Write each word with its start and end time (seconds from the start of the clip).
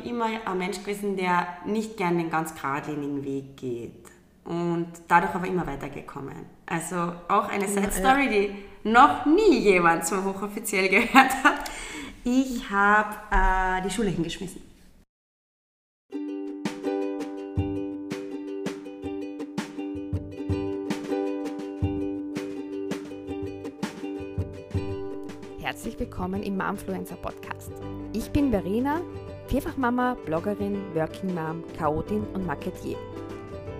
bin 0.00 0.10
immer 0.10 0.28
ein 0.44 0.58
Mensch 0.58 0.78
gewesen, 0.78 1.16
der 1.16 1.46
nicht 1.64 1.96
gern 1.96 2.18
den 2.18 2.30
ganz 2.30 2.54
geradlinigen 2.54 3.24
Weg 3.24 3.56
geht. 3.56 3.92
Und 4.44 4.88
dadurch 5.08 5.34
aber 5.34 5.46
immer 5.46 5.66
weitergekommen. 5.66 6.46
Also 6.66 7.12
auch 7.28 7.48
eine 7.48 7.68
Side 7.68 7.92
Story, 7.92 8.28
die 8.28 8.88
noch 8.88 9.26
nie 9.26 9.58
jemand 9.58 10.06
so 10.06 10.24
hochoffiziell 10.24 10.88
gehört 10.88 11.44
hat. 11.44 11.70
Ich 12.24 12.68
habe 12.70 13.16
äh, 13.30 13.82
die 13.82 13.90
Schule 13.90 14.08
hingeschmissen. 14.08 14.62
Herzlich 25.60 25.98
willkommen 25.98 26.42
im 26.42 26.56
Momfluencer 26.56 27.16
Podcast. 27.16 27.72
Ich 28.12 28.30
bin 28.30 28.50
Verena, 28.50 29.00
Vierfachmama, 29.50 30.16
Bloggerin, 30.26 30.80
Working 30.94 31.34
Mom, 31.34 31.64
Chaotin 31.76 32.22
und 32.34 32.46
Marketier. 32.46 32.96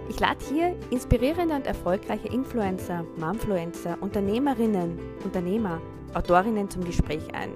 Ich 0.08 0.18
lade 0.18 0.44
hier 0.52 0.74
inspirierende 0.90 1.54
und 1.54 1.64
erfolgreiche 1.64 2.26
Influencer, 2.26 3.04
Momfluencer, 3.16 3.96
Unternehmerinnen, 4.00 4.98
Unternehmer, 5.22 5.80
Autorinnen 6.12 6.68
zum 6.68 6.82
Gespräch 6.82 7.22
ein. 7.34 7.52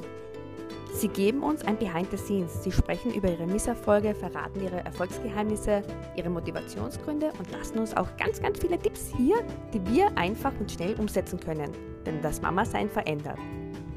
Sie 0.92 1.08
geben 1.08 1.42
uns 1.42 1.64
ein 1.64 1.77
Behind 1.77 2.08
the 2.12 2.16
Scenes. 2.16 2.62
Sie 2.62 2.70
sprechen 2.70 3.12
über 3.12 3.32
ihre 3.32 3.48
Misserfolge, 3.48 4.14
verraten 4.14 4.62
ihre 4.62 4.84
Erfolgsgeheimnisse, 4.84 5.83
ihre 6.14 6.30
Motivationsgründe 6.30 7.33
und 7.36 7.50
lassen 7.50 7.80
uns 7.80 7.96
auch 7.96 8.16
ganz, 8.16 8.41
ganz 8.41 8.60
viele 8.60 8.78
Tipps 8.78 9.12
hier, 9.16 9.44
die 9.72 9.84
wir 9.92 10.16
einfach 10.16 10.52
und 10.60 10.70
schnell 10.70 10.94
umsetzen 11.00 11.41
können. 11.41 11.72
Denn 12.06 12.22
das 12.22 12.41
Mama-Sein 12.41 12.88
verändert. 12.88 13.41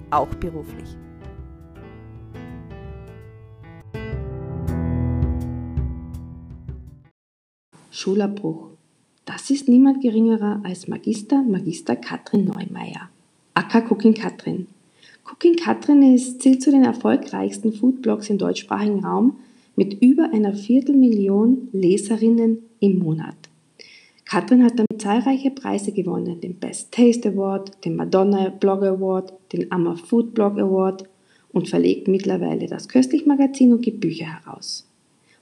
Auch 0.10 0.30
beruflich. 0.40 0.98
Schulabbruch. 7.98 8.68
Das 9.26 9.50
ist 9.50 9.68
niemand 9.68 10.04
geringerer 10.04 10.62
als 10.64 10.88
Magister, 10.88 11.42
Magister 11.42 11.96
Katrin 11.96 12.46
Neumeier. 12.46 13.10
Acker 13.56 13.84
Cooking 13.90 14.14
Katrin. 14.14 14.68
Cooking 15.26 15.56
Katrin 15.56 16.14
ist, 16.14 16.40
zählt 16.44 16.62
zu 16.62 16.70
den 16.70 16.84
erfolgreichsten 16.84 17.74
Foodblogs 17.74 18.30
im 18.30 18.38
deutschsprachigen 18.38 19.04
Raum 19.04 19.38
mit 19.76 20.00
über 20.00 20.32
einer 20.32 20.54
Viertelmillion 20.54 21.70
Leserinnen 21.72 22.60
im 22.82 23.00
Monat. 23.00 23.36
Katrin 24.26 24.64
hat 24.64 24.78
damit 24.78 25.02
zahlreiche 25.02 25.50
Preise 25.50 25.92
gewonnen, 25.92 26.40
den 26.40 26.54
Best 26.54 26.92
Taste 26.92 27.30
Award, 27.30 27.84
den 27.84 27.96
Madonna 27.96 28.50
Blog 28.50 28.84
Award, 28.84 29.34
den 29.52 29.72
Amma 29.72 29.96
Food 29.96 30.36
Blog 30.36 30.60
Award 30.60 31.06
und 31.52 31.68
verlegt 31.68 32.08
mittlerweile 32.08 32.68
das 32.68 32.90
Köstlich 32.90 33.26
Magazin 33.26 33.74
und 33.74 33.82
gibt 33.82 34.02
Bücher 34.02 34.28
heraus. 34.28 34.88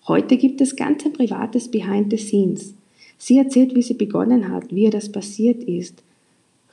Heute 0.08 0.38
gibt 0.38 0.62
es 0.62 0.76
ganz 0.76 1.04
ein 1.04 1.14
privates 1.14 1.70
Behind 1.72 2.12
the 2.12 2.18
Scenes. 2.18 2.76
Sie 3.18 3.38
erzählt, 3.38 3.74
wie 3.76 3.82
sie 3.82 3.96
begonnen 3.96 4.50
hat, 4.50 4.74
wie 4.74 4.84
ihr 4.84 4.92
das 4.92 5.12
passiert 5.12 5.64
ist, 5.64 6.04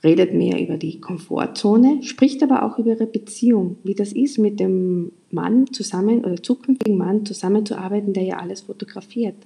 redet 0.05 0.35
mehr 0.35 0.61
über 0.61 0.77
die 0.77 1.01
Komfortzone, 1.01 2.03
spricht 2.03 2.43
aber 2.43 2.63
auch 2.65 2.79
über 2.79 2.91
ihre 2.91 3.07
Beziehung, 3.07 3.77
wie 3.85 3.95
das 3.95 4.13
ist, 4.13 4.39
mit 4.39 4.61
dem 4.61 5.13
Mann 5.31 5.73
zusammen 5.73 6.25
oder 6.25 6.43
zukünftigen 6.43 6.99
Mann 6.99 7.25
zusammenzuarbeiten, 7.25 8.13
der 8.13 8.25
ja 8.25 8.39
alles 8.39 8.63
fotografiert. 8.63 9.37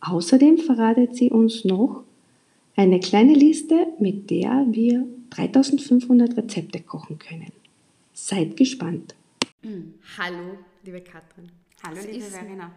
Außerdem 0.00 0.58
verratet 0.58 1.14
sie 1.14 1.30
uns 1.30 1.64
noch 1.64 2.02
eine 2.74 2.98
kleine 2.98 3.34
Liste, 3.34 3.88
mit 4.00 4.30
der 4.30 4.66
wir 4.70 5.06
3500 5.30 6.36
Rezepte 6.36 6.80
kochen 6.80 7.18
können. 7.18 7.52
Seid 8.12 8.56
gespannt. 8.56 9.14
Hallo, 10.16 10.58
liebe 10.84 11.00
Katrin. 11.00 11.50
Hallo, 11.84 11.96
Das 11.96 12.06
liebe 12.06 12.24
Verena. 12.24 12.72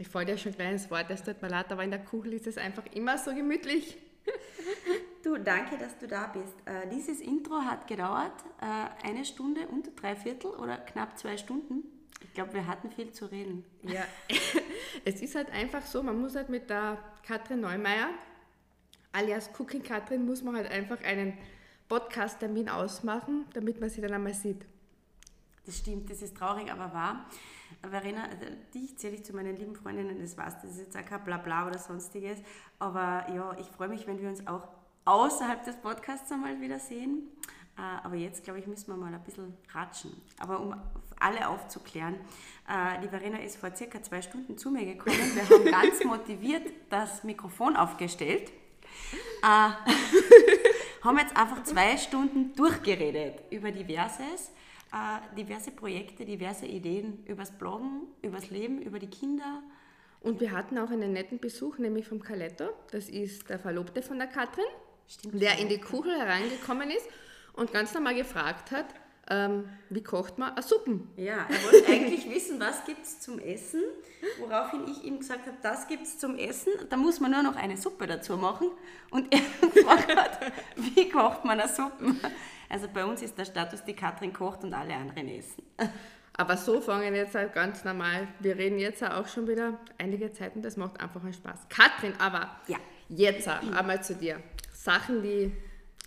Ich 0.00 0.14
wollte 0.14 0.30
ja 0.30 0.38
schon 0.38 0.52
ein 0.52 0.54
kleines 0.54 0.90
Wort, 0.90 1.10
es 1.10 1.22
tut 1.22 1.42
mir 1.42 1.48
leid, 1.48 1.70
aber 1.70 1.84
in 1.84 1.90
der 1.90 2.02
Kuchel 2.02 2.32
ist 2.32 2.46
es 2.46 2.56
einfach 2.56 2.84
immer 2.94 3.18
so 3.18 3.34
gemütlich. 3.34 3.98
Du, 5.22 5.36
danke, 5.36 5.76
dass 5.76 5.98
du 5.98 6.08
da 6.08 6.28
bist. 6.28 6.54
Äh, 6.64 6.88
dieses 6.88 7.20
Intro 7.20 7.56
hat 7.60 7.86
gedauert, 7.86 8.32
äh, 8.58 9.06
eine 9.06 9.26
Stunde 9.26 9.68
und 9.68 9.90
drei 10.00 10.16
Viertel 10.16 10.52
oder 10.52 10.78
knapp 10.78 11.18
zwei 11.18 11.36
Stunden. 11.36 11.84
Ich 12.24 12.32
glaube, 12.32 12.54
wir 12.54 12.66
hatten 12.66 12.90
viel 12.90 13.12
zu 13.12 13.26
reden. 13.26 13.62
Ja, 13.82 14.06
es 15.04 15.20
ist 15.20 15.34
halt 15.34 15.50
einfach 15.52 15.84
so, 15.84 16.02
man 16.02 16.18
muss 16.18 16.34
halt 16.36 16.48
mit 16.48 16.70
der 16.70 16.96
Katrin 17.22 17.60
Neumeier, 17.60 18.08
alias 19.12 19.50
Cooking 19.58 19.82
Katrin, 19.82 20.24
muss 20.24 20.42
man 20.42 20.56
halt 20.56 20.70
einfach 20.70 21.02
einen 21.04 21.36
Podcast-Termin 21.90 22.70
ausmachen, 22.70 23.44
damit 23.52 23.78
man 23.78 23.90
sie 23.90 24.00
dann 24.00 24.14
einmal 24.14 24.32
sieht. 24.32 24.64
Das 25.70 25.78
stimmt, 25.78 26.10
das 26.10 26.20
ist 26.20 26.36
traurig, 26.36 26.68
aber 26.72 26.92
wahr. 26.92 27.26
Verena, 27.88 28.24
also 28.24 28.44
dich 28.74 28.98
zähle 28.98 29.14
ich 29.14 29.24
zu 29.24 29.32
meinen 29.32 29.56
lieben 29.56 29.76
Freundinnen, 29.76 30.18
das 30.20 30.34
du, 30.34 30.42
das 30.42 30.64
ist 30.64 30.78
jetzt 30.80 30.96
auch 30.96 31.04
kein 31.04 31.22
Blabla 31.22 31.68
oder 31.68 31.78
sonstiges. 31.78 32.40
Aber 32.80 33.24
ja, 33.32 33.56
ich 33.56 33.68
freue 33.68 33.86
mich, 33.86 34.04
wenn 34.08 34.20
wir 34.20 34.28
uns 34.28 34.44
auch 34.48 34.66
außerhalb 35.04 35.62
des 35.62 35.76
Podcasts 35.76 36.32
einmal 36.32 36.60
wiedersehen. 36.60 37.28
Äh, 37.78 37.82
Aber 38.04 38.16
jetzt, 38.16 38.42
glaube 38.42 38.58
ich, 38.58 38.66
müssen 38.66 38.88
wir 38.88 38.96
mal 38.96 39.14
ein 39.14 39.22
bisschen 39.22 39.56
ratschen. 39.72 40.10
Aber 40.40 40.58
um 40.58 40.74
alle 41.20 41.48
aufzuklären, 41.48 42.16
äh, 42.68 43.00
die 43.04 43.08
Verena 43.08 43.38
ist 43.38 43.56
vor 43.56 43.72
circa 43.72 44.02
zwei 44.02 44.22
Stunden 44.22 44.58
zu 44.58 44.72
mir 44.72 44.84
gekommen. 44.84 45.16
Wir 45.36 45.48
haben 45.48 45.64
ganz 45.70 46.02
motiviert 46.02 46.66
das 46.88 47.22
Mikrofon 47.22 47.76
aufgestellt. 47.76 48.50
Äh, 49.44 49.44
haben 51.04 51.18
jetzt 51.18 51.36
einfach 51.36 51.62
zwei 51.62 51.96
Stunden 51.96 52.56
durchgeredet 52.56 53.44
über 53.50 53.70
diverses, 53.70 54.50
äh, 54.92 55.36
diverse 55.36 55.70
Projekte, 55.70 56.24
diverse 56.24 56.66
Ideen 56.66 57.24
übers 57.26 57.50
Bloggen, 57.50 58.02
übers 58.22 58.50
Leben, 58.50 58.82
über 58.82 58.98
die 58.98 59.10
Kinder. 59.10 59.62
Und 60.20 60.40
wir 60.40 60.52
hatten 60.52 60.78
auch 60.78 60.90
einen 60.90 61.12
netten 61.12 61.38
Besuch, 61.38 61.78
nämlich 61.78 62.06
vom 62.06 62.20
Caletto. 62.22 62.68
Das 62.90 63.08
ist 63.08 63.48
der 63.48 63.58
Verlobte 63.58 64.02
von 64.02 64.18
der 64.18 64.26
Katrin, 64.26 64.64
Stimmt. 65.08 65.40
der 65.40 65.58
in 65.58 65.68
die 65.68 65.80
Kuchel 65.80 66.18
hereingekommen 66.18 66.90
ist 66.90 67.06
und 67.54 67.72
ganz 67.72 67.94
normal 67.94 68.14
gefragt 68.14 68.70
hat, 68.70 68.86
ähm, 69.32 69.68
wie 69.90 70.02
kocht 70.02 70.38
man 70.38 70.52
eine 70.52 70.62
Suppen? 70.62 71.08
Ja, 71.16 71.46
er 71.48 71.72
wollte 71.72 71.88
eigentlich 71.88 72.28
wissen, 72.28 72.58
was 72.58 72.84
gibt 72.84 73.04
es 73.04 73.20
zum 73.20 73.38
Essen, 73.38 73.80
woraufhin 74.40 74.88
ich 74.88 75.04
ihm 75.04 75.20
gesagt 75.20 75.46
habe, 75.46 75.56
das 75.62 75.86
gibt 75.86 76.02
es 76.02 76.18
zum 76.18 76.36
Essen, 76.36 76.72
da 76.88 76.96
muss 76.96 77.20
man 77.20 77.30
nur 77.30 77.42
noch 77.42 77.54
eine 77.54 77.76
Suppe 77.76 78.08
dazu 78.08 78.36
machen. 78.36 78.68
Und 79.10 79.32
er 79.32 79.40
gefragt 79.68 80.16
hat, 80.16 80.52
wie 80.74 81.08
kocht 81.08 81.44
man 81.44 81.60
eine 81.60 81.68
Suppe? 81.68 82.16
Also 82.70 82.88
bei 82.88 83.04
uns 83.04 83.20
ist 83.20 83.36
der 83.36 83.44
Status, 83.44 83.84
die 83.84 83.94
Katrin 83.94 84.32
kocht 84.32 84.64
und 84.64 84.72
alle 84.72 84.94
anderen 84.94 85.28
essen. 85.28 85.62
Aber 86.36 86.56
so 86.56 86.80
fangen 86.80 87.14
jetzt 87.14 87.34
halt 87.34 87.52
ganz 87.52 87.84
normal. 87.84 88.26
Wir 88.38 88.56
reden 88.56 88.78
jetzt 88.78 89.02
auch 89.04 89.26
schon 89.28 89.46
wieder 89.46 89.78
einige 89.98 90.32
Zeit 90.32 90.56
und 90.56 90.62
das 90.62 90.76
macht 90.78 90.98
einfach 91.00 91.22
einen 91.22 91.34
Spaß. 91.34 91.66
Katrin, 91.68 92.14
aber 92.18 92.48
Ja. 92.66 92.78
jetzt 93.10 93.46
einmal 93.46 94.02
zu 94.02 94.14
dir. 94.14 94.40
Sachen, 94.72 95.22
die 95.22 95.52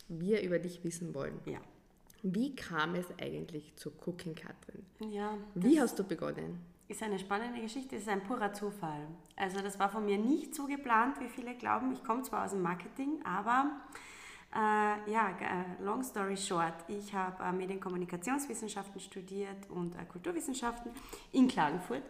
wir 0.07 0.41
über 0.41 0.57
dich 0.57 0.83
wissen 0.83 1.13
wollen. 1.13 1.39
Ja. 1.45 1.59
Wie 2.23 2.55
kam 2.55 2.95
es 2.95 3.05
eigentlich 3.21 3.75
zu 3.75 3.91
Cooking 4.05 4.33
Katrin? 4.33 4.85
Ja, 5.11 5.37
Wie 5.53 5.79
hast 5.79 5.99
du 5.99 6.03
begonnen? 6.03 6.59
Ist 6.87 7.03
eine 7.03 7.19
spannende 7.19 7.61
Geschichte, 7.61 7.97
es 7.97 8.03
ist 8.03 8.09
ein 8.09 8.23
purer 8.23 8.53
Zufall. 8.53 9.05
Also 9.35 9.59
das 9.61 9.77
war 9.77 9.89
von 9.89 10.05
mir 10.05 10.17
nicht 10.17 10.55
so 10.55 10.65
geplant, 10.65 11.19
wie 11.19 11.29
viele 11.29 11.53
glauben. 11.55 11.91
Ich 11.93 12.03
komme 12.03 12.23
zwar 12.23 12.45
aus 12.45 12.51
dem 12.51 12.61
Marketing, 12.61 13.19
aber 13.23 13.69
äh, 14.55 15.11
ja, 15.11 15.29
äh, 15.29 15.83
long 15.83 16.03
story 16.03 16.37
short, 16.37 16.75
ich 16.87 17.13
habe 17.13 17.43
äh, 17.43 17.51
Medienkommunikationswissenschaften 17.51 19.01
studiert 19.01 19.69
und 19.69 19.95
äh, 19.95 20.05
Kulturwissenschaften 20.05 20.91
in 21.31 21.47
Klagenfurt. 21.47 22.03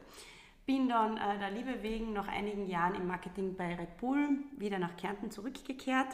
Bin 0.65 0.89
dann 0.89 1.17
äh, 1.17 1.39
der 1.39 1.51
Liebe 1.51 1.81
wegen 1.81 2.13
nach 2.13 2.27
einigen 2.27 2.67
Jahren 2.67 2.95
im 2.95 3.07
Marketing 3.07 3.55
bei 3.55 3.75
Red 3.75 3.97
Bull 3.97 4.27
wieder 4.57 4.77
nach 4.77 4.95
Kärnten 4.97 5.31
zurückgekehrt 5.31 6.09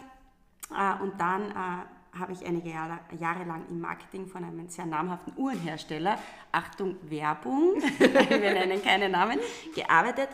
und 1.02 1.20
dann 1.20 1.52
habe 1.56 2.32
ich 2.32 2.46
einige 2.46 2.70
Jahre, 2.70 3.00
Jahre 3.20 3.44
lang 3.44 3.66
im 3.70 3.80
Marketing 3.80 4.28
von 4.28 4.44
einem 4.44 4.70
sehr 4.70 4.86
namhaften 4.86 5.34
Uhrenhersteller, 5.36 6.20
Achtung 6.52 6.98
Werbung, 7.10 7.82
wir 7.98 8.54
nennen 8.54 8.80
keine 8.84 9.10
Namen, 9.10 9.40
gearbeitet 9.74 10.30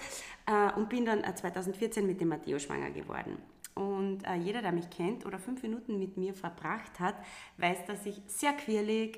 und 0.76 0.90
bin 0.90 1.06
dann 1.06 1.24
äh, 1.24 1.34
2014 1.34 2.06
mit 2.06 2.20
dem 2.20 2.28
Matteo 2.28 2.60
schwanger 2.60 2.92
geworden. 2.92 3.38
Und 3.76 4.26
äh, 4.26 4.36
jeder, 4.36 4.62
der 4.62 4.72
mich 4.72 4.90
kennt 4.90 5.26
oder 5.26 5.38
fünf 5.38 5.62
Minuten 5.62 6.00
mit 6.00 6.16
mir 6.16 6.34
verbracht 6.34 7.00
hat, 7.00 7.16
weiß, 7.58 7.86
dass 7.86 8.06
ich 8.06 8.22
sehr 8.28 8.54
quirlig, 8.54 9.18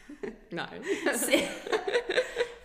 Nein. 0.50 0.82
sehr, 1.14 1.48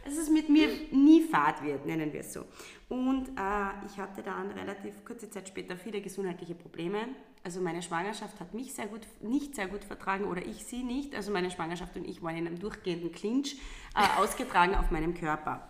dass 0.03 0.17
es 0.17 0.31
mit 0.31 0.49
mir 0.49 0.67
nie 0.91 1.21
fad 1.21 1.63
wird, 1.63 1.85
nennen 1.85 2.11
wir 2.11 2.21
es 2.21 2.33
so. 2.33 2.45
Und 2.89 3.29
äh, 3.29 3.85
ich 3.85 3.97
hatte 3.99 4.23
dann 4.23 4.49
relativ 4.51 5.05
kurze 5.05 5.29
Zeit 5.29 5.47
später 5.47 5.77
viele 5.77 6.01
gesundheitliche 6.01 6.55
Probleme. 6.55 7.09
Also 7.43 7.61
meine 7.61 7.83
Schwangerschaft 7.83 8.39
hat 8.39 8.55
mich 8.55 8.73
sehr 8.73 8.87
gut, 8.87 9.01
nicht 9.21 9.55
sehr 9.55 9.67
gut 9.67 9.83
vertragen 9.83 10.25
oder 10.25 10.43
ich 10.43 10.65
sie 10.65 10.81
nicht. 10.81 11.13
Also 11.13 11.31
meine 11.31 11.51
Schwangerschaft 11.51 11.95
und 11.97 12.05
ich 12.05 12.23
waren 12.23 12.35
in 12.35 12.47
einem 12.47 12.59
durchgehenden 12.59 13.11
Clinch 13.11 13.57
äh, 13.95 14.01
ausgetragen 14.19 14.73
auf 14.73 14.89
meinem 14.89 15.13
Körper. 15.13 15.67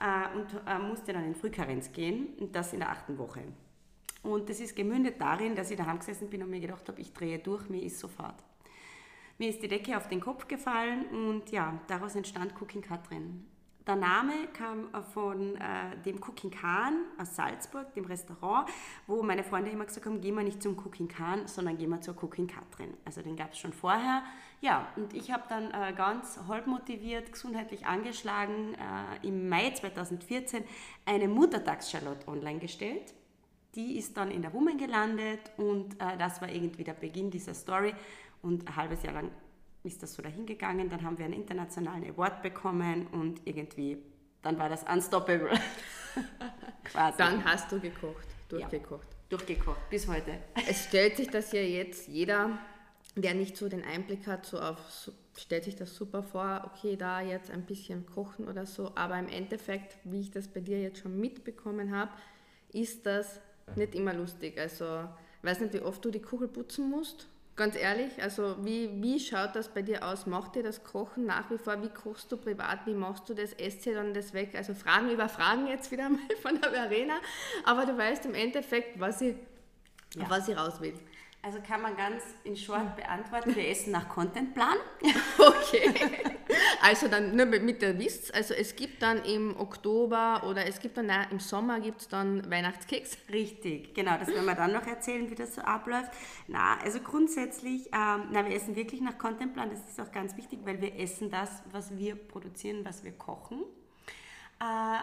Äh, 0.00 0.36
und 0.36 0.48
äh, 0.66 0.78
musste 0.80 1.12
dann 1.12 1.24
in 1.24 1.36
Frühkarenz 1.36 1.92
gehen 1.92 2.34
und 2.40 2.56
das 2.56 2.72
in 2.72 2.80
der 2.80 2.90
achten 2.90 3.16
Woche. 3.16 3.42
Und 4.24 4.48
das 4.48 4.58
ist 4.58 4.74
gemündet 4.74 5.20
darin, 5.20 5.54
dass 5.54 5.70
ich 5.70 5.76
daheim 5.76 5.98
gesessen 5.98 6.28
bin 6.28 6.42
und 6.42 6.50
mir 6.50 6.60
gedacht 6.60 6.88
habe, 6.88 7.00
ich 7.00 7.12
drehe 7.12 7.38
durch, 7.38 7.68
mir 7.68 7.82
ist 7.82 7.98
sofort. 7.98 8.42
Mir 9.36 9.50
ist 9.50 9.62
die 9.62 9.68
Decke 9.68 9.96
auf 9.96 10.08
den 10.08 10.20
Kopf 10.20 10.48
gefallen 10.48 11.06
und 11.06 11.50
ja, 11.50 11.78
daraus 11.88 12.14
entstand 12.14 12.54
Cooking 12.60 12.82
Katrin. 12.82 13.44
der 13.86 13.96
Name 13.96 14.32
kam 14.52 14.88
von 15.12 15.56
äh, 15.56 15.96
dem 16.06 16.22
Cooking 16.22 16.50
Khan 16.50 17.04
aus 17.18 17.36
Salzburg, 17.36 17.92
dem 17.94 18.06
Restaurant, 18.06 18.70
wo 19.06 19.22
meine 19.22 19.44
Freunde 19.44 19.70
immer 19.70 19.84
gesagt 19.84 20.06
haben, 20.06 20.20
gehen 20.20 20.36
wir 20.36 20.44
nicht 20.44 20.62
zum 20.62 20.78
Cooking 20.78 21.08
Khan, 21.08 21.46
sondern 21.48 21.76
gehen 21.76 21.90
wir 21.90 22.00
zur 22.00 22.14
Cooking 22.22 22.46
Katrin. 22.46 22.94
Also 23.04 23.20
den 23.20 23.36
gab 23.36 23.52
es 23.52 23.58
schon 23.58 23.72
vorher. 23.72 24.22
Ja, 24.62 24.86
und 24.96 25.12
ich 25.12 25.32
habe 25.32 25.42
dann 25.48 25.70
äh, 25.72 25.92
ganz 25.94 26.38
halb 26.48 26.66
motiviert, 26.66 27.30
gesundheitlich 27.32 27.86
angeschlagen, 27.86 28.74
äh, 28.74 29.26
im 29.26 29.48
Mai 29.50 29.70
2014 29.70 30.64
eine 31.04 31.28
Muttertags-Charlotte 31.28 32.26
online 32.28 32.60
gestellt. 32.60 33.12
Die 33.74 33.98
ist 33.98 34.16
dann 34.16 34.30
in 34.30 34.42
der 34.42 34.52
Woman 34.52 34.78
gelandet 34.78 35.40
und 35.56 35.94
äh, 36.00 36.16
das 36.16 36.40
war 36.40 36.48
irgendwie 36.48 36.84
der 36.84 36.94
Beginn 36.94 37.30
dieser 37.30 37.54
Story. 37.54 37.94
Und 38.42 38.68
ein 38.68 38.76
halbes 38.76 39.02
Jahr 39.02 39.14
lang 39.14 39.30
ist 39.82 40.02
das 40.02 40.14
so 40.14 40.22
dahingegangen. 40.22 40.88
Dann 40.88 41.02
haben 41.02 41.18
wir 41.18 41.24
einen 41.24 41.34
internationalen 41.34 42.08
Award 42.10 42.42
bekommen 42.42 43.06
und 43.08 43.40
irgendwie, 43.44 43.98
dann 44.42 44.58
war 44.58 44.68
das 44.68 44.84
unstoppable. 44.84 45.50
Quasi. 46.84 47.18
Dann 47.18 47.44
hast 47.44 47.72
du 47.72 47.80
gekocht, 47.80 48.26
durchgekocht. 48.48 49.08
Ja, 49.10 49.28
durchgekocht, 49.30 49.90
bis 49.90 50.06
heute. 50.06 50.38
Es 50.68 50.84
stellt 50.84 51.16
sich 51.16 51.28
das 51.28 51.52
ja 51.52 51.60
jetzt 51.60 52.08
jeder, 52.08 52.58
der 53.16 53.34
nicht 53.34 53.56
so 53.56 53.68
den 53.68 53.84
Einblick 53.84 54.26
hat, 54.26 54.46
so 54.46 54.60
auf, 54.60 54.78
stellt 55.36 55.64
sich 55.64 55.76
das 55.76 55.94
super 55.94 56.22
vor, 56.22 56.70
okay, 56.72 56.96
da 56.96 57.20
jetzt 57.20 57.50
ein 57.50 57.62
bisschen 57.62 58.06
kochen 58.06 58.46
oder 58.48 58.66
so, 58.66 58.92
aber 58.94 59.18
im 59.18 59.28
Endeffekt, 59.28 59.96
wie 60.04 60.20
ich 60.20 60.30
das 60.30 60.48
bei 60.48 60.60
dir 60.60 60.80
jetzt 60.80 61.00
schon 61.00 61.18
mitbekommen 61.18 61.94
habe, 61.94 62.12
ist 62.72 63.06
das 63.06 63.40
nicht 63.76 63.94
immer 63.94 64.14
lustig. 64.14 64.58
Also, 64.58 65.08
ich 65.38 65.48
weiß 65.48 65.60
nicht, 65.60 65.74
wie 65.74 65.80
oft 65.80 66.04
du 66.04 66.10
die 66.10 66.22
Kuchel 66.22 66.48
putzen 66.48 66.90
musst 66.90 67.28
Ganz 67.56 67.76
ehrlich, 67.76 68.20
also 68.20 68.56
wie, 68.64 68.90
wie 69.00 69.20
schaut 69.20 69.54
das 69.54 69.68
bei 69.68 69.80
dir 69.80 70.04
aus? 70.04 70.26
Macht 70.26 70.56
dir 70.56 70.64
das 70.64 70.82
Kochen 70.82 71.24
nach 71.26 71.48
wie 71.50 71.58
vor? 71.58 71.80
Wie 71.82 71.88
kochst 71.88 72.32
du 72.32 72.36
privat? 72.36 72.84
Wie 72.84 72.94
machst 72.94 73.28
du 73.28 73.34
das? 73.34 73.52
Esst 73.52 73.86
ihr 73.86 73.94
dann 73.94 74.12
das 74.12 74.34
weg? 74.34 74.54
Also 74.56 74.74
Fragen 74.74 75.08
über 75.08 75.28
Fragen 75.28 75.68
jetzt 75.68 75.92
wieder 75.92 76.08
mal 76.08 76.18
von 76.42 76.60
der 76.60 76.72
Verena. 76.72 77.14
Aber 77.64 77.86
du 77.86 77.96
weißt 77.96 78.26
im 78.26 78.34
Endeffekt, 78.34 78.98
was 78.98 79.20
ich, 79.20 79.36
ja. 80.16 80.28
was 80.28 80.48
ich 80.48 80.56
raus 80.56 80.80
will. 80.80 80.94
Also 81.42 81.60
kann 81.60 81.80
man 81.80 81.96
ganz 81.96 82.24
in 82.42 82.56
Short 82.56 82.96
beantworten, 82.96 83.54
wir 83.54 83.68
essen 83.68 83.92
nach 83.92 84.08
Contentplan. 84.08 84.76
Okay. 85.38 85.92
Also 86.84 87.08
dann 87.08 87.34
nur 87.34 87.46
mit 87.46 87.80
der 87.80 87.98
Wisst, 87.98 88.34
also 88.34 88.52
es 88.52 88.76
gibt 88.76 89.00
dann 89.00 89.24
im 89.24 89.58
Oktober 89.58 90.42
oder 90.46 90.66
es 90.66 90.80
gibt 90.80 90.98
dann 90.98 91.10
im 91.30 91.40
Sommer 91.40 91.80
gibt 91.80 92.02
es 92.02 92.08
dann 92.08 92.50
Weihnachtskeks. 92.50 93.16
Richtig, 93.32 93.94
genau, 93.94 94.18
das 94.18 94.28
werden 94.28 94.44
wir 94.44 94.54
dann 94.54 94.74
noch 94.74 94.86
erzählen, 94.86 95.30
wie 95.30 95.34
das 95.34 95.54
so 95.54 95.62
abläuft. 95.62 96.10
Na, 96.46 96.76
also 96.84 97.00
grundsätzlich, 97.00 97.86
ähm, 97.86 98.28
na, 98.32 98.44
wir 98.44 98.54
essen 98.54 98.76
wirklich 98.76 99.00
nach 99.00 99.16
Contentplan, 99.16 99.70
das 99.70 99.80
ist 99.88 99.98
auch 99.98 100.12
ganz 100.12 100.36
wichtig, 100.36 100.58
weil 100.64 100.78
wir 100.82 100.94
essen 101.00 101.30
das, 101.30 101.62
was 101.72 101.96
wir 101.96 102.16
produzieren, 102.16 102.84
was 102.84 103.02
wir 103.02 103.12
kochen. 103.12 103.62
Äh, 104.60 104.98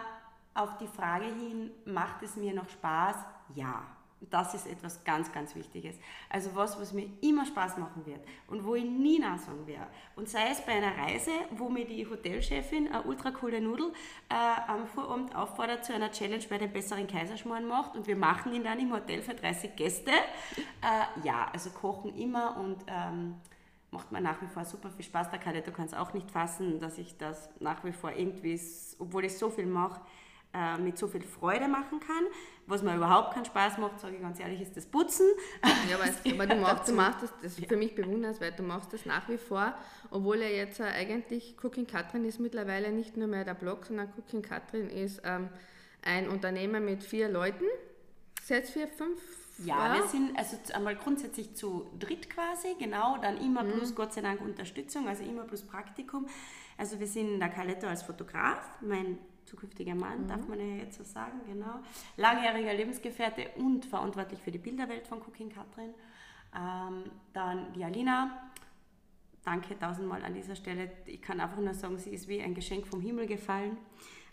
auf 0.54 0.78
die 0.78 0.86
Frage 0.86 1.24
hin, 1.24 1.72
macht 1.84 2.22
es 2.22 2.36
mir 2.36 2.54
noch 2.54 2.68
Spaß? 2.68 3.16
Ja 3.56 3.84
das 4.30 4.54
ist 4.54 4.66
etwas 4.66 5.04
ganz, 5.04 5.32
ganz 5.32 5.54
Wichtiges. 5.54 5.96
Also 6.28 6.54
was, 6.54 6.80
was 6.80 6.92
mir 6.92 7.08
immer 7.20 7.46
Spaß 7.46 7.78
machen 7.78 8.06
wird 8.06 8.20
und 8.48 8.64
wo 8.64 8.74
ich 8.74 8.84
nie 8.84 9.18
nachsagen 9.18 9.66
werde. 9.66 9.86
Und 10.16 10.28
sei 10.28 10.50
es 10.50 10.60
bei 10.60 10.72
einer 10.72 10.96
Reise, 10.96 11.30
wo 11.50 11.68
mir 11.68 11.86
die 11.86 12.06
Hotelchefin 12.06 12.88
eine 12.88 13.02
ultra 13.02 13.30
coole 13.30 13.60
Nudel 13.60 13.92
äh, 14.28 14.34
am 14.70 14.86
Vorabend 14.86 15.34
auffordert 15.34 15.84
zu 15.84 15.94
einer 15.94 16.10
Challenge 16.10 16.44
bei 16.48 16.58
den 16.58 16.72
besseren 16.72 17.06
Kaiserschmarrn 17.06 17.66
macht 17.66 17.96
und 17.96 18.06
wir 18.06 18.16
machen 18.16 18.52
ihn 18.52 18.64
dann 18.64 18.78
im 18.78 18.92
Hotel 18.92 19.22
für 19.22 19.34
30 19.34 19.76
Gäste. 19.76 20.10
Äh, 20.10 21.26
ja, 21.26 21.48
also 21.52 21.70
kochen 21.70 22.14
immer 22.16 22.56
und 22.56 22.78
ähm, 22.86 23.36
macht 23.92 24.10
mir 24.10 24.20
nach 24.20 24.40
wie 24.40 24.46
vor 24.46 24.64
super 24.64 24.90
viel 24.90 25.04
Spaß. 25.04 25.30
Da 25.30 25.38
kann 25.38 25.54
ich, 25.54 25.64
du 25.64 25.70
kannst 25.70 25.94
auch 25.94 26.12
nicht 26.14 26.30
fassen, 26.30 26.80
dass 26.80 26.98
ich 26.98 27.16
das 27.18 27.50
nach 27.60 27.84
wie 27.84 27.92
vor 27.92 28.12
irgendwie, 28.12 28.60
obwohl 28.98 29.26
ich 29.26 29.36
so 29.36 29.50
viel 29.50 29.66
mache, 29.66 30.00
äh, 30.54 30.78
mit 30.78 30.98
so 30.98 31.08
viel 31.08 31.22
Freude 31.22 31.68
machen 31.68 32.00
kann. 32.00 32.24
Was 32.66 32.82
mir 32.82 32.94
überhaupt 32.94 33.34
keinen 33.34 33.44
Spaß 33.44 33.78
macht, 33.78 34.00
sage 34.00 34.16
ich 34.16 34.22
ganz 34.22 34.38
ehrlich, 34.38 34.60
ist 34.60 34.76
das 34.76 34.86
Putzen. 34.86 35.26
Ja, 35.88 35.96
aber, 35.96 36.04
es, 36.04 36.32
aber 36.32 36.46
du, 36.46 36.56
machst, 36.56 36.88
du 36.88 36.92
machst 36.92 37.22
das, 37.22 37.32
das 37.42 37.58
ist 37.58 37.68
für 37.68 37.76
mich 37.76 37.94
bewundernswert, 37.94 38.58
du 38.58 38.62
machst 38.62 38.92
das 38.92 39.04
nach 39.04 39.28
wie 39.28 39.38
vor, 39.38 39.74
obwohl 40.10 40.38
ja 40.38 40.48
jetzt 40.48 40.80
äh, 40.80 40.84
eigentlich 40.84 41.56
Cooking 41.62 41.86
Katrin 41.86 42.24
ist 42.24 42.38
mittlerweile 42.38 42.92
nicht 42.92 43.16
nur 43.16 43.28
mehr 43.28 43.44
der 43.44 43.54
Blog, 43.54 43.86
sondern 43.86 44.12
Cooking 44.16 44.42
Katrin 44.42 44.90
ist 44.90 45.22
ähm, 45.24 45.48
ein 46.02 46.28
Unternehmen 46.28 46.84
mit 46.84 47.02
vier 47.02 47.28
Leuten, 47.28 47.64
sechs, 48.42 48.70
vier, 48.70 48.88
fünf, 48.88 49.20
ja, 49.58 49.94
wir 49.94 50.08
sind 50.08 50.36
also 50.36 50.56
einmal 50.74 50.96
grundsätzlich 50.96 51.54
zu 51.54 51.90
dritt 51.98 52.30
quasi, 52.30 52.74
genau, 52.78 53.18
dann 53.18 53.38
immer 53.38 53.62
mhm. 53.62 53.72
plus 53.72 53.94
Gott 53.94 54.12
sei 54.12 54.22
Dank 54.22 54.40
Unterstützung, 54.40 55.08
also 55.08 55.22
immer 55.22 55.44
plus 55.44 55.62
Praktikum. 55.62 56.26
Also 56.78 56.98
wir 56.98 57.06
sind 57.06 57.38
der 57.38 57.48
Carletto 57.48 57.86
als 57.86 58.02
Fotograf, 58.02 58.78
mein 58.80 59.18
zukünftiger 59.52 59.94
Mann, 59.94 60.22
mhm. 60.22 60.28
darf 60.28 60.48
man 60.48 60.58
ja 60.58 60.82
jetzt 60.82 60.96
so 60.96 61.04
sagen, 61.04 61.40
genau. 61.46 61.80
Langjähriger 62.16 62.72
Lebensgefährte 62.74 63.50
und 63.56 63.84
verantwortlich 63.84 64.40
für 64.40 64.50
die 64.50 64.58
Bilderwelt 64.58 65.06
von 65.06 65.20
Cooking 65.20 65.50
Katrin. 65.50 65.94
Ähm, 66.56 67.04
dann 67.32 67.72
die 67.74 67.84
Alina. 67.84 68.50
Danke 69.44 69.78
tausendmal 69.78 70.22
an 70.24 70.34
dieser 70.34 70.54
Stelle. 70.54 70.90
Ich 71.06 71.20
kann 71.20 71.40
einfach 71.40 71.58
nur 71.58 71.74
sagen, 71.74 71.98
sie 71.98 72.10
ist 72.10 72.28
wie 72.28 72.40
ein 72.40 72.54
Geschenk 72.54 72.86
vom 72.86 73.00
Himmel 73.00 73.26
gefallen, 73.26 73.76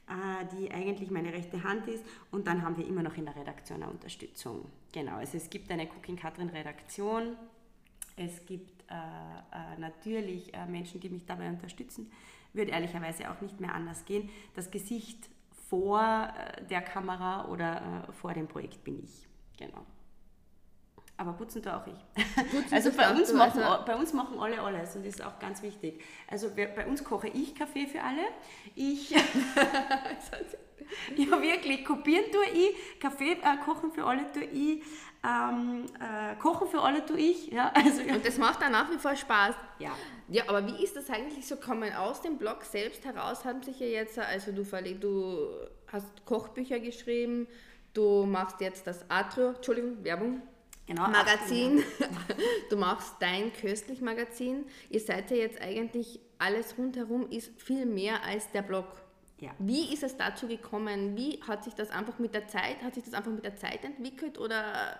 äh, 0.07 0.45
die 0.55 0.71
eigentlich 0.71 1.09
meine 1.09 1.33
rechte 1.33 1.63
Hand 1.63 1.87
ist. 1.87 2.05
Und 2.31 2.47
dann 2.47 2.61
haben 2.61 2.77
wir 2.77 2.87
immer 2.87 3.03
noch 3.03 3.17
in 3.17 3.25
der 3.25 3.35
Redaktion 3.35 3.81
eine 3.81 3.91
Unterstützung. 3.91 4.65
Genau, 4.91 5.17
also 5.17 5.37
es 5.37 5.49
gibt 5.49 5.71
eine 5.71 5.87
Cooking 5.87 6.15
Katrin 6.15 6.49
Redaktion. 6.49 7.35
Es 8.15 8.45
gibt 8.45 8.83
äh, 8.89 8.93
äh, 8.93 9.79
natürlich 9.79 10.53
äh, 10.53 10.65
Menschen, 10.65 10.99
die 10.99 11.09
mich 11.09 11.25
dabei 11.25 11.49
unterstützen 11.49 12.11
würde 12.53 12.71
ehrlicherweise 12.71 13.29
auch 13.29 13.41
nicht 13.41 13.59
mehr 13.59 13.73
anders 13.73 14.05
gehen. 14.05 14.29
Das 14.55 14.71
Gesicht 14.71 15.29
vor 15.69 16.01
äh, 16.01 16.63
der 16.65 16.81
Kamera 16.81 17.47
oder 17.49 18.05
äh, 18.07 18.11
vor 18.13 18.33
dem 18.33 18.47
Projekt 18.47 18.83
bin 18.83 19.03
ich. 19.03 19.27
Genau. 19.57 19.85
Aber 21.19 21.33
putzen 21.33 21.61
tue 21.61 21.75
auch 21.75 21.85
ich. 21.85 21.99
Putzen 22.49 22.63
also 22.73 22.91
bei 22.93 23.11
uns, 23.11 23.33
machen, 23.33 23.61
also 23.61 23.85
bei 23.85 23.95
uns 23.95 24.13
machen 24.13 24.39
alle 24.39 24.61
alles 24.61 24.95
und 24.95 25.05
das 25.05 25.15
ist 25.15 25.21
auch 25.21 25.37
ganz 25.37 25.61
wichtig. 25.61 26.01
Also 26.27 26.49
bei 26.55 26.87
uns 26.87 27.03
koche 27.03 27.27
ich 27.27 27.53
Kaffee 27.55 27.87
für 27.87 28.01
alle. 28.01 28.21
Ich, 28.73 29.09
ja 29.11 29.19
wirklich, 31.41 31.83
kopieren 31.83 32.31
tue 32.31 32.45
ich, 32.53 33.01
Kaffee 33.01 33.33
äh, 33.33 33.57
kochen 33.65 33.91
für 33.91 34.05
alle 34.05 34.31
tue 34.31 34.45
ich, 34.45 34.81
ähm, 35.21 35.87
äh, 35.99 36.35
kochen 36.35 36.69
für 36.69 36.81
alle 36.81 37.05
tue 37.05 37.19
ich. 37.19 37.51
Ja, 37.51 37.73
also, 37.73 38.01
und 38.01 38.25
das 38.25 38.37
macht 38.37 38.61
dann 38.61 38.71
nach 38.71 38.89
wie 38.89 38.97
vor 38.97 39.13
Spaß. 39.13 39.55
Ja. 39.79 39.95
Ja, 40.27 40.43
aber 40.47 40.65
wie 40.67 40.83
ist 40.83 40.95
das 40.95 41.09
eigentlich 41.09 41.47
so 41.47 41.55
kommen 41.55 41.93
aus 41.93 42.21
dem 42.21 42.37
Blog 42.37 42.63
selbst 42.63 43.05
heraus? 43.05 43.45
Haben 43.45 43.63
sich 43.63 43.79
ja 43.79 43.87
jetzt, 43.87 44.19
also 44.19 44.51
du, 44.51 44.63
du 44.63 45.49
hast 45.87 46.25
Kochbücher 46.25 46.79
geschrieben, 46.79 47.47
du 47.93 48.25
machst 48.25 48.61
jetzt 48.61 48.85
das 48.85 49.09
Atrio, 49.09 49.49
Entschuldigung, 49.49 50.03
Werbung, 50.03 50.41
Genau, 50.89 51.07
Magazin. 51.07 51.83
Du 52.71 52.77
machst 52.77 53.15
dein 53.19 53.53
köstlich 53.53 54.01
Magazin. 54.01 54.65
Ihr 54.89 54.99
seid 54.99 55.29
ja 55.29 55.37
jetzt 55.37 55.61
eigentlich 55.61 56.19
alles 56.39 56.77
rundherum 56.77 57.29
ist 57.29 57.61
viel 57.61 57.85
mehr 57.85 58.23
als 58.23 58.51
der 58.51 58.63
Blog. 58.63 58.87
Ja. 59.39 59.51
Wie 59.59 59.93
ist 59.93 60.03
es 60.03 60.17
dazu 60.17 60.47
gekommen? 60.47 61.15
Wie 61.15 61.41
hat 61.47 61.63
sich 61.63 61.75
das 61.75 61.91
einfach 61.91 62.17
mit 62.17 62.33
der 62.33 62.47
Zeit, 62.47 62.81
hat 62.81 62.95
sich 62.95 63.03
das 63.03 63.13
einfach 63.13 63.31
mit 63.31 63.43
der 63.43 63.55
Zeit 63.55 63.83
entwickelt 63.83 64.39
oder? 64.39 64.99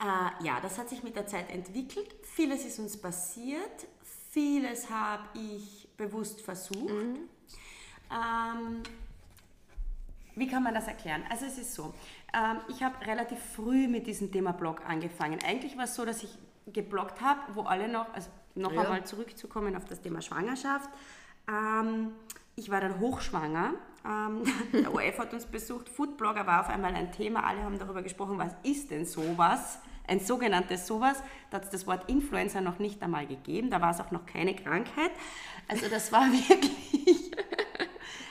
Äh, 0.00 0.44
ja, 0.44 0.60
das 0.60 0.78
hat 0.78 0.88
sich 0.88 1.02
mit 1.02 1.16
der 1.16 1.26
Zeit 1.26 1.50
entwickelt. 1.50 2.14
Vieles 2.22 2.64
ist 2.64 2.78
uns 2.78 2.96
passiert, 2.96 3.86
vieles 4.30 4.90
habe 4.90 5.24
ich 5.34 5.88
bewusst 5.96 6.40
versucht. 6.40 6.94
Mhm. 6.94 7.28
Ähm, 8.10 8.82
wie 10.36 10.46
kann 10.46 10.62
man 10.62 10.72
das 10.72 10.86
erklären? 10.86 11.24
Also 11.30 11.46
es 11.46 11.58
ist 11.58 11.74
so, 11.74 11.92
ähm, 12.32 12.60
ich 12.68 12.82
habe 12.82 13.04
relativ 13.04 13.38
früh 13.56 13.88
mit 13.88 14.06
diesem 14.06 14.30
Thema 14.30 14.52
Blog 14.52 14.82
angefangen. 14.86 15.40
Eigentlich 15.44 15.76
war 15.76 15.84
es 15.84 15.96
so, 15.96 16.04
dass 16.04 16.22
ich 16.22 16.38
gebloggt 16.72 17.20
habe, 17.20 17.40
wo 17.54 17.62
alle 17.62 17.88
noch, 17.88 18.12
also 18.14 18.30
noch 18.54 18.72
ja. 18.72 18.82
einmal 18.82 19.04
zurückzukommen 19.04 19.74
auf 19.74 19.84
das 19.84 20.00
Thema 20.00 20.22
Schwangerschaft. 20.22 20.88
Ähm, 21.48 22.12
ich 22.54 22.70
war 22.70 22.80
dann 22.80 23.00
hochschwanger. 23.00 23.74
Ähm, 24.06 24.44
der 24.72 24.94
OF 24.94 25.18
hat 25.18 25.34
uns 25.34 25.46
besucht. 25.46 25.88
Foodblogger 25.88 26.46
war 26.46 26.60
auf 26.60 26.68
einmal 26.68 26.94
ein 26.94 27.10
Thema. 27.10 27.44
Alle 27.44 27.62
haben 27.64 27.78
darüber 27.78 28.02
gesprochen, 28.02 28.38
was 28.38 28.54
ist 28.62 28.90
denn 28.90 29.06
sowas? 29.06 29.80
Ein 30.08 30.20
sogenanntes 30.20 30.86
sowas. 30.86 31.22
Da 31.50 31.58
hat 31.58 31.64
es 31.64 31.70
das 31.70 31.86
Wort 31.86 32.08
Influencer 32.08 32.60
noch 32.60 32.78
nicht 32.78 33.02
einmal 33.02 33.26
gegeben. 33.26 33.70
Da 33.70 33.80
war 33.80 33.90
es 33.90 34.00
auch 34.00 34.10
noch 34.10 34.26
keine 34.26 34.54
Krankheit. 34.54 35.10
Also 35.68 35.88
das 35.88 36.10
war 36.12 36.22
wirklich 36.48 37.32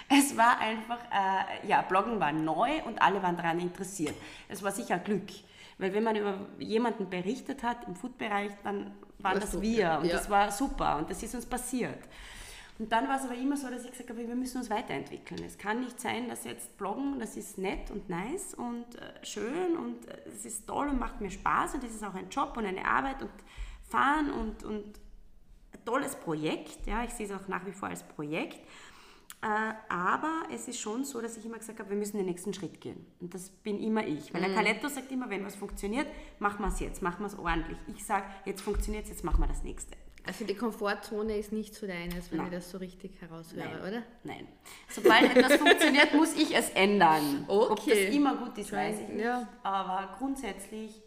es 0.09 0.37
war 0.37 0.59
einfach, 0.59 0.99
äh, 1.11 1.67
ja, 1.67 1.81
Bloggen 1.81 2.19
war 2.19 2.31
neu 2.31 2.81
und 2.85 3.01
alle 3.01 3.21
waren 3.21 3.35
daran 3.35 3.59
interessiert. 3.59 4.15
Es 4.47 4.63
war 4.63 4.71
sicher 4.71 4.99
Glück. 4.99 5.27
Weil 5.77 5.93
wenn 5.93 6.03
man 6.03 6.15
über 6.15 6.37
jemanden 6.59 7.09
berichtet 7.09 7.61
hat 7.61 7.85
im 7.87 7.95
Food-Bereich, 7.95 8.51
dann 8.63 8.91
waren 9.19 9.39
das, 9.39 9.51
das 9.51 9.61
wir 9.61 9.99
und 10.01 10.05
ja. 10.05 10.13
das 10.13 10.29
war 10.29 10.51
super 10.51 10.97
und 10.97 11.09
das 11.09 11.21
ist 11.21 11.35
uns 11.35 11.45
passiert. 11.45 11.99
Und 12.79 12.91
dann 12.91 13.07
war 13.07 13.17
es 13.17 13.23
aber 13.23 13.35
immer 13.35 13.57
so, 13.57 13.69
dass 13.69 13.85
ich 13.85 13.91
gesagt 13.91 14.09
habe, 14.09 14.27
wir 14.27 14.35
müssen 14.35 14.59
uns 14.59 14.69
weiterentwickeln. 14.69 15.43
Es 15.43 15.57
kann 15.57 15.79
nicht 15.79 15.99
sein, 15.99 16.29
dass 16.29 16.43
jetzt 16.43 16.77
Bloggen, 16.77 17.19
das 17.19 17.35
ist 17.35 17.57
nett 17.57 17.89
und 17.89 18.07
nice 18.07 18.53
und 18.53 18.85
äh, 18.95 19.25
schön 19.25 19.75
und 19.77 20.07
äh, 20.07 20.17
es 20.27 20.45
ist 20.45 20.67
toll 20.67 20.87
und 20.89 20.99
macht 20.99 21.19
mir 21.19 21.31
Spaß 21.31 21.75
und 21.75 21.83
das 21.83 21.91
ist 21.91 22.03
auch 22.03 22.13
ein 22.13 22.29
Job 22.29 22.55
und 22.55 22.65
eine 22.65 22.85
Arbeit 22.85 23.21
und 23.21 23.31
Fahren 23.83 24.31
und, 24.31 24.63
und 24.63 24.99
ein 25.73 25.85
tolles 25.85 26.15
Projekt, 26.15 26.85
ja, 26.85 27.03
ich 27.03 27.11
sehe 27.11 27.25
es 27.25 27.31
auch 27.31 27.47
nach 27.47 27.65
wie 27.65 27.71
vor 27.71 27.89
als 27.89 28.03
Projekt. 28.03 28.59
Äh, 29.41 29.73
aber 29.89 30.43
es 30.51 30.67
ist 30.67 30.79
schon 30.79 31.03
so, 31.03 31.21
dass 31.21 31.37
ich 31.37 31.45
immer 31.45 31.57
gesagt 31.57 31.79
habe, 31.79 31.89
wir 31.89 31.97
müssen 31.97 32.17
den 32.17 32.25
nächsten 32.25 32.53
Schritt 32.53 32.81
gehen. 32.81 33.05
Und 33.19 33.33
das 33.33 33.49
bin 33.49 33.79
immer 33.79 34.05
ich. 34.05 34.33
Weil 34.33 34.41
der 34.41 34.53
Caletto 34.53 34.87
sagt 34.87 35.11
immer, 35.11 35.29
wenn 35.29 35.45
was 35.45 35.55
funktioniert, 35.55 36.07
machen 36.39 36.63
wir 36.63 36.69
es 36.69 36.79
jetzt, 36.79 37.01
machen 37.01 37.19
wir 37.21 37.27
es 37.27 37.37
ordentlich. 37.37 37.77
Ich 37.87 38.03
sage, 38.03 38.25
jetzt 38.45 38.61
funktioniert 38.61 39.05
es, 39.05 39.11
jetzt 39.11 39.23
machen 39.23 39.39
wir 39.41 39.47
das 39.47 39.63
nächste. 39.63 39.95
Also 40.27 40.43
die 40.43 40.55
Komfortzone 40.55 41.37
ist 41.37 41.53
nicht 41.53 41.73
so 41.73 41.87
deines, 41.87 42.31
wenn 42.31 42.39
Nein. 42.39 42.47
ich 42.47 42.53
das 42.53 42.69
so 42.69 42.77
richtig 42.77 43.11
heraushöre, 43.21 43.63
Nein. 43.63 43.81
oder? 43.81 44.03
Nein. 44.23 44.47
Sobald 44.89 45.35
etwas 45.35 45.55
funktioniert, 45.55 46.13
muss 46.13 46.35
ich 46.35 46.55
es 46.55 46.69
ändern. 46.71 47.45
Okay. 47.47 47.71
Ob 47.71 47.85
das 47.85 47.97
immer 48.13 48.35
gut 48.35 48.57
ist, 48.57 48.73
weiß 48.73 48.99
ich 49.01 49.07
nicht. 49.07 49.23
Ja. 49.23 49.47
Aber 49.63 50.15
grundsätzlich 50.17 51.01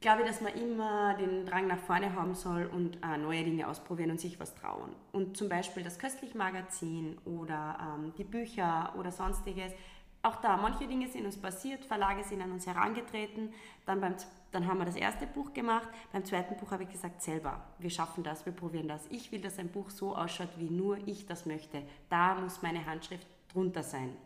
glaube 0.00 0.22
ich, 0.22 0.28
dass 0.28 0.40
man 0.40 0.54
immer 0.54 1.14
den 1.14 1.46
Drang 1.46 1.66
nach 1.66 1.78
vorne 1.78 2.14
haben 2.14 2.34
soll 2.34 2.66
und 2.66 2.98
äh, 3.02 3.16
neue 3.16 3.42
Dinge 3.44 3.66
ausprobieren 3.68 4.10
und 4.10 4.20
sich 4.20 4.38
was 4.38 4.54
trauen. 4.54 4.94
Und 5.12 5.36
zum 5.36 5.48
Beispiel 5.48 5.82
das 5.82 5.98
Köstlich-Magazin 5.98 7.18
oder 7.24 7.78
ähm, 7.80 8.12
die 8.18 8.24
Bücher 8.24 8.94
oder 8.98 9.10
sonstiges. 9.10 9.72
Auch 10.24 10.36
da, 10.36 10.56
manche 10.56 10.86
Dinge 10.86 11.06
sind 11.06 11.26
uns 11.26 11.36
passiert, 11.36 11.84
Verlage 11.84 12.24
sind 12.24 12.40
an 12.40 12.50
uns 12.50 12.66
herangetreten. 12.66 13.52
Dann, 13.84 14.00
beim, 14.00 14.14
dann 14.52 14.66
haben 14.66 14.78
wir 14.78 14.86
das 14.86 14.96
erste 14.96 15.26
Buch 15.26 15.52
gemacht. 15.52 15.86
Beim 16.12 16.24
zweiten 16.24 16.56
Buch 16.56 16.70
habe 16.70 16.84
ich 16.84 16.90
gesagt, 16.90 17.20
selber, 17.20 17.60
wir 17.78 17.90
schaffen 17.90 18.24
das, 18.24 18.46
wir 18.46 18.54
probieren 18.54 18.88
das. 18.88 19.06
Ich 19.10 19.32
will, 19.32 19.42
dass 19.42 19.58
ein 19.58 19.68
Buch 19.68 19.90
so 19.90 20.16
ausschaut, 20.16 20.48
wie 20.56 20.70
nur 20.70 20.96
ich 21.06 21.26
das 21.26 21.44
möchte. 21.44 21.82
Da 22.08 22.36
muss 22.36 22.62
meine 22.62 22.86
Handschrift 22.86 23.26
drunter 23.52 23.82
sein. 23.82 24.16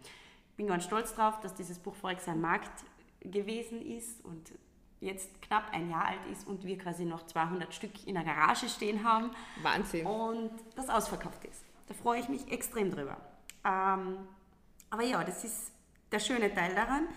Ich 0.50 0.56
bin 0.56 0.68
ganz 0.68 0.84
stolz 0.84 1.16
darauf, 1.16 1.40
dass 1.40 1.56
dieses 1.56 1.80
Buch 1.80 1.96
voriges 1.96 2.26
Jahr 2.26 2.36
Markt 2.36 2.84
gewesen 3.20 3.84
ist 3.84 4.24
und 4.24 4.52
jetzt 5.00 5.42
knapp 5.42 5.64
ein 5.72 5.90
Jahr 5.90 6.04
alt 6.06 6.26
ist 6.30 6.46
und 6.46 6.62
wir 6.62 6.78
quasi 6.78 7.06
noch 7.06 7.26
200 7.26 7.74
Stück 7.74 8.06
in 8.06 8.14
der 8.14 8.22
Garage 8.22 8.68
stehen 8.68 9.02
haben. 9.02 9.32
Wahnsinn. 9.62 10.06
Und 10.06 10.52
das 10.76 10.90
ausverkauft 10.90 11.44
ist. 11.44 11.64
Da 11.88 11.94
freue 11.94 12.20
ich 12.20 12.28
mich 12.28 12.52
extrem 12.52 12.92
drüber. 12.92 13.16
Ähm, 13.64 14.18
aber 14.90 15.02
ja, 15.02 15.24
das 15.24 15.42
ist 15.42 15.72
der 16.12 16.20
schöne 16.20 16.52
Teil 16.54 16.74
daran. 16.74 17.08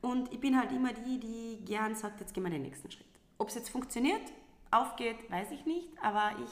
Und 0.00 0.32
ich 0.32 0.40
bin 0.40 0.58
halt 0.58 0.72
immer 0.72 0.92
die, 0.92 1.18
die 1.18 1.64
gern 1.64 1.94
sagt, 1.94 2.20
jetzt 2.20 2.34
gehen 2.34 2.42
wir 2.44 2.50
den 2.50 2.62
nächsten 2.62 2.90
Schritt. 2.90 3.06
Ob 3.38 3.48
es 3.48 3.54
jetzt 3.54 3.70
funktioniert, 3.70 4.22
aufgeht, 4.70 5.30
weiß 5.30 5.50
ich 5.52 5.66
nicht, 5.66 5.88
aber 6.02 6.32
ich... 6.42 6.50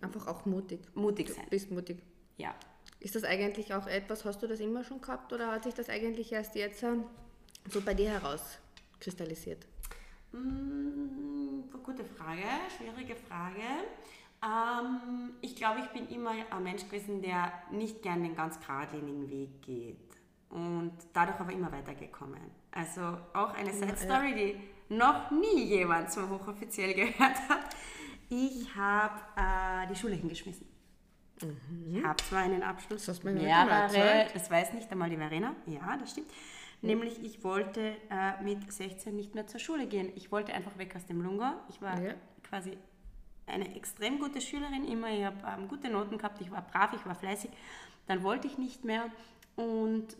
Einfach 0.00 0.28
auch 0.28 0.44
mutig. 0.46 0.80
Mutig 0.94 1.28
sein. 1.28 1.44
Du 1.44 1.50
bist 1.50 1.72
mutig. 1.72 1.98
Ja. 2.36 2.54
Ist 3.00 3.16
das 3.16 3.24
eigentlich 3.24 3.74
auch 3.74 3.86
etwas, 3.88 4.24
hast 4.24 4.40
du 4.40 4.46
das 4.46 4.60
immer 4.60 4.84
schon 4.84 5.00
gehabt 5.00 5.32
oder 5.32 5.50
hat 5.50 5.64
sich 5.64 5.74
das 5.74 5.88
eigentlich 5.88 6.30
erst 6.30 6.54
jetzt 6.54 6.84
so 7.68 7.80
bei 7.80 7.94
dir 7.94 8.10
herauskristallisiert? 8.10 9.66
Mmh, 10.32 11.64
gute 11.82 12.04
Frage, 12.04 12.42
schwierige 12.76 13.16
Frage. 13.16 13.62
Ähm, 14.42 15.32
ich 15.40 15.56
glaube, 15.56 15.80
ich 15.80 15.88
bin 15.88 16.08
immer 16.08 16.30
ein 16.50 16.62
Mensch 16.62 16.84
gewesen, 16.84 17.22
der 17.22 17.52
nicht 17.72 18.02
gern 18.02 18.22
den 18.22 18.36
ganz 18.36 18.60
geradlinigen 18.60 19.28
Weg 19.30 19.62
geht 19.62 20.07
und 20.50 20.92
dadurch 21.12 21.38
aber 21.40 21.52
immer 21.52 21.70
weitergekommen. 21.70 22.40
Also 22.70 23.02
auch 23.34 23.54
eine 23.54 23.72
Side 23.72 23.96
Story, 23.96 24.34
die 24.34 24.94
noch 24.94 25.30
nie 25.30 25.64
jemand 25.64 26.10
so 26.10 26.28
hochoffiziell 26.28 26.94
gehört 26.94 27.48
hat. 27.48 27.76
Ich 28.30 28.74
habe 28.74 29.20
äh, 29.36 29.86
die 29.88 29.96
Schule 29.96 30.14
hingeschmissen. 30.14 30.66
Mhm. 31.42 31.98
Ich 31.98 32.04
habe 32.04 32.22
zwar 32.22 32.40
einen 32.40 32.62
Abschluss, 32.62 33.06
das 33.06 33.22
mehrere, 33.22 34.28
das 34.32 34.50
weiß 34.50 34.72
nicht 34.74 34.90
einmal 34.90 35.08
die 35.08 35.16
Verena, 35.16 35.54
ja, 35.66 35.96
das 35.96 36.10
stimmt. 36.10 36.28
Nämlich, 36.80 37.22
ich 37.24 37.42
wollte 37.42 37.96
äh, 38.08 38.42
mit 38.42 38.72
16 38.72 39.14
nicht 39.14 39.34
mehr 39.34 39.46
zur 39.48 39.58
Schule 39.58 39.86
gehen. 39.86 40.12
Ich 40.14 40.30
wollte 40.30 40.52
einfach 40.54 40.78
weg 40.78 40.94
aus 40.94 41.06
dem 41.06 41.20
Lunga. 41.22 41.56
Ich 41.68 41.82
war 41.82 42.00
ja. 42.00 42.14
quasi 42.44 42.78
eine 43.46 43.74
extrem 43.74 44.20
gute 44.20 44.40
Schülerin 44.40 44.86
immer. 44.86 45.10
Ich 45.10 45.24
habe 45.24 45.36
ähm, 45.44 45.66
gute 45.66 45.90
Noten 45.90 46.18
gehabt, 46.18 46.40
ich 46.40 46.50
war 46.52 46.62
brav, 46.62 46.92
ich 46.94 47.04
war 47.04 47.16
fleißig. 47.16 47.50
Dann 48.06 48.22
wollte 48.22 48.46
ich 48.46 48.58
nicht 48.58 48.84
mehr 48.84 49.10
und 49.58 50.16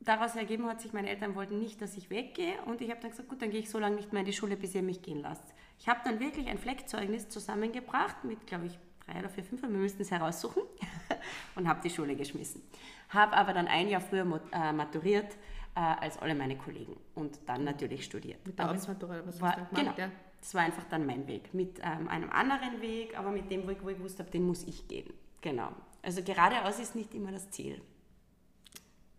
daraus 0.00 0.36
ergeben 0.36 0.66
hat 0.66 0.80
sich, 0.80 0.94
meine 0.94 1.10
Eltern 1.10 1.34
wollten 1.34 1.58
nicht, 1.58 1.82
dass 1.82 1.98
ich 1.98 2.08
weggehe 2.08 2.54
und 2.64 2.80
ich 2.80 2.90
habe 2.90 3.00
dann 3.00 3.10
gesagt, 3.10 3.28
gut, 3.28 3.42
dann 3.42 3.50
gehe 3.50 3.60
ich 3.60 3.68
so 3.68 3.78
lange 3.78 3.96
nicht 3.96 4.12
mehr 4.12 4.20
in 4.20 4.26
die 4.26 4.32
Schule, 4.32 4.56
bis 4.56 4.74
ihr 4.74 4.82
mich 4.82 5.02
gehen 5.02 5.20
lasst. 5.20 5.44
Ich 5.78 5.86
habe 5.86 6.00
dann 6.02 6.18
wirklich 6.18 6.48
ein 6.48 6.56
Fleckzeugnis 6.56 7.28
zusammengebracht 7.28 8.24
mit, 8.24 8.46
glaube 8.46 8.66
ich, 8.66 8.78
drei 9.04 9.18
oder 9.18 9.28
vier, 9.28 9.44
fünf, 9.44 9.60
wir 9.60 9.68
müssten 9.68 10.00
es 10.00 10.10
heraussuchen 10.10 10.62
und 11.56 11.68
habe 11.68 11.80
die 11.82 11.90
Schule 11.90 12.16
geschmissen. 12.16 12.62
Habe 13.10 13.36
aber 13.36 13.52
dann 13.52 13.68
ein 13.68 13.88
Jahr 13.88 14.00
früher 14.00 14.40
äh, 14.52 14.72
maturiert 14.72 15.36
äh, 15.74 15.80
als 15.80 16.16
alle 16.18 16.34
meine 16.34 16.56
Kollegen 16.56 16.96
und 17.14 17.38
dann 17.44 17.64
natürlich 17.64 18.06
studiert. 18.06 18.46
Mit 18.46 18.58
der 18.58 18.66
Arbeitsmatura, 18.66 19.20
was 19.26 19.42
war, 19.42 19.56
hast 19.56 19.72
du 19.72 19.76
gemacht? 19.76 19.96
Genau, 19.96 20.08
ja. 20.08 20.14
das 20.40 20.54
war 20.54 20.62
einfach 20.62 20.84
dann 20.84 21.04
mein 21.04 21.26
Weg. 21.26 21.52
Mit 21.52 21.80
ähm, 21.82 22.08
einem 22.08 22.30
anderen 22.30 22.80
Weg, 22.80 23.18
aber 23.18 23.30
mit 23.30 23.50
dem, 23.50 23.66
wo 23.66 23.70
ich, 23.70 23.82
wo 23.82 23.90
ich 23.90 23.98
gewusst 23.98 24.18
habe, 24.20 24.30
den 24.30 24.46
muss 24.46 24.64
ich 24.64 24.88
gehen. 24.88 25.12
Genau. 25.42 25.68
Also 26.00 26.22
geradeaus 26.22 26.78
ist 26.78 26.94
nicht 26.94 27.12
immer 27.12 27.30
das 27.30 27.50
Ziel. 27.50 27.82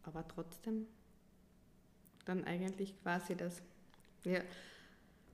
Aber 0.05 0.27
trotzdem 0.27 0.87
dann 2.25 2.43
eigentlich 2.43 2.99
quasi 3.01 3.35
das. 3.35 3.61
Ja. 4.23 4.39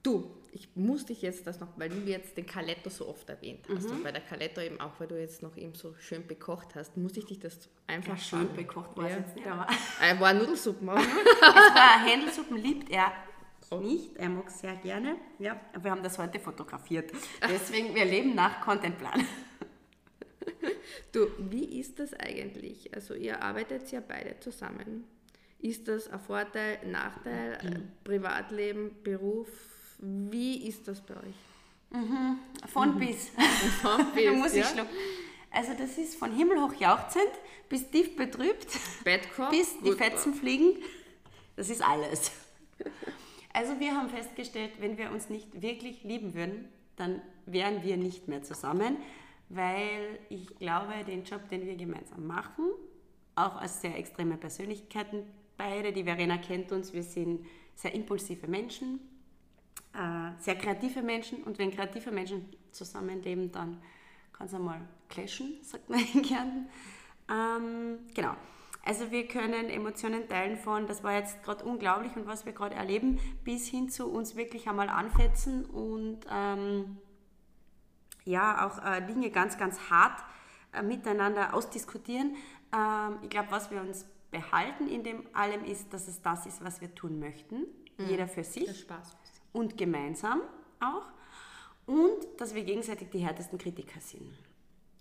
Du, 0.04 0.32
ich 0.52 0.76
muss 0.76 1.06
dich 1.06 1.22
jetzt 1.22 1.46
das 1.46 1.60
noch, 1.60 1.78
weil 1.78 1.90
du 1.90 1.98
jetzt 2.10 2.36
den 2.36 2.48
Caletto 2.48 2.90
so 2.90 3.08
oft 3.08 3.30
erwähnt 3.30 3.68
hast 3.70 3.86
mhm. 3.86 3.98
und 3.98 4.04
bei 4.04 4.12
der 4.12 4.22
Caletto 4.22 4.60
eben 4.60 4.82
auch, 4.82 5.00
weil 5.00 5.08
du 5.08 5.20
jetzt 5.20 5.44
noch 5.44 5.56
eben 5.56 5.76
so 5.76 5.94
schön 6.00 6.26
bekocht 6.26 6.74
hast, 6.74 6.98
muss 6.98 7.16
ich 7.18 7.26
dich 7.26 7.40
das 7.40 7.70
einfach 7.86 8.18
ja, 8.18 8.18
schön 8.18 8.54
bekocht 8.56 8.98
war 8.98 9.08
ja. 9.08 9.18
jetzt 9.18 9.36
nicht, 9.36 9.46
aber 9.46 9.68
äh, 10.02 10.20
war 10.20 10.34
Nudelsuppen 10.34 10.90
es 10.90 10.96
war 10.96 12.04
Händelsuppen 12.04 12.58
liebt 12.58 12.90
er 12.90 13.12
nicht, 13.80 14.18
er 14.18 14.30
mag 14.30 14.50
sehr 14.50 14.76
gerne. 14.76 15.16
Ja, 15.40 15.60
wir 15.80 15.92
haben 15.92 16.04
das 16.04 16.18
heute 16.18 16.40
fotografiert. 16.40 17.12
Deswegen 17.50 17.96
wir 17.96 18.06
leben 18.06 18.36
nach 18.36 18.62
Contentplan. 18.62 19.26
Du, 21.12 21.28
wie 21.38 21.80
ist 21.80 22.00
das 22.00 22.14
eigentlich? 22.14 22.94
Also 22.94 23.14
ihr 23.14 23.42
arbeitet 23.42 23.92
ja 23.92 24.02
beide 24.06 24.40
zusammen. 24.40 25.06
Ist 25.60 25.88
das 25.88 26.10
ein 26.10 26.20
Vorteil, 26.20 26.80
Nachteil, 26.86 27.60
mhm. 27.64 27.92
Privatleben, 28.04 28.96
Beruf? 29.04 29.50
Wie 30.00 30.68
ist 30.68 30.88
das 30.88 31.02
bei 31.02 31.16
euch? 31.16 31.36
Mhm. 31.92 32.40
Von 32.68 32.96
mhm. 32.96 33.00
bis. 33.00 33.30
Von 33.82 34.06
bis. 34.14 34.26
da 34.26 34.32
muss 34.34 34.54
ich 34.54 34.66
schlucken. 34.66 34.90
Also 35.52 35.74
das 35.78 35.98
ist 35.98 36.16
von 36.16 36.34
himmelhoch 36.34 36.74
jauchzend 36.76 37.30
bis 37.68 37.90
tief 37.90 38.16
betrübt, 38.16 38.68
Bettkorb, 39.04 39.50
bis 39.52 39.78
die 39.84 39.92
Fetzen 39.92 40.34
fliegen. 40.34 40.78
Das 41.58 41.70
ist 41.70 41.82
alles. 41.82 42.32
Also 43.54 43.80
wir 43.80 43.96
haben 43.96 44.10
festgestellt, 44.10 44.72
wenn 44.80 44.98
wir 44.98 45.12
uns 45.12 45.30
nicht 45.30 45.62
wirklich 45.62 46.04
lieben 46.04 46.34
würden, 46.34 46.70
dann 46.96 47.22
wären 47.46 47.84
wir 47.84 47.98
nicht 47.98 48.30
mehr 48.30 48.44
zusammen, 48.44 48.98
weil 49.54 50.20
ich 50.30 50.56
glaube, 50.58 50.94
den 51.06 51.24
Job, 51.24 51.48
den 51.50 51.66
wir 51.66 51.76
gemeinsam 51.76 52.26
machen, 52.26 52.66
auch 53.36 53.56
als 53.56 53.82
sehr 53.82 53.98
extreme 53.98 54.38
Persönlichkeiten, 54.38 55.24
beide, 55.58 55.92
die 55.92 56.04
Verena 56.04 56.38
kennt 56.38 56.72
uns, 56.72 56.94
wir 56.94 57.04
sind 57.04 57.46
sehr 57.76 57.94
impulsive 57.94 58.48
Menschen, 58.48 59.00
äh, 59.94 60.32
sehr 60.40 60.56
kreative 60.56 61.02
Menschen 61.02 61.44
und 61.44 61.58
wenn 61.60 61.72
kreative 61.72 62.12
Menschen 62.12 62.46
zusammenleben, 62.72 63.52
dann 63.52 63.82
kann 64.34 64.48
es 64.48 64.54
einmal 64.54 64.82
clashen, 65.10 65.60
sagt 65.62 65.90
man 65.90 66.00
in 66.14 66.22
Kärnten. 66.24 66.70
Ähm, 67.30 68.00
genau. 68.14 68.36
Also 68.84 69.12
wir 69.12 69.28
können 69.28 69.70
Emotionen 69.70 70.28
teilen 70.28 70.58
von, 70.58 70.88
das 70.88 71.04
war 71.04 71.14
jetzt 71.14 71.44
gerade 71.44 71.64
unglaublich 71.64 72.16
und 72.16 72.26
was 72.26 72.46
wir 72.46 72.54
gerade 72.54 72.76
erleben, 72.76 73.20
bis 73.44 73.68
hin 73.68 73.90
zu 73.90 74.08
uns 74.08 74.36
wirklich 74.36 74.68
einmal 74.68 74.90
anfetzen 74.90 75.66
und 75.66 76.22
ähm, 76.32 76.98
ja 78.26 78.68
auch 78.68 78.84
äh, 78.86 79.02
Dinge 79.06 79.30
ganz, 79.30 79.58
ganz 79.58 79.90
hart 79.90 80.24
äh, 80.74 80.82
miteinander 80.82 81.54
ausdiskutieren. 81.54 82.36
Ähm, 82.74 83.20
ich 83.22 83.30
glaube, 83.30 83.52
was 83.52 83.72
wir 83.72 83.82
uns 83.82 84.06
behalten 84.32 84.88
in 84.88 85.04
dem 85.04 85.24
allem 85.34 85.64
ist, 85.66 85.94
dass 85.94 86.08
es 86.08 86.22
das 86.22 86.46
ist, 86.46 86.64
was 86.64 86.82
wir 86.82 86.94
tun 86.96 87.20
möchten. 87.20 87.66
Mhm. 87.98 88.08
Jeder 88.08 88.28
für 88.28 88.44
sich. 88.44 88.68
Und 89.54 89.78
gemeinsam 89.78 90.42
auch. 90.80 91.08
Und 91.86 92.26
dass 92.38 92.56
wir 92.56 92.64
gegenseitig 92.64 93.10
die 93.10 93.20
härtesten 93.20 93.58
Kritiker 93.58 94.00
sind. 94.00 94.32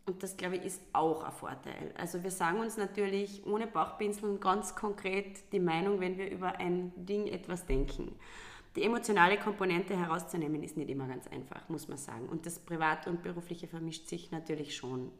Und 0.06 0.22
das, 0.24 0.36
glaube 0.36 0.56
ich, 0.56 0.64
ist 0.64 0.82
auch 0.92 1.22
ein 1.22 1.32
Vorteil. 1.32 1.94
Also 1.96 2.24
wir 2.24 2.32
sagen 2.32 2.58
uns 2.58 2.76
natürlich 2.76 3.46
ohne 3.46 3.68
Bauchpinseln 3.68 4.40
ganz 4.40 4.74
konkret 4.74 5.52
die 5.52 5.60
Meinung, 5.60 6.00
wenn 6.00 6.18
wir 6.18 6.28
über 6.30 6.56
ein 6.58 6.92
Ding 6.96 7.28
etwas 7.28 7.64
denken. 7.66 8.16
Die 8.76 8.84
emotionale 8.84 9.36
Komponente 9.36 9.96
herauszunehmen 9.96 10.62
ist 10.62 10.76
nicht 10.76 10.90
immer 10.90 11.08
ganz 11.08 11.26
einfach, 11.26 11.68
muss 11.68 11.88
man 11.88 11.98
sagen. 11.98 12.28
Und 12.28 12.46
das 12.46 12.58
Private 12.60 13.10
und 13.10 13.22
Berufliche 13.22 13.66
vermischt 13.66 14.06
sich 14.06 14.30
natürlich 14.30 14.76
schon. 14.76 15.10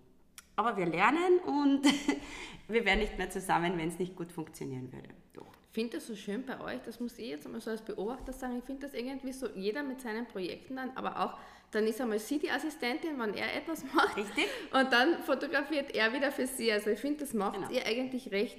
Aber 0.54 0.76
wir 0.76 0.86
lernen 0.86 1.38
und 1.46 1.82
wir 2.68 2.84
wären 2.84 3.00
nicht 3.00 3.18
mehr 3.18 3.30
zusammen, 3.30 3.76
wenn 3.76 3.88
es 3.88 3.98
nicht 3.98 4.14
gut 4.14 4.30
funktionieren 4.30 4.92
würde. 4.92 5.08
Doch. 5.32 5.46
Ich 5.70 5.74
finde 5.74 5.96
das 5.96 6.06
so 6.06 6.14
schön 6.14 6.44
bei 6.44 6.60
euch, 6.60 6.80
das 6.82 7.00
muss 7.00 7.18
ich 7.18 7.28
jetzt 7.28 7.46
einmal 7.46 7.60
so 7.60 7.70
als 7.70 7.82
Beobachter 7.82 8.32
sagen, 8.32 8.58
ich 8.58 8.64
finde 8.64 8.86
das 8.86 8.94
irgendwie 8.94 9.32
so, 9.32 9.48
jeder 9.54 9.82
mit 9.82 10.00
seinen 10.00 10.26
Projekten 10.26 10.76
dann, 10.76 10.90
aber 10.96 11.20
auch, 11.20 11.38
dann 11.70 11.86
ist 11.86 12.00
einmal 12.00 12.18
sie 12.18 12.38
die 12.38 12.50
Assistentin, 12.50 13.18
wenn 13.18 13.34
er 13.34 13.54
etwas 13.56 13.84
macht. 13.94 14.16
Richtig. 14.16 14.46
Und 14.72 14.92
dann 14.92 15.22
fotografiert 15.22 15.94
er 15.94 16.12
wieder 16.12 16.30
für 16.30 16.46
sie. 16.46 16.70
Also 16.70 16.90
ich 16.90 17.00
finde, 17.00 17.20
das 17.20 17.34
macht 17.34 17.54
genau. 17.54 17.70
ihr 17.70 17.86
eigentlich 17.86 18.30
recht 18.30 18.58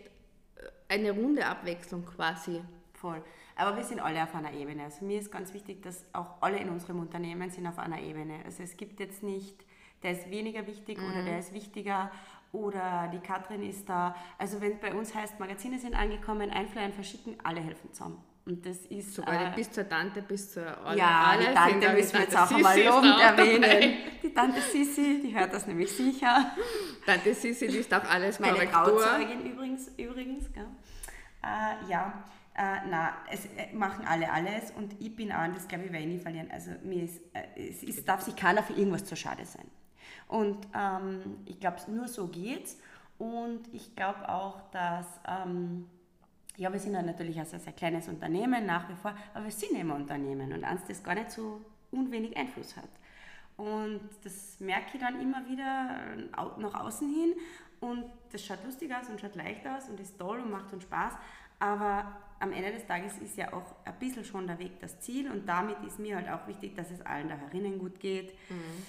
äh, 0.56 0.62
eine 0.88 1.12
runde 1.12 1.46
Abwechslung 1.46 2.06
quasi. 2.06 2.62
Voll. 2.94 3.24
Aber 3.56 3.76
wir 3.76 3.84
sind 3.84 4.00
alle 4.00 4.24
auf 4.24 4.34
einer 4.34 4.54
Ebene. 4.54 4.84
Also 4.84 5.06
mir 5.06 5.20
ist 5.20 5.32
ganz 5.32 5.54
wichtig, 5.54 5.82
dass 5.84 6.04
auch 6.14 6.42
alle 6.42 6.58
in 6.58 6.70
unserem 6.70 7.00
Unternehmen 7.00 7.50
sind 7.50 7.68
auf 7.68 7.80
einer 7.80 8.00
Ebene. 8.00 8.40
Also 8.46 8.64
es 8.64 8.78
gibt 8.78 9.00
jetzt 9.00 9.24
nicht 9.24 9.66
der 10.04 10.12
ist 10.14 10.30
weniger 10.30 10.66
wichtig 10.68 10.98
mhm. 10.98 11.12
oder 11.12 11.24
der 11.24 11.40
ist 11.40 11.54
wichtiger 11.54 12.12
oder 12.52 13.10
die 13.14 13.20
Katrin 13.20 13.64
ist 13.64 13.88
da. 13.88 14.16
Also 14.38 14.60
wenn 14.62 14.74
es 14.74 14.80
bei 14.80 14.94
uns 14.94 15.16
heißt, 15.16 15.40
Magazine 15.40 15.80
sind 15.80 15.96
angekommen, 15.96 16.50
einflyen, 16.52 16.92
verschicken, 16.92 17.38
alle 17.44 17.62
helfen 17.62 17.94
zusammen. 17.94 18.22
Und 18.44 18.66
das 18.66 18.78
ist. 18.88 19.14
Sogar 19.14 19.54
äh, 19.54 19.56
bis 19.56 19.72
zur 19.72 19.88
Tante, 19.88 20.24
bis 20.24 20.52
zur 20.54 20.66
Alle, 20.84 20.98
Ja, 20.98 21.26
alle 21.28 21.48
die 21.48 21.54
Tante 21.54 21.90
müssen 21.94 22.14
wir 22.14 22.22
jetzt 22.22 22.36
auch 22.36 22.52
einmal 22.52 22.82
lobend 22.82 23.20
erwähnen. 23.20 23.62
Dabei. 23.62 23.98
Die 24.24 24.34
Tante 24.34 24.62
Sissi, 24.62 25.22
die 25.24 25.36
hört 25.38 25.54
das 25.54 25.68
nämlich 25.68 25.92
sicher. 25.92 26.52
Tante 27.06 27.36
Sissi, 27.36 27.68
die 27.68 27.78
ist 27.78 27.94
auch 27.94 28.04
alles 28.04 28.40
Meine 28.40 28.54
Korrektur. 28.54 29.00
Trauzeugin 29.00 29.46
übrigens, 29.46 29.88
übrigens 29.96 30.52
gell? 30.52 30.66
Äh, 31.44 31.90
ja, 31.90 32.24
äh, 32.56 32.78
na, 32.90 33.14
es 33.32 33.46
äh, 33.46 33.74
machen 33.74 34.06
alle 34.06 34.32
alles 34.32 34.72
und 34.72 35.00
ich 35.00 35.16
bin 35.16 35.32
und 35.32 35.56
das 35.56 35.68
glaube 35.68 35.86
ich, 35.86 35.92
werde 35.92 36.06
ich 36.06 36.14
nie 36.14 36.20
verlieren. 36.20 36.50
Also 36.52 36.72
mir 36.84 37.04
ist, 37.04 37.22
äh, 37.34 37.70
es, 37.70 37.84
es 37.84 38.04
darf 38.04 38.22
sich 38.22 38.36
keiner 38.36 38.64
für 38.64 38.74
irgendwas 38.74 39.06
zu 39.06 39.16
schade 39.16 39.46
sein. 39.46 39.70
Und 40.28 40.68
ähm, 40.76 41.40
ich 41.46 41.60
glaube, 41.60 41.78
nur 41.88 42.08
so 42.08 42.28
geht's. 42.28 42.78
Und 43.18 43.62
ich 43.72 43.96
glaube 43.96 44.28
auch, 44.30 44.62
dass 44.72 45.06
ähm, 45.28 45.88
ja, 46.58 46.72
wir 46.72 46.80
sind 46.80 46.94
ja 46.94 47.02
natürlich 47.02 47.40
ein 47.40 47.46
sehr, 47.46 47.60
sehr 47.60 47.74
kleines 47.74 48.08
Unternehmen 48.08 48.66
nach 48.66 48.90
wie 48.90 48.96
vor, 48.96 49.14
aber 49.34 49.46
wir 49.46 49.52
sind 49.52 49.78
immer 49.78 49.96
Unternehmen 49.96 50.52
und 50.54 50.64
eins, 50.64 50.82
das 50.88 51.04
gar 51.04 51.16
nicht 51.16 51.32
so 51.32 51.62
unwenig 51.92 52.36
Einfluss 52.36 52.76
hat. 52.76 52.90
Und 53.58 54.02
das 54.24 54.60
merke 54.60 54.92
ich 54.94 55.00
dann 55.00 55.22
immer 55.22 55.48
wieder 55.48 56.16
nach 56.58 56.74
außen 56.74 57.10
hin 57.10 57.34
und 57.80 58.06
das 58.32 58.46
schaut 58.46 58.64
lustig 58.64 58.94
aus 58.94 59.10
und 59.10 59.20
schaut 59.20 59.36
leicht 59.36 59.66
aus 59.68 59.90
und 59.90 60.00
ist 60.00 60.18
toll 60.18 60.40
und 60.40 60.52
macht 60.52 60.74
uns 60.74 60.84
Spaß, 60.84 61.14
aber 61.60 62.16
am 62.42 62.52
Ende 62.52 62.72
des 62.72 62.86
Tages 62.86 63.18
ist 63.20 63.38
ja 63.38 63.54
auch 63.54 63.76
ein 63.86 63.98
bisschen 64.00 64.26
schon 64.26 64.48
der 64.48 64.60
Weg 64.60 64.80
das 64.80 65.00
Ziel 65.00 65.30
und 65.32 65.48
damit 65.48 65.78
ist 65.86 66.00
mir 66.00 66.16
halt 66.16 66.30
auch 66.30 66.48
wichtig, 66.48 66.76
dass 66.76 66.92
es 66.92 67.02
allen 67.02 67.30
da 67.30 67.36
herinnen 67.36 67.80
gut 67.80 68.00
geht. 68.00 68.34
Mhm 68.50 68.84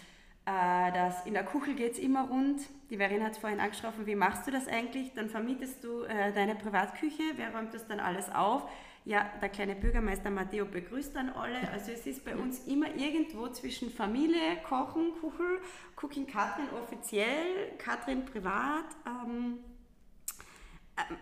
äh, 0.45 0.93
dass 0.93 1.25
in 1.25 1.35
der 1.35 1.45
Kuchel 1.45 1.75
geht 1.75 1.93
es 1.93 1.99
immer 1.99 2.29
rund. 2.29 2.63
Die 2.91 2.97
Verena 2.97 3.27
hat 3.27 3.33
es 3.33 3.39
vorhin 3.39 3.61
angesprochen, 3.61 4.07
wie 4.07 4.17
machst 4.17 4.47
du 4.47 4.51
das 4.51 4.67
eigentlich? 4.67 5.13
Dann 5.15 5.29
vermietest 5.29 5.85
du 5.85 6.03
äh, 6.03 6.33
deine 6.33 6.57
Privatküche, 6.57 7.23
wer 7.37 7.55
räumt 7.55 7.73
das 7.75 7.87
dann 7.87 8.01
alles 8.01 8.29
auf? 8.31 8.69
Ja, 9.05 9.31
der 9.41 9.49
kleine 9.49 9.75
Bürgermeister 9.75 10.31
Matteo 10.31 10.65
begrüßt 10.65 11.15
dann 11.17 11.31
alle. 11.31 11.69
Also 11.73 11.91
es 11.91 12.07
ist 12.07 12.25
bei 12.25 12.37
uns 12.37 12.67
immer 12.67 12.87
irgendwo 12.95 13.49
zwischen 13.49 13.91
Familie, 13.91 14.57
Kochen, 14.69 15.13
Kuchel, 15.21 15.61
Cooking 16.01 16.27
Katrin 16.27 16.67
offiziell, 16.81 17.73
Katrin 17.79 18.25
privat, 18.25 18.85
ähm, 19.07 19.59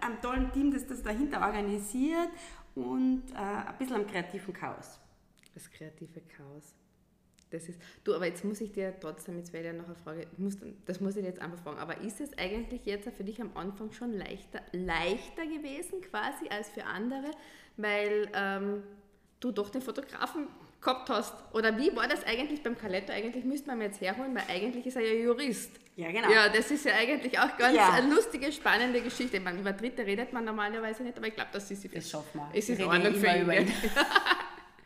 einem 0.00 0.21
tollen 0.21 0.53
Team, 0.53 0.73
das 0.73 0.87
das 0.87 1.03
dahinter 1.03 1.41
organisiert 1.41 2.29
und 2.75 3.25
äh, 3.33 3.37
ein 3.37 3.79
bisschen 3.79 3.97
am 3.97 4.07
kreativen 4.07 4.53
Chaos. 4.53 4.99
Das 5.55 5.71
kreative 5.71 6.21
Chaos. 6.37 6.75
Das 7.50 7.69
ist, 7.69 7.81
du, 8.05 8.15
aber 8.15 8.27
jetzt 8.27 8.45
muss 8.45 8.61
ich 8.61 8.71
dir 8.73 8.95
trotzdem, 9.00 9.39
jetzt 9.39 9.53
werde 9.53 9.71
ich 9.71 9.77
noch 9.77 9.87
eine 9.87 9.97
Frage, 9.97 10.27
muss, 10.37 10.57
das 10.87 11.00
muss 11.00 11.17
ich 11.17 11.25
jetzt 11.25 11.41
einfach 11.41 11.59
fragen, 11.59 11.79
aber 11.79 12.00
ist 12.00 12.21
es 12.21 12.37
eigentlich 12.39 12.85
jetzt 12.87 13.09
für 13.11 13.25
dich 13.25 13.41
am 13.41 13.50
Anfang 13.57 13.91
schon 13.91 14.12
leichter, 14.12 14.62
leichter 14.73 15.47
gewesen 15.47 16.00
quasi 16.00 16.49
als 16.49 16.69
für 16.69 16.85
andere, 16.85 17.33
weil 17.77 18.31
ähm, 18.35 18.85
du 19.41 19.50
doch 19.50 19.71
den 19.71 19.83
Fotografen 19.83 20.47
gehabt 20.81 21.11
hast? 21.11 21.35
Oder 21.53 21.77
wie 21.77 21.95
war 21.95 22.09
das 22.09 22.25
eigentlich 22.25 22.63
beim 22.63 22.77
Kaletto? 22.77 23.13
Eigentlich 23.13 23.45
müsste 23.45 23.69
man 23.69 23.79
ihn 23.79 23.83
jetzt 23.85 24.01
herholen, 24.01 24.35
weil 24.35 24.45
eigentlich 24.49 24.87
ist 24.87 24.97
er 24.97 25.03
ja 25.03 25.13
Jurist. 25.13 25.73
Ja, 25.97 26.11
genau. 26.11 26.31
Ja, 26.31 26.49
das 26.49 26.71
ist 26.71 26.85
ja 26.85 26.95
eigentlich 26.95 27.39
auch 27.39 27.57
ganz 27.57 27.77
ja. 27.77 27.91
eine 27.91 28.15
lustige, 28.15 28.51
spannende 28.51 29.03
Geschichte. 29.03 29.37
Ich 29.37 29.43
meine, 29.43 29.61
über 29.61 29.73
Dritte 29.73 30.07
redet 30.07 30.33
man 30.33 30.45
normalerweise 30.45 31.03
nicht, 31.03 31.17
aber 31.17 31.27
ich 31.27 31.35
glaube, 31.35 31.51
das 31.53 31.71
ist 31.71 31.83
sie 31.83 31.89
Das 31.89 32.09
schaffen 32.09 32.41
wir. 32.41 32.49
Es 32.55 32.69
ist 32.69 32.81
in 32.81 32.87
Ordnung 32.87 33.15
für 33.15 33.27
ihn. 33.27 33.73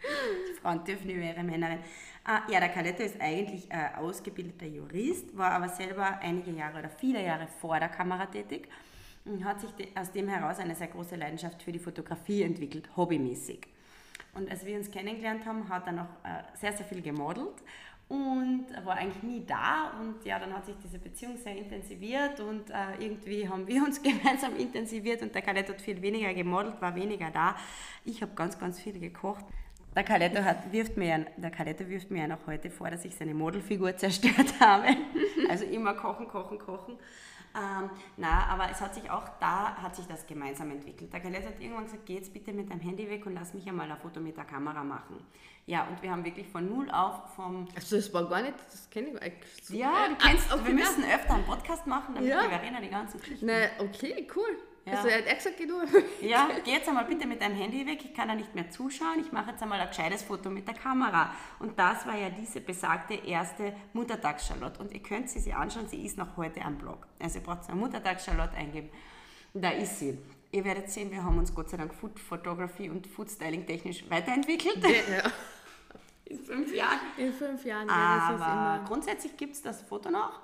Frauen 0.63 0.85
dürfen 0.85 1.11
über 1.11 1.25
ihre 1.25 1.43
Männerin. 1.43 1.79
Ah, 2.25 2.43
ja, 2.51 2.59
der 2.59 2.71
Caletto 2.71 3.03
ist 3.03 3.21
eigentlich 3.21 3.71
äh, 3.71 3.99
ausgebildeter 3.99 4.67
Jurist, 4.67 5.37
war 5.37 5.53
aber 5.53 5.69
selber 5.69 6.19
einige 6.21 6.53
Jahre 6.53 6.79
oder 6.79 6.89
viele 6.89 7.23
Jahre 7.23 7.47
vor 7.61 7.79
der 7.79 7.91
Kamera 7.91 8.27
tätig 8.27 8.69
und 9.27 9.45
hat 9.45 9.61
sich 9.61 9.71
aus 9.95 10.11
dem 10.11 10.29
heraus 10.29 10.59
eine 10.59 10.75
sehr 10.75 10.89
große 10.89 11.17
Leidenschaft 11.17 11.63
für 11.63 11.73
die 11.73 11.79
Fotografie 11.79 12.43
entwickelt, 12.43 12.89
hobbymäßig. 12.97 13.67
Und 14.35 14.51
als 14.51 14.65
wir 14.67 14.77
uns 14.77 14.91
kennengelernt 14.91 15.47
haben, 15.47 15.69
hat 15.69 15.87
er 15.87 15.93
noch 15.93 16.09
äh, 16.25 16.43
sehr, 16.55 16.73
sehr 16.73 16.87
viel 16.87 17.03
gemodelt 17.03 17.63
und 18.09 18.67
war 18.85 18.97
eigentlich 18.97 19.23
nie 19.23 19.45
da. 19.47 19.93
Und 20.01 20.25
ja, 20.25 20.39
dann 20.39 20.53
hat 20.53 20.67
sich 20.67 20.77
diese 20.83 20.99
Beziehung 20.99 21.37
sehr 21.37 21.57
intensiviert 21.57 22.41
und 22.41 22.71
äh, 22.71 22.75
irgendwie 22.99 23.49
haben 23.49 23.67
wir 23.67 23.83
uns 23.83 24.03
gemeinsam 24.03 24.57
intensiviert 24.57 25.23
und 25.23 25.35
der 25.35 25.43
Kalett 25.43 25.69
hat 25.69 25.81
viel 25.81 26.01
weniger 26.03 26.35
gemodelt, 26.35 26.81
war 26.81 26.95
weniger 26.95 27.31
da. 27.31 27.57
Ich 28.05 28.21
habe 28.23 28.33
ganz, 28.35 28.59
ganz 28.59 28.81
viel 28.81 28.99
gekocht. 28.99 29.45
Der 29.95 30.03
Caletto, 30.03 30.43
hat, 30.43 30.73
wirft 30.73 30.97
mir 30.97 31.27
der 31.37 31.53
Caletto 31.53 31.89
wirft 31.89 32.11
mir 32.11 32.23
ja 32.23 32.27
noch 32.27 32.47
heute 32.49 32.69
vor, 32.69 32.91
dass 32.91 33.05
ich 33.05 33.15
seine 33.15 33.33
Modelfigur 33.33 33.97
zerstört 33.97 34.59
habe. 34.61 34.89
Also 35.49 35.65
immer 35.65 35.95
kochen, 35.95 36.27
kochen, 36.27 36.59
kochen. 36.59 36.99
Ähm, 37.57 37.91
na, 38.17 38.47
aber 38.49 38.69
es 38.71 38.81
hat 38.81 38.95
sich 38.95 39.09
auch 39.11 39.29
da 39.39 39.77
hat 39.77 39.95
sich 39.95 40.07
das 40.07 40.27
gemeinsam 40.27 40.71
entwickelt. 40.73 41.13
Der 41.13 41.21
Caletto 41.21 41.47
hat 41.47 41.61
irgendwann 41.61 41.85
gesagt, 41.85 42.05
geh 42.05 42.15
jetzt 42.15 42.33
bitte 42.33 42.53
mit 42.53 42.69
deinem 42.69 42.81
Handy 42.81 43.09
weg 43.09 43.25
und 43.27 43.35
lass 43.35 43.55
mich 43.55 43.69
einmal 43.69 43.91
ein 43.91 43.99
Foto 43.99 44.21
mit 44.21 44.37
der 44.37 44.45
Kamera 44.45 44.83
machen. 44.83 45.25
Ja, 45.67 45.85
und 45.85 46.03
wir 46.03 46.11
haben 46.11 46.25
wirklich 46.25 46.49
von 46.49 46.69
null 46.69 46.91
auf 46.91 47.35
vom... 47.37 47.69
Also 47.75 47.97
das 47.97 48.13
war 48.13 48.29
gar 48.29 48.43
nicht, 48.43 48.55
das 48.71 48.91
kenne 48.91 49.09
ich 49.09 49.23
eigentlich. 49.23 49.69
Ja, 49.71 50.09
du 50.09 50.17
kennst, 50.17 50.51
ah, 50.51 50.57
okay, 50.57 50.67
wir 50.67 50.75
müssen 50.75 51.05
öfter 51.05 51.35
einen 51.35 51.45
Podcast 51.45 51.87
machen, 51.87 52.15
damit 52.17 52.29
ja. 52.29 52.43
die 52.43 52.49
Verena 52.49 52.81
die 52.81 52.91
ganzen 52.91 53.21
Geschichten... 53.21 53.47
Na, 53.47 53.67
okay, 53.79 54.27
cool. 54.37 54.59
Ja. 54.85 54.93
Also 54.95 55.09
er 55.09 55.25
hat 55.25 55.37
gesagt, 55.37 55.57
geh 55.57 55.67
du. 55.67 55.81
Ja, 56.21 56.49
geh 56.65 56.73
jetzt 56.73 56.89
einmal 56.89 57.07
bitte 57.07 57.27
mit 57.27 57.41
deinem 57.41 57.57
Handy 57.57 57.87
weg, 57.87 58.01
ich 58.05 58.15
kann 58.15 58.29
da 58.29 58.35
nicht 58.35 58.55
mehr 58.55 58.71
zuschauen, 58.71 59.21
ich 59.21 59.33
mache 59.33 59.51
jetzt 59.51 59.63
einmal 59.63 59.81
ein 59.81 59.89
gescheites 59.89 60.23
Foto 60.23 60.51
mit 60.51 60.69
der 60.69 60.75
Kamera. 60.75 61.33
Und 61.59 61.79
das 61.79 62.07
war 62.07 62.17
ja 62.17 62.29
diese 62.31 62.61
besagte 62.61 63.15
erste 63.15 63.75
Muttertags-Charlotte. 63.95 64.81
Und 64.81 64.93
ihr 64.93 65.03
könnt 65.03 65.31
sie 65.31 65.41
sich 65.41 65.55
anschauen, 65.55 65.89
sie 65.89 66.05
ist 66.05 66.19
noch 66.19 66.37
heute 66.37 66.63
am 66.63 66.77
Blog. 66.77 67.07
Also 67.19 67.39
ihr 67.39 67.45
braucht 67.45 67.69
eine 67.69 67.81
Muttertags-Charlotte 67.81 68.55
eingeben. 68.55 68.91
Da 69.55 69.71
ist 69.71 70.01
sie. 70.01 70.19
Ihr 70.53 70.65
werdet 70.65 70.91
sehen, 70.91 71.11
wir 71.11 71.25
haben 71.25 71.39
uns 71.39 71.55
Gott 71.55 71.71
sei 71.71 71.77
Dank 71.77 71.95
Food 71.95 72.19
Photography 72.21 72.91
und 72.91 73.07
Food 73.07 73.31
Styling 73.31 73.67
technisch 73.67 74.09
weiterentwickelt. 74.11 74.83
Ja, 74.83 75.17
ja. 75.17 75.23
In 76.27 76.39
fünf 76.39 76.75
Jahren. 76.75 76.99
In 77.19 77.33
fünf 77.33 77.65
Jahren, 77.65 77.89
ja, 77.89 78.31
das 78.31 78.41
ist 78.41 78.47
immer. 78.47 78.85
Grundsätzlich 78.87 79.37
gibt 79.37 79.55
es 79.55 79.63
das 79.63 79.83
Foto 79.83 80.11
noch 80.11 80.41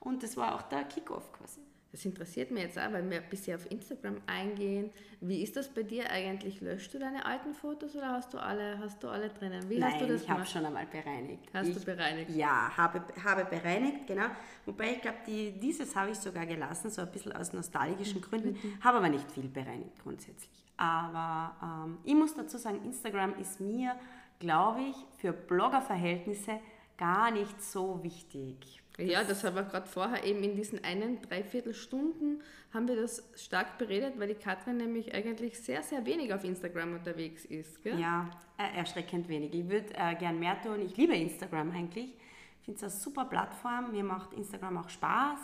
und 0.00 0.22
das 0.22 0.36
war 0.36 0.54
auch 0.56 0.62
der 0.62 0.84
Kickoff 0.84 1.32
quasi. 1.32 1.60
Das 1.92 2.04
interessiert 2.04 2.52
mich 2.52 2.62
jetzt 2.62 2.78
auch, 2.78 2.92
weil 2.92 3.08
wir 3.10 3.20
bisschen 3.20 3.56
auf 3.56 3.68
Instagram 3.70 4.18
eingehen. 4.26 4.90
Wie 5.20 5.42
ist 5.42 5.56
das 5.56 5.68
bei 5.68 5.82
dir 5.82 6.08
eigentlich? 6.08 6.60
Löschst 6.60 6.94
du 6.94 7.00
deine 7.00 7.26
alten 7.26 7.52
Fotos 7.52 7.96
oder 7.96 8.12
hast 8.12 8.32
du 8.32 8.38
alle, 8.38 8.78
hast 8.78 9.02
du 9.02 9.08
alle 9.08 9.28
drinnen? 9.28 9.68
Wie 9.68 9.78
Nein, 9.78 9.92
hast 9.92 10.00
du 10.00 10.06
das 10.06 10.22
ich 10.22 10.30
habe 10.30 10.46
schon 10.46 10.64
einmal 10.64 10.86
bereinigt. 10.86 11.48
Hast 11.52 11.68
ich, 11.68 11.76
du 11.76 11.84
bereinigt? 11.84 12.30
Ja, 12.30 12.70
habe, 12.76 13.02
habe 13.24 13.44
bereinigt, 13.44 14.06
genau. 14.06 14.26
Wobei 14.66 14.92
ich 14.92 15.00
glaube, 15.00 15.18
die, 15.26 15.50
dieses 15.58 15.94
habe 15.96 16.10
ich 16.10 16.18
sogar 16.18 16.46
gelassen, 16.46 16.90
so 16.90 17.02
ein 17.02 17.10
bisschen 17.10 17.32
aus 17.32 17.52
nostalgischen 17.52 18.20
Gründen. 18.20 18.50
Mhm. 18.50 18.84
Habe 18.84 18.98
aber 18.98 19.08
nicht 19.08 19.30
viel 19.32 19.48
bereinigt 19.48 20.00
grundsätzlich. 20.00 20.64
Aber 20.76 21.56
ähm, 21.60 21.98
ich 22.04 22.14
muss 22.14 22.34
dazu 22.34 22.56
sagen, 22.56 22.84
Instagram 22.84 23.34
ist 23.38 23.60
mir, 23.60 23.96
glaube 24.38 24.80
ich, 24.82 24.96
für 25.18 25.32
Bloggerverhältnisse 25.32 26.60
gar 26.96 27.32
nicht 27.32 27.60
so 27.62 28.00
wichtig 28.04 28.79
ja, 28.98 29.24
das 29.24 29.44
haben 29.44 29.56
wir 29.56 29.62
gerade 29.62 29.86
vorher 29.86 30.24
eben 30.24 30.42
in 30.42 30.56
diesen 30.56 30.84
einen 30.84 31.20
Dreiviertelstunden 31.22 32.42
haben 32.72 32.86
wir 32.86 32.96
das 32.96 33.22
stark 33.36 33.78
beredet, 33.78 34.18
weil 34.18 34.28
die 34.28 34.34
Katrin 34.34 34.76
nämlich 34.76 35.12
eigentlich 35.12 35.58
sehr, 35.58 35.82
sehr 35.82 36.06
wenig 36.06 36.32
auf 36.32 36.44
Instagram 36.44 36.94
unterwegs 36.94 37.44
ist. 37.44 37.82
Gell? 37.82 37.98
Ja, 37.98 38.30
erschreckend 38.76 39.28
wenig. 39.28 39.52
Ich 39.54 39.68
würde 39.68 39.92
äh, 39.94 40.14
gern 40.14 40.38
mehr 40.38 40.60
tun. 40.60 40.80
Ich 40.84 40.96
liebe 40.96 41.16
Instagram 41.16 41.72
eigentlich. 41.72 42.14
Ich 42.60 42.64
finde 42.64 42.76
es 42.76 42.82
eine 42.84 42.92
super 42.92 43.24
Plattform. 43.24 43.90
Mir 43.90 44.04
macht 44.04 44.32
Instagram 44.34 44.78
auch 44.78 44.88
Spaß. 44.88 45.38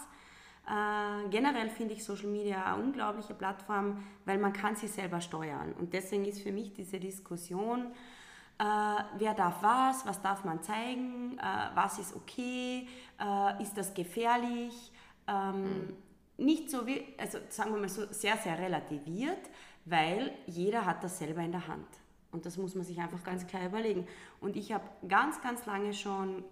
Äh, 0.68 1.28
generell 1.30 1.68
finde 1.70 1.94
ich 1.94 2.04
Social 2.04 2.28
Media 2.28 2.74
eine 2.74 2.84
unglaubliche 2.84 3.34
Plattform, 3.34 4.04
weil 4.24 4.38
man 4.38 4.52
kann 4.52 4.76
sie 4.76 4.88
selber 4.88 5.20
steuern. 5.20 5.72
Und 5.72 5.94
deswegen 5.94 6.24
ist 6.26 6.42
für 6.42 6.52
mich 6.52 6.74
diese 6.74 7.00
Diskussion, 7.00 7.86
äh, 7.86 8.15
wer 8.58 9.34
darf 9.34 9.62
was, 9.62 10.06
was 10.06 10.22
darf 10.22 10.44
man 10.44 10.62
zeigen, 10.62 11.38
äh, 11.38 11.42
was 11.74 11.98
ist 11.98 12.16
okay, 12.16 12.88
äh, 13.20 13.62
ist 13.62 13.76
das 13.76 13.92
gefährlich. 13.92 14.92
Ähm, 15.28 15.62
mhm. 15.62 15.96
Nicht 16.38 16.70
so 16.70 16.86
wie, 16.86 17.02
also 17.18 17.38
sagen 17.48 17.72
wir 17.72 17.80
mal 17.80 17.88
so, 17.88 18.10
sehr, 18.10 18.36
sehr 18.36 18.58
relativiert, 18.58 19.50
weil 19.84 20.32
jeder 20.46 20.84
hat 20.84 21.02
das 21.04 21.18
selber 21.18 21.42
in 21.42 21.52
der 21.52 21.66
Hand. 21.66 21.86
Und 22.32 22.44
das 22.44 22.56
muss 22.56 22.74
man 22.74 22.84
sich 22.84 22.98
einfach 22.98 23.22
ganz 23.24 23.46
klar 23.46 23.64
überlegen. 23.64 24.06
Und 24.40 24.56
ich 24.56 24.72
habe 24.72 24.84
ganz, 25.08 25.40
ganz 25.40 25.64
lange 25.66 25.94
schon 25.94 26.44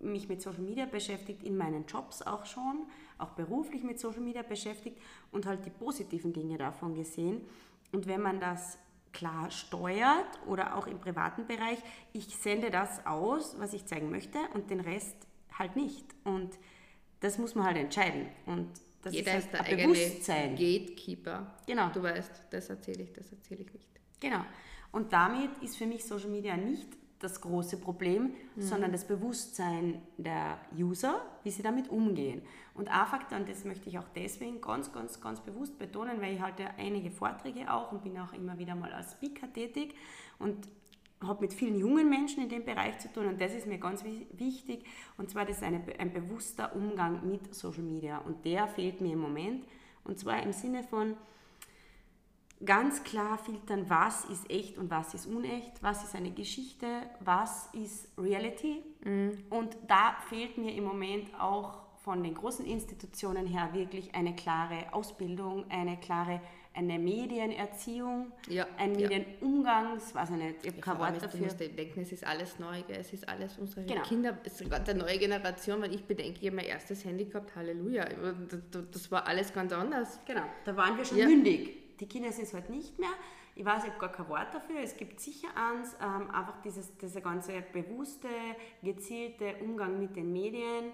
mich 0.00 0.28
mit 0.28 0.42
Social 0.42 0.62
Media 0.62 0.86
beschäftigt, 0.86 1.42
in 1.42 1.56
meinen 1.56 1.86
Jobs 1.86 2.22
auch 2.22 2.44
schon, 2.44 2.86
auch 3.18 3.30
beruflich 3.30 3.82
mit 3.82 3.98
Social 3.98 4.20
Media 4.20 4.42
beschäftigt 4.42 4.98
und 5.32 5.46
halt 5.46 5.64
die 5.64 5.70
positiven 5.70 6.32
Dinge 6.32 6.58
davon 6.58 6.94
gesehen. 6.94 7.42
Und 7.92 8.06
wenn 8.06 8.20
man 8.20 8.40
das 8.40 8.78
klar 9.12 9.50
steuert 9.50 10.26
oder 10.46 10.76
auch 10.76 10.86
im 10.86 10.98
privaten 11.00 11.46
Bereich, 11.46 11.78
ich 12.12 12.36
sende 12.36 12.70
das 12.70 13.04
aus, 13.06 13.58
was 13.58 13.72
ich 13.72 13.86
zeigen 13.86 14.10
möchte 14.10 14.38
und 14.54 14.70
den 14.70 14.80
Rest 14.80 15.16
halt 15.58 15.76
nicht. 15.76 16.04
Und 16.24 16.58
das 17.20 17.38
muss 17.38 17.54
man 17.54 17.66
halt 17.66 17.76
entscheiden. 17.76 18.28
Und 18.44 18.70
das 19.02 19.14
Jeder 19.14 19.38
ist, 19.38 19.52
halt 19.52 19.68
ist 19.68 19.70
der 19.70 19.78
ein 19.78 19.92
Bewusstsein. 19.92 20.50
Gatekeeper. 20.56 21.54
Genau. 21.66 21.88
Du 21.90 22.02
weißt, 22.02 22.44
das 22.50 22.68
erzähle 22.68 23.04
ich, 23.04 23.12
das 23.12 23.30
erzähle 23.30 23.62
ich 23.62 23.72
nicht. 23.72 23.88
Genau. 24.20 24.44
Und 24.92 25.12
damit 25.12 25.58
ist 25.62 25.76
für 25.76 25.86
mich 25.86 26.04
Social 26.04 26.30
Media 26.30 26.56
nicht 26.56 26.88
das 27.18 27.40
große 27.40 27.78
Problem, 27.78 28.34
mhm. 28.54 28.60
sondern 28.60 28.92
das 28.92 29.06
Bewusstsein 29.06 30.02
der 30.18 30.58
User, 30.76 31.22
wie 31.44 31.50
sie 31.50 31.62
damit 31.62 31.88
umgehen. 31.88 32.42
Und 32.74 32.92
A-Faktor, 32.92 33.38
und 33.38 33.48
das 33.48 33.64
möchte 33.64 33.88
ich 33.88 33.98
auch 33.98 34.08
deswegen 34.14 34.60
ganz, 34.60 34.92
ganz, 34.92 35.20
ganz 35.20 35.40
bewusst 35.40 35.78
betonen, 35.78 36.20
weil 36.20 36.34
ich 36.34 36.40
halte 36.40 36.68
einige 36.76 37.10
Vorträge 37.10 37.72
auch 37.72 37.92
und 37.92 38.02
bin 38.02 38.18
auch 38.18 38.32
immer 38.32 38.58
wieder 38.58 38.74
mal 38.74 38.92
als 38.92 39.12
Speaker 39.12 39.50
tätig 39.52 39.94
und 40.38 40.68
habe 41.22 41.40
mit 41.40 41.54
vielen 41.54 41.78
jungen 41.78 42.10
Menschen 42.10 42.42
in 42.42 42.50
dem 42.50 42.64
Bereich 42.64 42.98
zu 42.98 43.10
tun 43.10 43.26
und 43.26 43.40
das 43.40 43.54
ist 43.54 43.66
mir 43.66 43.78
ganz 43.78 44.04
wichtig 44.04 44.84
und 45.16 45.30
zwar 45.30 45.46
das 45.46 45.56
ist 45.56 45.62
eine, 45.62 45.82
ein 45.98 46.12
bewusster 46.12 46.76
Umgang 46.76 47.26
mit 47.26 47.54
Social 47.54 47.82
Media 47.82 48.18
und 48.18 48.44
der 48.44 48.68
fehlt 48.68 49.00
mir 49.00 49.14
im 49.14 49.20
Moment 49.20 49.64
und 50.04 50.18
zwar 50.18 50.42
im 50.42 50.52
Sinne 50.52 50.82
von, 50.82 51.16
ganz 52.64 53.04
klar 53.04 53.38
filtern, 53.38 53.88
was 53.88 54.24
ist 54.26 54.50
echt 54.50 54.78
und 54.78 54.90
was 54.90 55.14
ist 55.14 55.26
unecht, 55.26 55.82
was 55.82 56.04
ist 56.04 56.14
eine 56.14 56.30
Geschichte, 56.30 56.86
was 57.20 57.68
ist 57.74 58.08
Reality. 58.18 58.82
Mhm. 59.04 59.44
Und 59.50 59.76
da 59.86 60.16
fehlt 60.28 60.56
mir 60.56 60.74
im 60.74 60.84
Moment 60.84 61.28
auch 61.38 61.86
von 62.02 62.22
den 62.22 62.34
großen 62.34 62.64
Institutionen 62.64 63.46
her 63.46 63.70
wirklich 63.72 64.14
eine 64.14 64.34
klare 64.34 64.92
Ausbildung, 64.92 65.68
eine 65.70 65.98
klare 65.98 66.40
eine 66.72 66.98
Medienerziehung, 66.98 68.32
ja, 68.48 68.66
ein 68.76 68.92
Medienumgangs, 68.92 70.12
ja. 70.12 70.20
weiß 70.20 70.30
ich 70.30 70.36
nicht, 70.36 70.56
ich 70.62 70.72
habe 70.72 70.80
kein 70.82 70.98
Wort 70.98 71.22
dafür. 71.22 71.38
Du 71.38 71.44
musst 71.44 71.58
denken, 71.58 72.00
es 72.02 72.12
ist 72.12 72.26
alles 72.26 72.58
neu, 72.58 72.82
es 72.88 73.14
ist 73.14 73.26
alles 73.26 73.56
unsere 73.56 73.86
genau. 73.86 74.02
Kinder, 74.02 74.38
es 74.44 74.60
ist 74.60 74.68
gerade 74.68 74.90
eine 74.90 75.00
neue 75.00 75.18
Generation, 75.18 75.80
weil 75.80 75.94
ich 75.94 76.04
bedenke, 76.04 76.38
ich 76.38 76.46
habe 76.46 76.56
mein 76.56 76.66
erstes 76.66 77.02
Handy 77.06 77.24
gehabt, 77.24 77.56
Halleluja, 77.56 78.04
das 78.92 79.10
war 79.10 79.26
alles 79.26 79.54
ganz 79.54 79.72
anders. 79.72 80.20
Genau, 80.26 80.42
da 80.66 80.76
waren 80.76 80.98
wir 80.98 81.04
schon 81.06 81.16
ja. 81.16 81.26
mündig 81.26 81.85
die 82.00 82.06
Kinder 82.06 82.32
sind 82.32 82.44
es 82.44 82.54
halt 82.54 82.70
nicht 82.70 82.98
mehr. 82.98 83.10
Ich 83.54 83.64
weiß, 83.64 83.84
ich 83.84 83.90
habe 83.90 83.98
gar 83.98 84.12
kein 84.12 84.28
Wort 84.28 84.52
dafür. 84.52 84.80
Es 84.80 84.96
gibt 84.96 85.18
sicher 85.18 85.48
eins, 85.54 85.96
ähm, 86.02 86.30
einfach 86.30 86.60
dieses, 86.62 86.96
dieser 86.98 87.22
ganze 87.22 87.62
bewusste, 87.72 88.28
gezielte 88.82 89.56
Umgang 89.62 89.98
mit 89.98 90.14
den 90.14 90.32
Medien. 90.32 90.92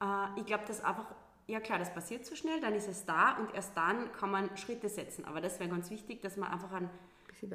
Äh, 0.00 0.40
ich 0.40 0.46
glaube, 0.46 0.64
dass 0.66 0.82
einfach, 0.82 1.06
ja 1.46 1.60
klar, 1.60 1.78
das 1.78 1.92
passiert 1.92 2.24
so 2.24 2.36
schnell, 2.36 2.60
dann 2.60 2.74
ist 2.74 2.88
es 2.88 3.04
da 3.04 3.36
und 3.38 3.52
erst 3.54 3.76
dann 3.76 4.12
kann 4.12 4.30
man 4.30 4.56
Schritte 4.56 4.88
setzen. 4.88 5.24
Aber 5.24 5.40
das 5.40 5.58
wäre 5.58 5.68
ganz 5.68 5.90
wichtig, 5.90 6.22
dass 6.22 6.36
man 6.36 6.52
einfach 6.52 6.70
an 6.72 6.88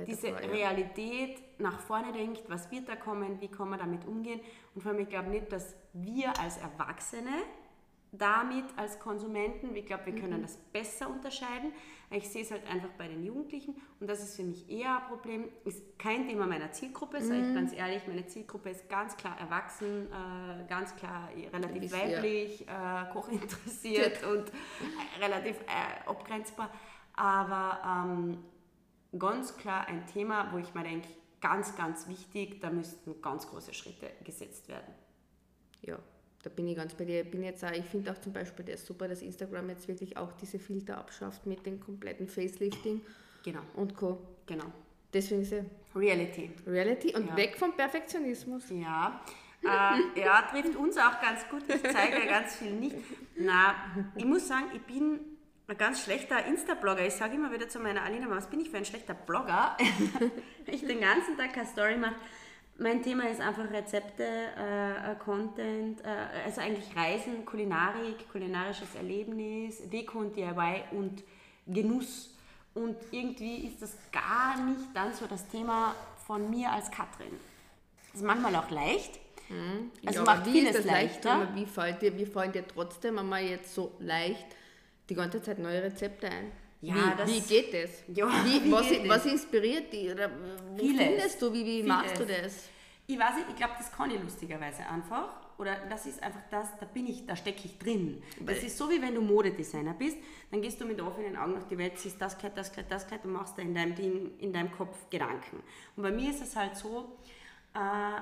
diese 0.05 0.27
vor, 0.27 0.41
ja. 0.41 0.49
Realität 0.49 1.41
nach 1.59 1.79
vorne 1.79 2.11
denkt, 2.11 2.43
was 2.47 2.69
wird 2.69 2.89
da 2.89 2.95
kommen, 2.95 3.39
wie 3.41 3.47
kann 3.47 3.69
man 3.69 3.79
damit 3.79 4.05
umgehen. 4.05 4.41
Und 4.75 4.81
vor 4.81 4.91
allem, 4.91 5.01
ich 5.01 5.09
glaube 5.09 5.29
nicht, 5.29 5.51
dass 5.51 5.75
wir 5.93 6.37
als 6.39 6.57
Erwachsene 6.57 7.31
damit 8.11 8.65
als 8.75 8.99
Konsumenten, 8.99 9.75
ich 9.75 9.85
glaube, 9.85 10.07
wir 10.07 10.15
können 10.15 10.37
mhm. 10.37 10.43
das 10.43 10.57
besser 10.57 11.09
unterscheiden. 11.09 11.71
Ich 12.11 12.27
sehe 12.29 12.41
es 12.41 12.49
halt 12.49 12.65
einfach 12.67 12.89
bei 12.97 13.07
den 13.07 13.23
Jugendlichen 13.23 13.75
und 13.99 14.09
das 14.09 14.23
ist 14.23 14.35
für 14.35 14.43
mich 14.43 14.67
eher 14.67 14.97
ein 14.97 15.07
Problem. 15.07 15.47
Ist 15.63 15.99
kein 15.99 16.27
Thema 16.27 16.47
meiner 16.47 16.71
Zielgruppe, 16.71 17.19
mhm. 17.19 17.23
sage 17.23 17.47
ich 17.47 17.53
ganz 17.53 17.73
ehrlich. 17.73 18.07
Meine 18.07 18.25
Zielgruppe 18.25 18.71
ist 18.71 18.89
ganz 18.89 19.15
klar 19.15 19.39
erwachsen, 19.39 20.07
äh, 20.07 20.67
ganz 20.67 20.95
klar 20.95 21.29
relativ 21.53 21.83
ist, 21.83 21.93
weiblich, 21.93 22.65
ja. 22.65 23.03
äh, 23.03 23.13
kochinteressiert 23.13 24.23
und 24.23 24.49
äh, 24.49 25.23
relativ 25.23 25.59
äh, 25.61 26.09
abgrenzbar. 26.09 26.71
Aber 27.13 27.79
ähm, 27.85 28.43
ganz 29.19 29.55
klar 29.57 29.87
ein 29.87 30.07
Thema, 30.07 30.51
wo 30.51 30.57
ich 30.57 30.73
mir 30.73 30.83
denke, 30.83 31.07
ganz, 31.41 31.75
ganz 31.75 32.07
wichtig, 32.07 32.59
da 32.59 32.71
müssten 32.71 33.21
ganz 33.21 33.47
große 33.47 33.73
Schritte 33.73 34.09
gesetzt 34.23 34.67
werden. 34.67 34.93
Ja, 35.81 35.99
da 36.43 36.49
bin 36.49 36.67
ich 36.67 36.75
ganz 36.75 36.93
bei 36.93 37.05
dir. 37.05 37.21
Ich, 37.21 37.31
bin 37.31 37.43
jetzt 37.43 37.63
auch, 37.65 37.71
ich 37.71 37.85
finde 37.85 38.11
auch 38.11 38.17
zum 38.19 38.31
Beispiel 38.31 38.65
das 38.65 38.85
super, 38.85 39.07
dass 39.07 39.21
Instagram 39.21 39.69
jetzt 39.69 39.87
wirklich 39.87 40.15
auch 40.17 40.31
diese 40.33 40.59
Filter 40.59 40.97
abschafft 40.97 41.45
mit 41.45 41.65
dem 41.65 41.79
kompletten 41.79 42.27
Facelifting 42.27 43.01
genau. 43.43 43.61
und 43.75 43.95
Co. 43.95 44.19
Genau. 44.45 44.65
Deswegen 45.13 45.41
ist 45.41 45.53
Reality. 45.95 46.51
Reality 46.67 47.15
und 47.15 47.27
ja. 47.27 47.37
weg 47.37 47.57
vom 47.57 47.75
Perfektionismus. 47.75 48.69
Ja. 48.69 49.21
äh, 49.63 50.21
ja, 50.21 50.43
trifft 50.43 50.75
uns 50.75 50.97
auch 50.97 51.19
ganz 51.19 51.47
gut. 51.49 51.63
Ich 51.67 51.81
zeige 51.91 52.25
ganz 52.27 52.55
viel 52.55 52.71
nicht. 52.71 52.95
Na, 53.35 53.75
ich 54.15 54.25
muss 54.25 54.47
sagen, 54.47 54.67
ich 54.73 54.81
bin 54.81 55.19
ein 55.67 55.77
ganz 55.77 56.03
schlechter 56.03 56.45
Insta-Blogger. 56.45 57.05
Ich 57.05 57.15
sage 57.15 57.35
immer 57.35 57.51
wieder 57.51 57.67
zu 57.67 57.79
meiner 57.79 58.03
Alina, 58.03 58.29
was 58.29 58.49
bin 58.49 58.59
ich 58.59 58.69
für 58.69 58.77
ein 58.77 58.85
schlechter 58.85 59.13
Blogger? 59.13 59.75
ich 60.65 60.85
den 60.85 61.01
ganzen 61.01 61.37
Tag 61.37 61.53
keine 61.53 61.67
Story 61.67 61.97
mache. 61.97 62.15
Mein 62.79 63.03
Thema 63.03 63.29
ist 63.29 63.41
einfach 63.41 63.69
Rezepte, 63.71 64.23
äh, 64.23 65.15
Content, 65.23 65.99
äh, 66.01 66.45
also 66.45 66.61
eigentlich 66.61 66.95
Reisen, 66.95 67.45
Kulinarik, 67.45 68.31
kulinarisches 68.31 68.95
Erlebnis, 68.95 69.81
Deko 69.89 70.19
und 70.19 70.35
DIY 70.35 70.83
und 70.91 71.23
Genuss. 71.67 72.33
Und 72.73 72.95
irgendwie 73.11 73.67
ist 73.67 73.81
das 73.81 73.97
gar 74.11 74.63
nicht 74.63 74.85
dann 74.93 75.13
so 75.13 75.25
das 75.27 75.45
Thema 75.49 75.93
von 76.25 76.49
mir 76.49 76.71
als 76.71 76.89
Katrin. 76.89 77.33
Das 78.07 78.21
ist 78.21 78.25
manchmal 78.25 78.55
auch 78.55 78.69
leicht. 78.69 79.19
Mhm. 79.49 79.91
Also 80.05 80.19
ja, 80.19 80.25
macht 80.25 80.47
vieles 80.47 80.75
ist 80.75 80.85
leichter. 80.85 81.39
Leicht, 81.39 81.55
wie, 81.55 81.65
fällt 81.65 82.01
dir, 82.01 82.17
wie 82.17 82.25
fallen 82.25 82.51
dir 82.53 82.65
trotzdem 82.65 83.17
einmal 83.19 83.43
jetzt 83.43 83.73
so 83.73 83.91
leicht 83.99 84.45
die 85.09 85.15
ganze 85.15 85.41
Zeit 85.41 85.59
neue 85.59 85.83
Rezepte 85.83 86.27
ein? 86.27 86.51
Ja, 86.81 86.95
wie, 86.95 87.17
das, 87.17 87.29
wie 87.29 87.41
geht 87.41 87.73
das? 87.73 88.03
Ja, 88.07 88.27
wie, 88.45 88.71
was, 88.71 88.87
geht 88.87 89.09
was 89.09 89.25
inspiriert 89.25 89.91
dich? 89.91 90.11
Oder 90.11 90.31
wo 90.31 90.77
Vieles. 90.77 91.05
findest 91.05 91.41
du, 91.41 91.53
wie, 91.53 91.65
wie 91.65 91.83
machst 91.83 92.17
du 92.17 92.25
das? 92.25 92.69
Ich 93.05 93.19
weiß 93.19 93.35
nicht, 93.35 93.49
ich 93.49 93.55
glaube, 93.55 93.73
das 93.77 93.91
kann 93.91 94.11
ich 94.11 94.21
lustigerweise 94.21 94.85
einfach. 94.85 95.35
Oder 95.57 95.75
das 95.89 96.05
ist 96.05 96.23
einfach 96.23 96.43
das, 96.49 96.77
da 96.79 96.85
bin 96.85 97.07
ich, 97.07 97.25
da 97.25 97.35
stecke 97.35 97.65
ich 97.65 97.77
drin. 97.77 98.23
Weil 98.39 98.55
das 98.55 98.63
ist 98.63 98.77
so, 98.77 98.89
wie 98.89 99.01
wenn 99.01 99.13
du 99.13 99.21
Modedesigner 99.21 99.93
bist, 99.93 100.17
dann 100.51 100.61
gehst 100.61 100.79
du 100.79 100.85
mit 100.85 101.01
offenen 101.01 101.35
Augen 101.35 101.57
auf 101.57 101.67
die 101.67 101.77
Welt, 101.77 101.97
siehst 101.97 102.21
das 102.21 102.37
Kleid, 102.37 102.57
das 102.57 102.71
Kleid, 102.71 102.85
das 102.89 103.05
Kleid 103.05 103.25
und 103.25 103.33
machst 103.33 103.57
da 103.57 103.61
in 103.61 103.75
deinem 103.75 103.93
Ding, 103.93 104.37
in 104.39 104.53
deinem 104.53 104.71
Kopf 104.71 105.09
Gedanken. 105.09 105.61
Und 105.97 106.03
bei 106.03 106.11
mir 106.11 106.29
ist 106.29 106.41
es 106.41 106.55
halt 106.55 106.77
so, 106.77 107.17
äh, 107.75 108.21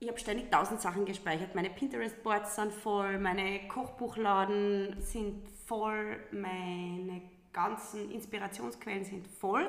ich 0.00 0.08
habe 0.08 0.18
ständig 0.18 0.50
tausend 0.50 0.82
Sachen 0.82 1.06
gespeichert. 1.06 1.54
Meine 1.54 1.70
Pinterest-Boards 1.70 2.56
sind 2.56 2.74
voll, 2.74 3.18
meine 3.18 3.66
Kochbuchladen 3.68 5.00
sind 5.00 5.48
voll, 5.66 6.20
meine 6.30 7.22
ganzen 7.56 8.10
Inspirationsquellen 8.12 9.04
sind 9.04 9.26
voll. 9.26 9.68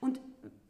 Und 0.00 0.20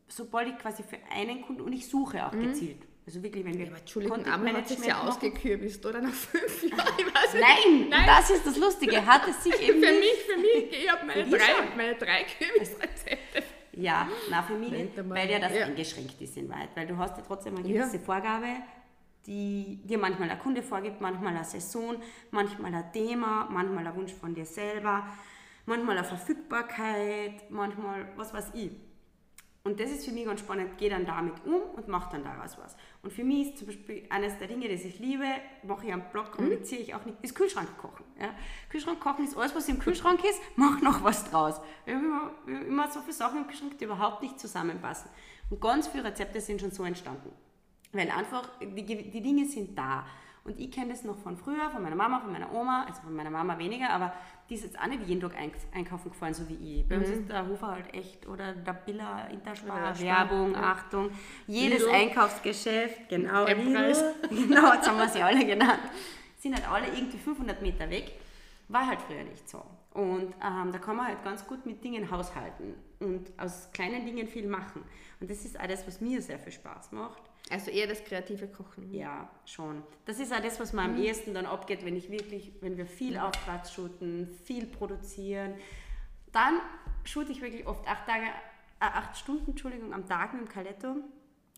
sobald 0.08 0.48
ich 0.48 0.58
quasi 0.58 0.82
für 0.82 0.98
einen 1.12 1.42
Kunden, 1.42 1.60
und 1.60 1.72
ich 1.72 1.86
suche 1.88 2.26
auch 2.26 2.32
mhm. 2.32 2.48
gezielt. 2.48 2.82
Also 3.06 3.22
wirklich, 3.22 3.44
wenn 3.44 3.58
wir. 3.58 3.66
Ja, 3.66 3.76
Entschuldigung, 3.76 4.24
aber 4.24 4.52
hat 4.54 4.66
sich 4.66 4.82
ja 4.84 5.02
ausgekürbist, 5.02 5.84
oder? 5.84 6.00
Nach 6.00 6.12
fünf 6.12 6.62
Jahren. 6.70 6.94
Nein, 7.34 7.88
Nein, 7.90 8.06
das 8.06 8.30
ist 8.30 8.46
das 8.46 8.56
Lustige. 8.56 9.04
Hat 9.04 9.28
es 9.28 9.44
sich 9.44 9.60
eben. 9.68 9.82
für 9.82 9.92
mich, 9.92 10.22
für 10.26 10.40
mich, 10.40 10.82
ich 10.82 10.90
habe 10.90 11.04
meine, 11.04 11.28
drei, 11.28 11.76
meine 11.76 11.94
drei 11.96 12.24
Kürbisrezepte. 12.24 13.42
Ja, 13.76 14.08
na 14.30 14.42
für 14.42 14.54
mich, 14.54 14.72
weil 14.72 15.30
ja 15.30 15.38
das 15.38 15.52
ja. 15.52 15.66
eingeschränkt 15.66 16.18
ist 16.20 16.36
in 16.36 16.48
Weit. 16.48 16.70
Weil 16.74 16.86
du 16.86 16.96
hast 16.96 17.16
ja 17.18 17.24
trotzdem 17.26 17.56
eine 17.56 17.68
gewisse 17.68 17.96
ja. 17.96 18.02
Vorgabe, 18.02 18.46
die 19.26 19.80
dir 19.84 19.98
manchmal 19.98 20.28
der 20.28 20.38
Kunde 20.38 20.62
vorgibt, 20.62 21.00
manchmal 21.00 21.34
eine 21.34 21.44
Saison, 21.44 21.96
manchmal 22.30 22.74
ein 22.74 22.92
Thema, 22.92 23.48
manchmal 23.50 23.86
ein 23.86 23.96
Wunsch 23.96 24.14
von 24.14 24.34
dir 24.34 24.46
selber 24.46 25.08
manchmal 25.66 25.98
eine 25.98 26.06
Verfügbarkeit, 26.06 27.50
manchmal 27.50 28.08
was 28.16 28.32
weiß 28.32 28.52
ich. 28.54 28.70
Und 29.66 29.80
das 29.80 29.90
ist 29.90 30.04
für 30.04 30.12
mich 30.12 30.26
ganz 30.26 30.40
spannend, 30.40 30.76
gehe 30.76 30.90
dann 30.90 31.06
damit 31.06 31.42
um 31.46 31.62
und 31.74 31.88
mache 31.88 32.12
dann 32.12 32.22
daraus 32.22 32.58
was. 32.58 32.76
Und 33.02 33.14
für 33.14 33.24
mich 33.24 33.48
ist 33.48 33.58
zum 33.58 33.68
Beispiel 33.68 34.04
eines 34.10 34.36
der 34.38 34.46
Dinge, 34.46 34.68
das 34.68 34.84
ich 34.84 34.98
liebe, 34.98 35.24
mache 35.62 35.86
ich 35.86 35.92
am 35.94 36.02
Blog, 36.12 36.26
mhm. 36.32 36.36
kommuniziere 36.36 36.82
ich 36.82 36.94
auch 36.94 37.02
nicht, 37.06 37.16
ist 37.22 37.34
Kühlschrank 37.34 37.78
kochen. 37.78 38.04
Ja? 38.20 38.28
Kühlschrank 38.68 39.00
kochen 39.00 39.24
ist 39.24 39.38
alles, 39.38 39.54
was 39.54 39.66
im 39.70 39.78
Kühlschrank 39.78 40.22
ist, 40.22 40.38
mach 40.56 40.82
noch 40.82 41.02
was 41.02 41.30
draus. 41.30 41.62
Wir 41.86 41.94
haben 41.94 42.04
immer, 42.04 42.30
wir 42.44 42.56
haben 42.56 42.66
immer 42.66 42.90
so 42.90 43.00
viele 43.00 43.14
Sachen 43.14 43.38
im 43.38 43.46
Kühlschrank, 43.46 43.78
die 43.78 43.84
überhaupt 43.84 44.20
nicht 44.20 44.38
zusammenpassen. 44.38 45.10
Und 45.48 45.62
ganz 45.62 45.88
viele 45.88 46.04
Rezepte 46.04 46.42
sind 46.42 46.60
schon 46.60 46.70
so 46.70 46.84
entstanden. 46.84 47.32
Weil 47.92 48.10
einfach, 48.10 48.46
die, 48.60 48.84
die 48.84 49.22
Dinge 49.22 49.46
sind 49.46 49.78
da. 49.78 50.04
Und 50.44 50.60
ich 50.60 50.70
kenne 50.70 50.90
das 50.90 51.04
noch 51.04 51.16
von 51.16 51.38
früher, 51.38 51.70
von 51.70 51.82
meiner 51.82 51.96
Mama, 51.96 52.20
von 52.20 52.30
meiner 52.32 52.52
Oma, 52.52 52.84
also 52.86 53.00
von 53.00 53.16
meiner 53.16 53.30
Mama 53.30 53.56
weniger, 53.58 53.88
aber 53.88 54.12
die 54.48 54.54
ist 54.54 54.64
jetzt 54.64 54.78
auch 54.78 54.86
nicht 54.86 55.06
jeden 55.06 55.20
Tag 55.20 55.34
einkaufen 55.72 56.10
gefallen, 56.10 56.34
so 56.34 56.48
wie 56.48 56.80
ich. 56.80 56.88
Bei 56.88 56.96
mhm. 56.96 57.02
uns 57.02 57.10
ist 57.10 57.28
der 57.28 57.46
Hofer 57.46 57.68
halt 57.68 57.94
echt 57.94 58.26
oder 58.26 58.52
der 58.52 58.72
Billa, 58.74 59.26
Interspar, 59.28 59.98
Werbung, 59.98 60.52
ja. 60.52 60.62
Achtung, 60.62 61.10
jedes 61.46 61.80
Lido. 61.80 61.92
Einkaufsgeschäft, 61.92 63.08
genau, 63.08 63.44
genau, 63.46 63.88
jetzt 63.88 64.88
haben 64.88 64.98
wir 64.98 65.08
sie 65.08 65.22
alle 65.22 65.44
genannt, 65.44 65.80
sind 66.38 66.54
halt 66.54 66.70
alle 66.70 66.86
irgendwie 66.88 67.18
500 67.18 67.62
Meter 67.62 67.88
weg. 67.88 68.12
War 68.68 68.86
halt 68.86 69.00
früher 69.02 69.22
nicht 69.24 69.48
so. 69.48 69.62
Und 69.92 70.34
ähm, 70.42 70.72
da 70.72 70.78
kann 70.78 70.96
man 70.96 71.06
halt 71.06 71.22
ganz 71.22 71.46
gut 71.46 71.64
mit 71.66 71.84
Dingen 71.84 72.10
haushalten 72.10 72.74
und 72.98 73.30
aus 73.38 73.70
kleinen 73.72 74.04
Dingen 74.04 74.26
viel 74.26 74.48
machen. 74.48 74.82
Und 75.20 75.30
das 75.30 75.44
ist 75.44 75.58
alles, 75.58 75.86
was 75.86 76.00
mir 76.00 76.20
sehr 76.20 76.38
viel 76.38 76.52
Spaß 76.52 76.92
macht. 76.92 77.22
Also 77.50 77.70
eher 77.70 77.86
das 77.86 78.02
kreative 78.04 78.48
Kochen. 78.48 78.92
Ja, 78.92 79.30
schon. 79.44 79.82
Das 80.06 80.18
ist 80.18 80.32
auch 80.32 80.40
das, 80.40 80.58
was 80.60 80.72
mir 80.72 80.82
am 80.82 80.96
mhm. 80.96 81.02
ehesten 81.02 81.34
dann 81.34 81.46
abgeht, 81.46 81.84
wenn 81.84 81.96
ich 81.96 82.10
wirklich, 82.10 82.52
wenn 82.60 82.76
wir 82.76 82.86
viel 82.86 83.14
mhm. 83.14 83.20
Auftrag 83.20 83.68
shooten, 83.68 84.28
viel 84.44 84.66
produzieren. 84.66 85.54
Dann 86.32 86.60
shoote 87.04 87.32
ich 87.32 87.42
wirklich 87.42 87.66
oft 87.66 87.86
acht 87.86 88.06
Tage, 88.06 88.24
äh, 88.24 88.84
acht 88.84 89.16
Stunden, 89.16 89.50
Entschuldigung, 89.50 89.92
am 89.92 90.06
Tag 90.06 90.32
mit 90.32 90.42
dem 90.42 90.48
Caletto 90.48 90.96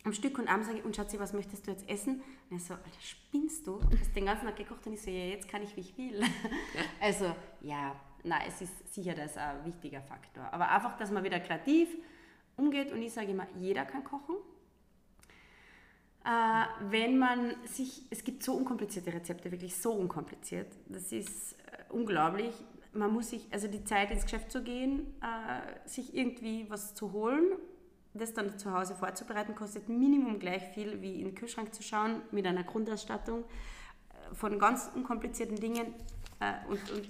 am 0.07 0.13
Stück 0.13 0.39
und 0.39 0.47
abends 0.47 0.67
sage 0.67 0.79
ich, 0.79 0.85
und 0.85 0.95
Schatzi, 0.95 1.19
was 1.19 1.33
möchtest 1.33 1.67
du 1.67 1.71
jetzt 1.71 1.87
essen? 1.89 2.23
Und 2.49 2.57
er 2.57 2.59
so, 2.59 2.73
Alter, 2.73 3.01
spinnst 3.01 3.67
du? 3.67 3.79
Du 3.79 3.99
hast 3.99 4.15
den 4.15 4.25
ganzen 4.25 4.45
Tag 4.45 4.55
gekocht 4.55 4.87
und 4.87 4.93
ich 4.93 5.01
so, 5.01 5.11
ja, 5.11 5.25
jetzt 5.25 5.49
kann 5.49 5.61
ich, 5.61 5.75
wie 5.75 5.81
ich 5.81 5.97
will. 5.97 6.23
also, 7.01 7.35
ja, 7.61 7.93
nein, 8.23 8.43
es 8.47 8.61
ist 8.61 8.93
sicher 8.93 9.13
das 9.13 9.37
ein 9.37 9.65
wichtiger 9.65 10.01
Faktor. 10.01 10.47
Aber 10.51 10.71
einfach, 10.71 10.97
dass 10.97 11.11
man 11.11 11.23
wieder 11.23 11.39
kreativ 11.39 11.89
umgeht 12.55 12.91
und 12.91 13.01
ich 13.01 13.11
sage 13.11 13.31
immer, 13.31 13.47
jeder 13.59 13.85
kann 13.85 14.03
kochen 14.03 14.37
wenn 16.89 17.17
man 17.17 17.55
sich, 17.65 18.03
es 18.09 18.23
gibt 18.23 18.43
so 18.43 18.53
unkomplizierte 18.53 19.13
Rezepte, 19.13 19.51
wirklich 19.51 19.75
so 19.77 19.93
unkompliziert. 19.93 20.67
Das 20.87 21.11
ist 21.11 21.53
äh, 21.53 21.93
unglaublich. 21.93 22.53
Man 22.91 23.13
muss 23.13 23.29
sich, 23.29 23.47
also 23.51 23.67
die 23.67 23.83
Zeit 23.83 24.11
ins 24.11 24.23
Geschäft 24.23 24.51
zu 24.51 24.61
gehen, 24.61 25.13
äh, 25.21 25.87
sich 25.87 26.15
irgendwie 26.15 26.69
was 26.69 26.93
zu 26.95 27.13
holen, 27.13 27.53
das 28.13 28.33
dann 28.33 28.57
zu 28.57 28.73
Hause 28.73 28.95
vorzubereiten, 28.95 29.55
kostet 29.55 29.87
Minimum 29.87 30.39
gleich 30.39 30.63
viel 30.73 31.01
wie 31.01 31.19
in 31.19 31.27
den 31.27 31.35
Kühlschrank 31.35 31.73
zu 31.73 31.83
schauen 31.83 32.21
mit 32.31 32.45
einer 32.45 32.63
Grundausstattung 32.63 33.43
äh, 33.43 34.35
von 34.35 34.59
ganz 34.59 34.89
unkomplizierten 34.95 35.55
Dingen 35.55 35.93
äh, 36.39 36.67
und, 36.67 36.91
und 36.91 37.07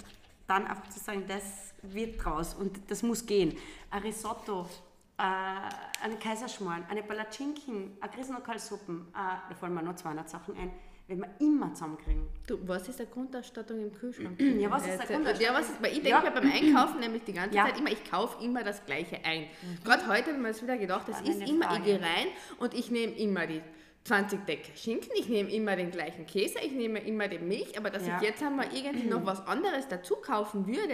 dann 0.48 0.66
einfach 0.68 0.90
zu 0.90 1.00
sagen, 1.00 1.24
das 1.28 1.74
wird 1.82 2.24
draus 2.24 2.54
und 2.54 2.80
das 2.90 3.04
muss 3.04 3.26
gehen. 3.26 3.58
Ein 3.90 4.04
Risotto 4.04 4.62
äh, 4.62 4.87
eine 5.18 6.16
Kaiserschmarrn, 6.18 6.86
eine 6.90 7.02
Palatschinken, 7.02 7.98
eine 8.00 8.12
Griesenlocalsuppen, 8.12 9.08
äh, 9.14 9.50
da 9.50 9.56
fallen 9.56 9.74
mir 9.74 9.82
noch 9.82 9.96
200 9.96 10.30
Sachen 10.30 10.56
ein, 10.56 10.72
wenn 11.08 11.20
wir 11.20 11.30
immer 11.40 11.74
zusammenkriegen. 11.74 12.28
Du, 12.46 12.60
was 12.68 12.88
ist 12.88 13.00
eine 13.00 13.10
Grundausstattung 13.10 13.80
im 13.80 13.94
Kühlschrank? 13.94 14.40
ja, 14.40 14.70
was 14.70 14.86
ist 14.86 15.00
eine 15.00 15.08
Grundausstattung? 15.08 15.42
Ja, 15.42 15.54
was 15.54 15.70
ist, 15.70 15.82
weil 15.82 15.94
ich 15.94 16.04
denke 16.04 16.26
ja. 16.26 16.30
beim 16.30 16.52
Einkaufen 16.52 17.00
nämlich 17.00 17.24
die 17.24 17.34
ganze 17.34 17.56
ja. 17.56 17.66
Zeit 17.66 17.80
immer, 17.80 17.92
ich 17.92 18.04
kaufe 18.10 18.44
immer 18.44 18.64
das 18.64 18.86
Gleiche 18.86 19.18
ein. 19.24 19.42
Mhm. 19.42 19.84
Gerade 19.84 20.08
heute 20.08 20.34
haben 20.34 20.44
wir 20.44 20.50
es 20.50 20.62
wieder 20.62 20.78
gedacht, 20.78 21.08
das 21.08 21.22
ist 21.22 21.42
immer, 21.50 21.66
Frage. 21.66 21.80
ich 21.80 21.86
gehe 21.86 22.02
rein 22.02 22.28
und 22.60 22.74
ich 22.74 22.92
nehme 22.92 23.14
immer 23.14 23.48
die 23.48 23.62
20 24.04 24.46
Deckel 24.46 24.76
Schinken, 24.76 25.10
ich 25.16 25.28
nehme 25.28 25.50
immer 25.50 25.76
den 25.76 25.92
gleichen 25.92 26.26
Käse, 26.28 26.60
ich 26.60 26.72
nehme 26.72 27.00
immer 27.00 27.28
die 27.28 27.40
Milch, 27.40 27.78
aber 27.78 27.90
dass 27.90 28.06
ja. 28.06 28.18
ich 28.18 28.22
jetzt 28.22 28.44
einmal 28.44 28.68
irgendwie 28.74 29.08
noch 29.08 29.26
was 29.26 29.46
anderes 29.48 29.88
dazu 29.88 30.18
kaufen 30.18 30.68
würde, 30.68 30.94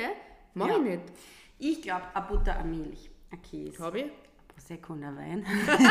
mache 0.54 0.74
ich 0.74 0.80
nicht. 0.80 1.02
Ich 1.60 1.82
glaube, 1.82 2.04
eine 2.14 2.26
Butter, 2.26 2.58
eine 2.58 2.70
Milch. 2.70 3.13
Käse. 3.38 3.84
Habe 3.84 4.00
ich? 4.00 4.12
Prosecco 4.48 4.94
und 4.94 5.02
Wein. 5.02 5.46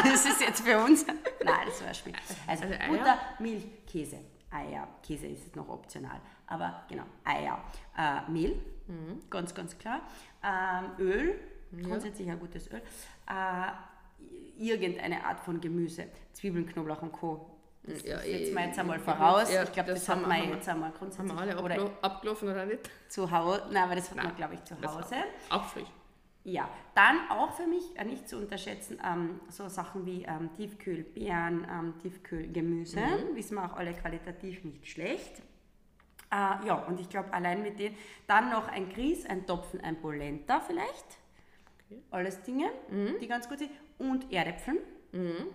das 0.05 0.25
ist 0.25 0.41
jetzt 0.41 0.61
für 0.61 0.79
uns. 0.79 1.05
Nein, 1.07 1.67
das 1.67 1.85
war 1.85 1.95
schwierig. 1.95 2.21
Also, 2.47 2.65
also 2.65 2.75
Butter, 2.89 3.19
Milch, 3.39 3.65
Käse. 3.87 4.19
Eier. 4.51 4.87
Käse 5.03 5.27
ist 5.27 5.57
noch 5.57 5.69
optional. 5.69 6.21
Aber 6.47 6.83
genau, 6.89 7.05
Eier. 7.25 7.63
Äh, 7.97 8.31
Mehl, 8.31 8.61
mhm. 8.87 9.23
ganz, 9.31 9.55
ganz 9.55 9.77
klar. 9.79 10.01
Ähm, 10.45 10.91
Öl, 10.99 11.41
grundsätzlich 11.83 12.31
ein 12.31 12.39
gutes 12.39 12.71
Öl. 12.71 12.83
Äh, 13.29 14.63
irgendeine 14.63 15.25
Art 15.25 15.41
von 15.41 15.61
Gemüse. 15.61 16.07
Zwiebeln, 16.33 16.67
Knoblauch 16.67 17.03
und 17.03 17.13
Co. 17.13 17.49
Das 17.85 18.05
ja, 18.05 18.19
setzen 18.19 18.55
wir 18.55 18.67
jetzt 18.67 18.79
einmal 18.79 19.01
voraus. 19.01 19.53
Ja, 19.53 19.65
ich 19.65 19.73
glaube, 19.73 19.91
das, 19.91 20.05
das 20.05 20.09
haben 20.09 20.29
wir 20.29 20.55
jetzt 20.55 20.69
einmal 20.69 20.93
grundsätzlich. 20.93 21.33
Haben 21.33 21.49
wir 21.49 21.65
alle 21.65 21.91
abgelaufen 22.01 22.49
oder 22.49 22.65
nicht? 22.65 22.89
Zu 23.09 23.29
Hause. 23.29 23.65
Nein, 23.73 23.83
aber 23.83 23.97
das 23.97 24.11
hat 24.11 24.23
man, 24.23 24.37
glaube 24.37 24.55
ich, 24.55 24.65
zu 24.65 24.77
Hause. 24.81 25.17
Auch 25.51 25.65
frisch. 25.65 25.89
Ja, 26.45 26.69
dann 26.95 27.31
auch 27.31 27.53
für 27.53 27.67
mich 27.67 27.97
äh, 27.97 28.05
nicht 28.05 28.29
zu 28.29 28.37
unterschätzen, 28.37 28.99
ähm, 29.05 29.41
so 29.49 29.69
Sachen 29.69 30.07
wie 30.07 30.25
ähm, 30.25 30.51
Tiefkühlbeeren, 30.57 31.67
ähm, 31.71 31.95
Tiefkühlgemüse, 32.03 33.01
mhm. 33.01 33.37
wissen 33.37 33.55
wir 33.55 33.65
auch 33.65 33.77
alle 33.77 33.95
qualitativ 33.95 34.65
nicht 34.65 34.89
schlecht. 34.89 35.39
Äh, 36.33 36.67
ja, 36.67 36.85
und 36.89 36.99
ich 36.99 37.09
glaube, 37.09 37.33
allein 37.33 37.63
mit 37.63 37.79
denen, 37.79 37.97
dann 38.27 38.51
noch 38.51 38.67
ein 38.67 38.89
Grieß, 38.89 39.27
ein 39.27 39.47
Topfen, 39.47 39.81
ein 39.83 40.01
Polenta 40.01 40.61
vielleicht, 40.61 41.19
okay. 41.85 42.03
alles 42.11 42.43
Dinge, 42.43 42.71
mhm. 42.91 43.21
die 43.21 43.29
ganz 43.29 43.49
gut 43.49 43.61
sind, 43.61 43.71
und 43.99 44.33
Erdäpfeln. 44.33 44.79
Mhm. 45.13 45.47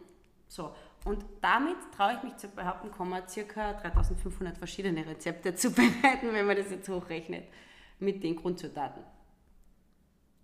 So, 0.47 0.73
und 1.03 1.25
damit 1.41 1.75
traue 1.97 2.13
ich 2.13 2.23
mich 2.23 2.37
zu 2.37 2.47
behaupten, 2.47 2.91
kann 2.91 3.09
man 3.09 3.23
ca. 3.23 3.73
3500 3.73 4.57
verschiedene 4.57 5.05
Rezepte 5.05 5.53
zubereiten, 5.55 6.31
wenn 6.31 6.45
man 6.45 6.55
das 6.55 6.71
jetzt 6.71 6.87
hochrechnet, 6.87 7.43
mit 7.99 8.23
den 8.23 8.37
Grundzutaten 8.37 9.03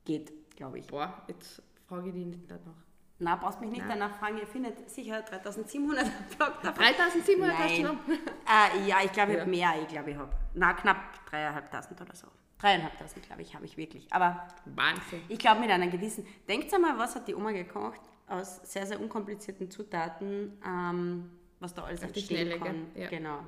geht, 0.05 0.55
glaube 0.55 0.79
ich. 0.79 0.87
Boah, 0.87 1.23
jetzt 1.27 1.61
frage 1.87 2.09
ich 2.09 2.13
dich 2.13 2.25
nicht 2.25 2.49
danach. 2.49 2.83
Nein, 3.19 3.39
brauchst 3.39 3.61
mich 3.61 3.69
nicht 3.69 3.87
Nein. 3.87 3.99
danach 3.99 4.17
fragen. 4.17 4.37
Ihr 4.37 4.47
findet 4.47 4.89
sicher 4.89 5.21
3700 5.21 6.05
Blog 6.37 6.61
davon. 6.61 6.83
3700 6.83 7.57
hast 7.57 7.77
du 7.77 7.83
noch? 7.83 7.95
Äh, 8.45 8.87
ja, 8.87 8.97
ich 9.03 9.11
glaube, 9.13 9.33
ich 9.33 9.39
habe 9.39 9.49
mehr. 9.49 9.73
Ich 9.81 9.87
glaube, 9.87 10.11
ich 10.11 10.17
habe 10.17 10.29
na, 10.53 10.73
knapp 10.73 10.97
3.500 11.31 12.01
oder 12.01 12.15
so. 12.15 12.27
3.500, 12.61 13.25
glaube 13.25 13.41
ich, 13.41 13.55
habe 13.55 13.65
ich 13.65 13.77
wirklich. 13.77 14.11
Aber 14.11 14.47
Wahnsinn. 14.65 15.21
Ich 15.29 15.39
glaube, 15.39 15.61
mit 15.61 15.69
einer 15.69 15.87
gewissen. 15.87 16.25
Denkt 16.47 16.73
einmal, 16.73 16.97
was 16.97 17.15
hat 17.15 17.27
die 17.27 17.35
Oma 17.35 17.51
gekocht 17.51 18.01
aus 18.27 18.61
sehr, 18.63 18.85
sehr 18.85 18.99
unkomplizierten 18.99 19.71
Zutaten, 19.71 20.57
ähm, 20.65 21.29
was 21.59 21.73
da 21.73 21.83
alles 21.83 22.01
auf 22.01 22.09
entstehen 22.09 22.59
kann. 22.61 22.87
Ja. 22.95 23.09
Genau. 23.09 23.39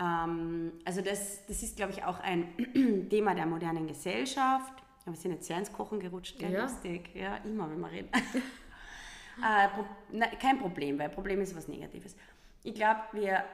Ähm, 0.00 0.72
also, 0.84 1.02
das, 1.02 1.44
das 1.46 1.62
ist, 1.62 1.76
glaube 1.76 1.92
ich, 1.92 2.04
auch 2.04 2.20
ein 2.20 3.08
Thema 3.10 3.34
der 3.34 3.46
modernen 3.46 3.86
Gesellschaft 3.86 4.82
wir 5.12 5.16
sind 5.18 5.32
jetzt 5.32 5.46
sehr 5.46 5.58
ins 5.58 5.72
Kochen 5.72 6.00
gerutscht, 6.00 6.38
gell? 6.38 6.52
Ja. 6.52 6.62
lustig. 6.62 7.10
Ja, 7.14 7.36
immer, 7.38 7.70
wenn 7.70 7.80
wir 7.80 7.90
reden. 7.90 8.10
äh, 8.14 9.68
Pro 9.68 9.84
na, 10.10 10.26
kein 10.26 10.58
Problem, 10.58 10.98
weil 10.98 11.08
Problem 11.08 11.40
ist 11.40 11.56
was 11.56 11.68
Negatives. 11.68 12.16
Ich 12.62 12.74
glaube, 12.74 13.00
wir 13.12 13.44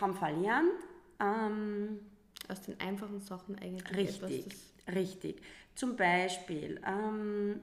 haben 0.00 0.14
verlernt. 0.14 0.70
Ähm, 1.20 2.00
Aus 2.48 2.62
den 2.62 2.78
einfachen 2.80 3.20
Sachen 3.20 3.58
eigentlich. 3.58 3.96
Richtig, 3.96 4.46
etwas, 4.46 4.94
richtig. 4.94 5.42
Zum 5.74 5.96
Beispiel, 5.96 6.80
ähm, 6.86 7.60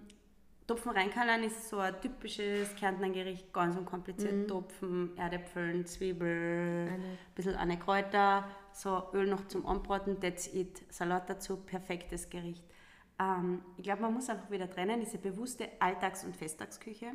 Topfen 0.70 0.92
reinkalern 0.92 1.44
ist 1.44 1.68
so 1.68 1.80
ein 1.80 2.00
typisches 2.00 2.76
Kärntner 2.76 3.10
Gericht, 3.10 3.52
ganz 3.52 3.76
unkompliziert. 3.76 4.34
Mhm. 4.34 4.48
Topfen, 4.48 5.18
Erdäpfeln, 5.18 5.84
Zwiebel, 5.88 6.90
ein 6.92 7.18
bisschen 7.34 7.56
eine 7.56 7.80
Kräuter, 7.80 8.48
so 8.72 9.02
Öl 9.14 9.26
noch 9.26 9.48
zum 9.48 9.66
Anbraten, 9.66 10.20
that's 10.20 10.46
it. 10.54 10.84
Salat 10.90 11.28
dazu, 11.28 11.58
perfektes 11.58 12.30
Gericht. 12.30 12.64
Ähm, 13.20 13.62
ich 13.78 13.84
glaube, 13.84 14.02
man 14.02 14.14
muss 14.14 14.30
einfach 14.30 14.50
wieder 14.50 14.70
trennen, 14.70 15.00
diese 15.00 15.18
bewusste 15.18 15.68
Alltags- 15.80 16.24
und 16.24 16.36
Festtagsküche. 16.36 17.12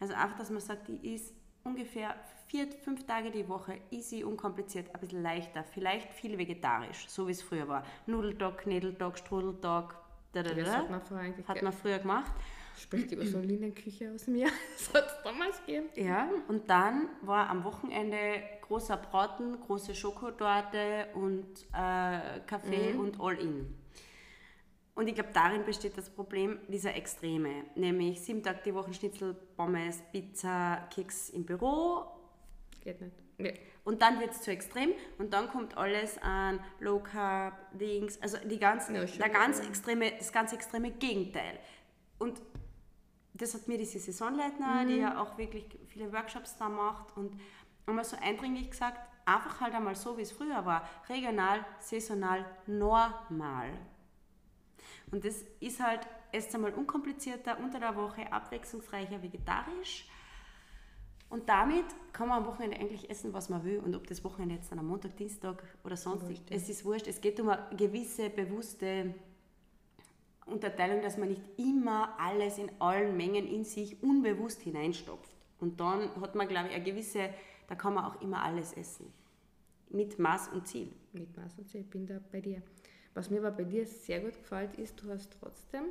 Also 0.00 0.14
einfach, 0.14 0.38
dass 0.38 0.50
man 0.50 0.60
sagt, 0.60 0.88
die 0.88 1.14
ist 1.14 1.34
ungefähr 1.64 2.14
vier, 2.46 2.66
fünf 2.82 3.06
Tage 3.06 3.30
die 3.30 3.48
Woche, 3.48 3.78
easy, 3.90 4.24
unkompliziert, 4.24 4.94
ein 4.94 5.00
bisschen 5.00 5.22
leichter, 5.22 5.64
vielleicht 5.64 6.12
viel 6.12 6.36
vegetarisch, 6.36 7.08
so 7.08 7.26
wie 7.26 7.32
es 7.32 7.42
früher 7.42 7.68
war. 7.68 7.84
Nudeltag, 8.06 8.58
Knädeltag, 8.58 9.18
Strudeltag, 9.18 9.96
da, 10.32 10.42
da, 10.42 10.50
da. 10.50 10.62
Das 10.62 10.76
hat 10.76 10.90
man, 10.90 11.02
früher, 11.02 11.34
hat 11.46 11.62
man 11.62 11.72
früher 11.72 11.98
gemacht. 11.98 12.32
Spricht 12.76 13.12
über 13.12 13.26
so 13.26 13.36
eine 13.36 13.46
Linienküche 13.46 14.10
aus 14.14 14.26
mir. 14.26 14.48
Das 14.76 14.94
hat 14.94 15.06
es 15.06 15.22
damals 15.22 15.60
gegeben. 15.66 15.88
Ja, 15.94 16.28
und 16.48 16.70
dann 16.70 17.10
war 17.20 17.50
am 17.50 17.64
Wochenende 17.64 18.42
großer 18.62 18.96
Braten, 18.96 19.60
große 19.60 19.94
Schokotorte 19.94 21.08
und 21.14 21.46
äh, 21.74 22.40
Kaffee 22.46 22.94
mhm. 22.94 23.00
und 23.00 23.20
All-In. 23.20 23.81
Und 24.94 25.08
ich 25.08 25.14
glaube, 25.14 25.30
darin 25.32 25.64
besteht 25.64 25.96
das 25.96 26.10
Problem 26.10 26.58
dieser 26.68 26.94
Extreme, 26.94 27.64
nämlich 27.74 28.20
sieben 28.20 28.42
Tage 28.42 28.60
die 28.64 28.74
Woche 28.74 28.92
Schnitzel, 28.92 29.34
Pommes, 29.56 30.02
Pizza, 30.12 30.86
Keks 30.94 31.30
im 31.30 31.46
Büro. 31.46 32.04
Geht 32.82 33.00
nicht. 33.00 33.16
Nee. 33.38 33.58
Und 33.84 34.02
dann 34.02 34.20
wird 34.20 34.32
es 34.32 34.42
zu 34.42 34.50
extrem 34.50 34.92
und 35.18 35.32
dann 35.32 35.48
kommt 35.48 35.76
alles 35.76 36.18
an 36.18 36.60
Low 36.78 37.00
Carb, 37.00 37.54
Dings, 37.76 38.20
also 38.22 38.36
die 38.44 38.58
ganzen, 38.58 38.94
ja, 38.94 39.04
der 39.04 39.28
ganz 39.30 39.60
extreme, 39.60 40.12
das 40.18 40.30
ganz 40.30 40.52
extreme 40.52 40.92
Gegenteil. 40.92 41.58
Und 42.18 42.40
das 43.34 43.54
hat 43.54 43.66
mir 43.66 43.78
diese 43.78 43.98
Saisonleitner, 43.98 44.84
mhm. 44.84 44.88
die 44.88 44.96
ja 44.98 45.20
auch 45.20 45.36
wirklich 45.38 45.64
viele 45.88 46.12
Workshops 46.12 46.56
da 46.58 46.68
macht 46.68 47.16
und 47.16 47.40
einmal 47.86 48.04
so 48.04 48.16
eindringlich 48.20 48.70
gesagt, 48.70 49.00
einfach 49.24 49.60
halt 49.60 49.74
einmal 49.74 49.96
so, 49.96 50.16
wie 50.16 50.22
es 50.22 50.32
früher 50.32 50.64
war, 50.64 50.88
regional, 51.08 51.64
saisonal, 51.80 52.44
normal. 52.66 53.70
Und 55.12 55.24
das 55.24 55.44
ist 55.60 55.80
halt 55.80 56.00
erst 56.32 56.54
einmal 56.54 56.72
unkomplizierter, 56.72 57.58
unter 57.60 57.78
der 57.78 57.94
Woche 57.94 58.32
abwechslungsreicher, 58.32 59.22
vegetarisch. 59.22 60.08
Und 61.28 61.48
damit 61.48 61.84
kann 62.12 62.28
man 62.28 62.38
am 62.42 62.46
Wochenende 62.46 62.78
eigentlich 62.78 63.08
essen, 63.08 63.32
was 63.32 63.48
man 63.48 63.62
will. 63.64 63.78
Und 63.78 63.94
ob 63.94 64.06
das 64.06 64.24
Wochenende 64.24 64.56
jetzt 64.56 64.72
dann 64.72 64.78
am 64.78 64.86
Montag, 64.86 65.16
Dienstag 65.16 65.62
oder 65.84 65.96
sonst 65.96 66.28
ist, 66.28 66.42
es 66.50 66.68
ist 66.68 66.84
wurscht. 66.84 67.06
Es 67.06 67.20
geht 67.20 67.38
um 67.40 67.50
eine 67.50 67.76
gewisse 67.76 68.30
bewusste 68.30 69.14
Unterteilung, 70.46 71.02
dass 71.02 71.16
man 71.16 71.28
nicht 71.28 71.42
immer 71.56 72.18
alles 72.18 72.58
in 72.58 72.70
allen 72.80 73.16
Mengen 73.16 73.46
in 73.46 73.64
sich 73.64 74.02
unbewusst 74.02 74.62
hineinstopft. 74.62 75.30
Und 75.60 75.78
dann 75.78 76.10
hat 76.20 76.34
man, 76.34 76.48
glaube 76.48 76.68
ich, 76.68 76.74
eine 76.74 76.84
gewisse, 76.84 77.30
da 77.68 77.74
kann 77.74 77.94
man 77.94 78.04
auch 78.04 78.20
immer 78.20 78.42
alles 78.42 78.72
essen. 78.72 79.12
Mit 79.90 80.18
Maß 80.18 80.48
und 80.48 80.66
Ziel. 80.66 80.92
Mit 81.12 81.36
Maß 81.36 81.58
und 81.58 81.68
Ziel, 81.68 81.82
ich 81.82 81.90
bin 81.90 82.06
da 82.06 82.18
bei 82.30 82.40
dir. 82.40 82.62
Was 83.14 83.30
mir 83.30 83.38
aber 83.38 83.50
bei 83.50 83.64
dir 83.64 83.86
sehr 83.86 84.20
gut 84.20 84.38
gefällt, 84.38 84.76
ist, 84.76 85.02
du 85.02 85.10
hast 85.10 85.36
trotzdem 85.40 85.84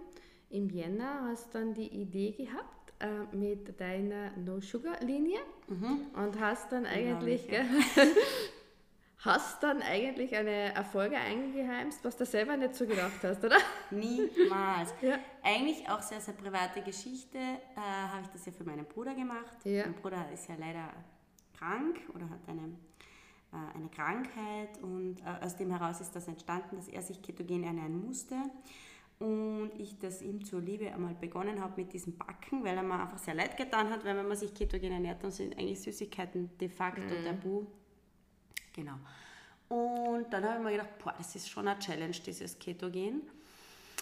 im 0.50 0.70
Jänner 0.70 1.28
hast 1.30 1.56
dann 1.56 1.74
die 1.74 1.88
Idee 1.88 2.32
gehabt 2.32 2.94
äh, 3.00 3.36
mit 3.36 3.80
deiner 3.80 4.32
No-Sugar-Linie 4.38 5.40
mhm. 5.68 6.08
und 6.14 6.40
hast 6.40 6.72
dann 6.72 6.86
eigentlich 6.86 7.48
ja, 7.48 7.62
hast 9.20 9.64
dann 9.64 9.82
eigentlich 9.82 10.36
eine 10.36 10.74
Erfolge 10.74 11.16
eingeheimst, 11.16 12.04
was 12.04 12.18
du 12.18 12.26
selber 12.26 12.58
nicht 12.58 12.76
so 12.76 12.86
gedacht 12.86 13.24
hast, 13.24 13.44
oder? 13.44 13.58
Niemals. 13.92 14.94
ja. 15.02 15.20
Eigentlich 15.44 15.88
auch 15.90 16.02
sehr, 16.02 16.20
sehr 16.20 16.34
private 16.34 16.82
Geschichte. 16.82 17.38
Äh, 17.38 17.80
Habe 17.80 18.24
ich 18.24 18.30
das 18.30 18.46
ja 18.46 18.52
für 18.52 18.64
meinen 18.64 18.86
Bruder 18.86 19.14
gemacht. 19.14 19.58
Ja. 19.64 19.86
Mein 19.86 19.96
Bruder 19.96 20.26
ist 20.34 20.50
ja 20.50 20.56
leider 20.60 20.90
krank 21.58 21.98
oder 22.14 22.30
hat 22.30 22.40
eine 22.48 22.76
eine 23.52 23.90
Krankheit 23.90 24.82
und 24.82 25.18
äh, 25.22 25.46
aus 25.46 25.58
dem 25.58 25.72
heraus 25.72 26.00
ist 26.00 26.16
das 26.16 26.28
entstanden, 26.28 26.78
dass 26.78 26.88
er 26.88 27.02
sich 27.02 27.22
ketogen 27.22 27.64
ernähren 27.64 28.06
musste. 28.06 28.36
und 29.20 29.72
ich 29.78 30.00
das 30.00 30.22
ihm 30.22 30.44
zur 30.44 30.62
Liebe 30.62 30.92
einmal 30.92 31.14
begonnen 31.14 31.62
habe 31.62 31.82
mit 31.82 31.94
diesem 31.94 32.18
Backen, 32.18 32.64
weil 32.64 32.78
er 32.78 32.84
mir 32.84 33.00
einfach 33.00 33.18
sehr 33.18 33.36
leid 33.36 33.58
getan 33.58 33.90
hat, 33.90 34.06
weil 34.06 34.16
wenn 34.16 34.28
man 34.28 34.38
sich 34.38 34.54
ketogen 34.54 34.92
ernährt, 34.92 35.24
dann 35.24 35.32
sind 35.32 35.58
eigentlich 35.58 35.82
Süßigkeiten 35.82 36.58
de 36.60 36.70
facto 36.70 37.02
mhm. 37.02 37.26
tabu. 37.26 37.66
Genau. 38.74 38.96
Und 39.68 40.32
dann 40.32 40.44
habe 40.44 40.58
ich 40.58 40.64
mir 40.64 40.72
gedacht, 40.72 41.00
boah, 41.04 41.14
das 41.18 41.36
ist 41.36 41.50
schon 41.50 41.68
eine 41.68 41.80
Challenge, 41.80 42.16
dieses 42.26 42.58
Ketogen. 42.58 43.22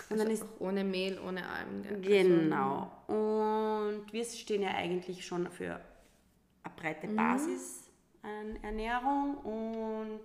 Und 0.10 0.12
also 0.12 0.24
dann 0.24 0.32
ist 0.32 0.46
ohne 0.60 0.84
Mehl, 0.84 1.20
ohne 1.20 1.48
Algen. 1.48 2.02
Genau. 2.02 2.92
Und 3.08 4.14
wir 4.14 4.26
stehen 4.26 4.62
ja 4.62 4.70
eigentlich 4.76 5.26
schon 5.26 5.50
für 5.52 5.82
eine 6.64 6.76
breite 6.76 7.08
mhm. 7.08 7.16
Basis 7.16 7.89
an 8.22 8.58
Ernährung 8.64 9.38
und 9.38 10.20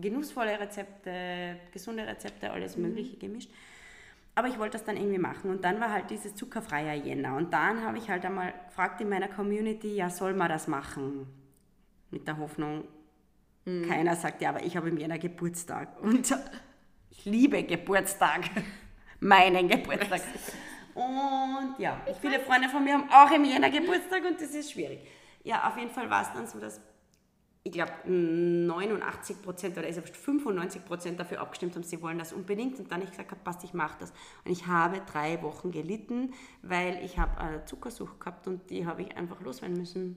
genussvolle 0.00 0.58
Rezepte, 0.58 1.56
gesunde 1.72 2.06
Rezepte, 2.06 2.50
alles 2.50 2.76
mhm. 2.76 2.84
Mögliche 2.84 3.16
gemischt. 3.16 3.50
Aber 4.34 4.48
ich 4.48 4.58
wollte 4.58 4.72
das 4.72 4.84
dann 4.84 4.96
irgendwie 4.96 5.18
machen. 5.18 5.50
Und 5.50 5.64
dann 5.64 5.80
war 5.80 5.90
halt 5.90 6.10
dieses 6.10 6.34
zuckerfreie 6.34 6.94
Jänner. 6.94 7.36
Und 7.36 7.52
dann 7.54 7.82
habe 7.82 7.96
ich 7.96 8.10
halt 8.10 8.24
einmal 8.24 8.52
gefragt 8.66 9.00
in 9.00 9.08
meiner 9.08 9.28
Community, 9.28 9.94
ja, 9.94 10.10
soll 10.10 10.34
man 10.34 10.50
das 10.50 10.68
machen? 10.68 11.26
Mit 12.10 12.28
der 12.28 12.36
Hoffnung, 12.36 12.84
mhm. 13.64 13.88
keiner 13.88 14.14
sagt, 14.14 14.42
ja, 14.42 14.50
aber 14.50 14.62
ich 14.62 14.76
habe 14.76 14.90
im 14.90 14.98
Jänner 14.98 15.18
Geburtstag. 15.18 16.00
Und 16.02 16.36
ich 17.10 17.24
liebe 17.24 17.62
Geburtstag. 17.62 18.50
Meinen 19.20 19.68
Geburtstag. 19.68 20.20
Und 20.94 21.74
ja, 21.78 22.00
viele 22.20 22.40
Freunde 22.40 22.68
von 22.68 22.84
mir 22.84 22.94
haben 22.94 23.08
auch 23.10 23.30
im 23.30 23.44
Jänner 23.44 23.70
Geburtstag 23.70 24.22
und 24.26 24.40
das 24.40 24.54
ist 24.54 24.72
schwierig. 24.72 25.00
Ja, 25.44 25.66
auf 25.68 25.78
jeden 25.78 25.90
Fall 25.90 26.10
war 26.10 26.22
es 26.22 26.32
dann 26.34 26.46
so, 26.46 26.58
dass 26.58 26.80
ich 27.66 27.72
glaube, 27.72 27.92
89 28.04 29.42
Prozent 29.42 29.76
oder 29.76 29.92
95 29.92 30.84
Prozent 30.84 31.18
dafür 31.18 31.40
abgestimmt 31.40 31.74
haben, 31.74 31.82
sie 31.82 32.00
wollen 32.00 32.16
das 32.16 32.32
unbedingt. 32.32 32.78
Und 32.78 32.92
dann 32.92 33.02
ich 33.02 33.10
gesagt 33.10 33.32
habe, 33.32 33.40
passt, 33.42 33.64
ich 33.64 33.74
mache 33.74 33.96
das. 33.98 34.12
Und 34.44 34.52
ich 34.52 34.68
habe 34.68 35.00
drei 35.04 35.42
Wochen 35.42 35.72
gelitten, 35.72 36.32
weil 36.62 37.04
ich 37.04 37.18
habe 37.18 37.36
eine 37.38 37.64
Zuckersucht 37.64 38.20
gehabt 38.20 38.46
und 38.46 38.70
die 38.70 38.86
habe 38.86 39.02
ich 39.02 39.16
einfach 39.16 39.40
loswerden 39.40 39.76
müssen. 39.76 40.16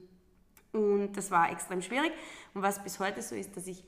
Und 0.70 1.16
das 1.16 1.32
war 1.32 1.50
extrem 1.50 1.82
schwierig. 1.82 2.12
Und 2.54 2.62
was 2.62 2.84
bis 2.84 3.00
heute 3.00 3.20
so 3.20 3.34
ist, 3.34 3.56
dass 3.56 3.66
ich 3.66 3.82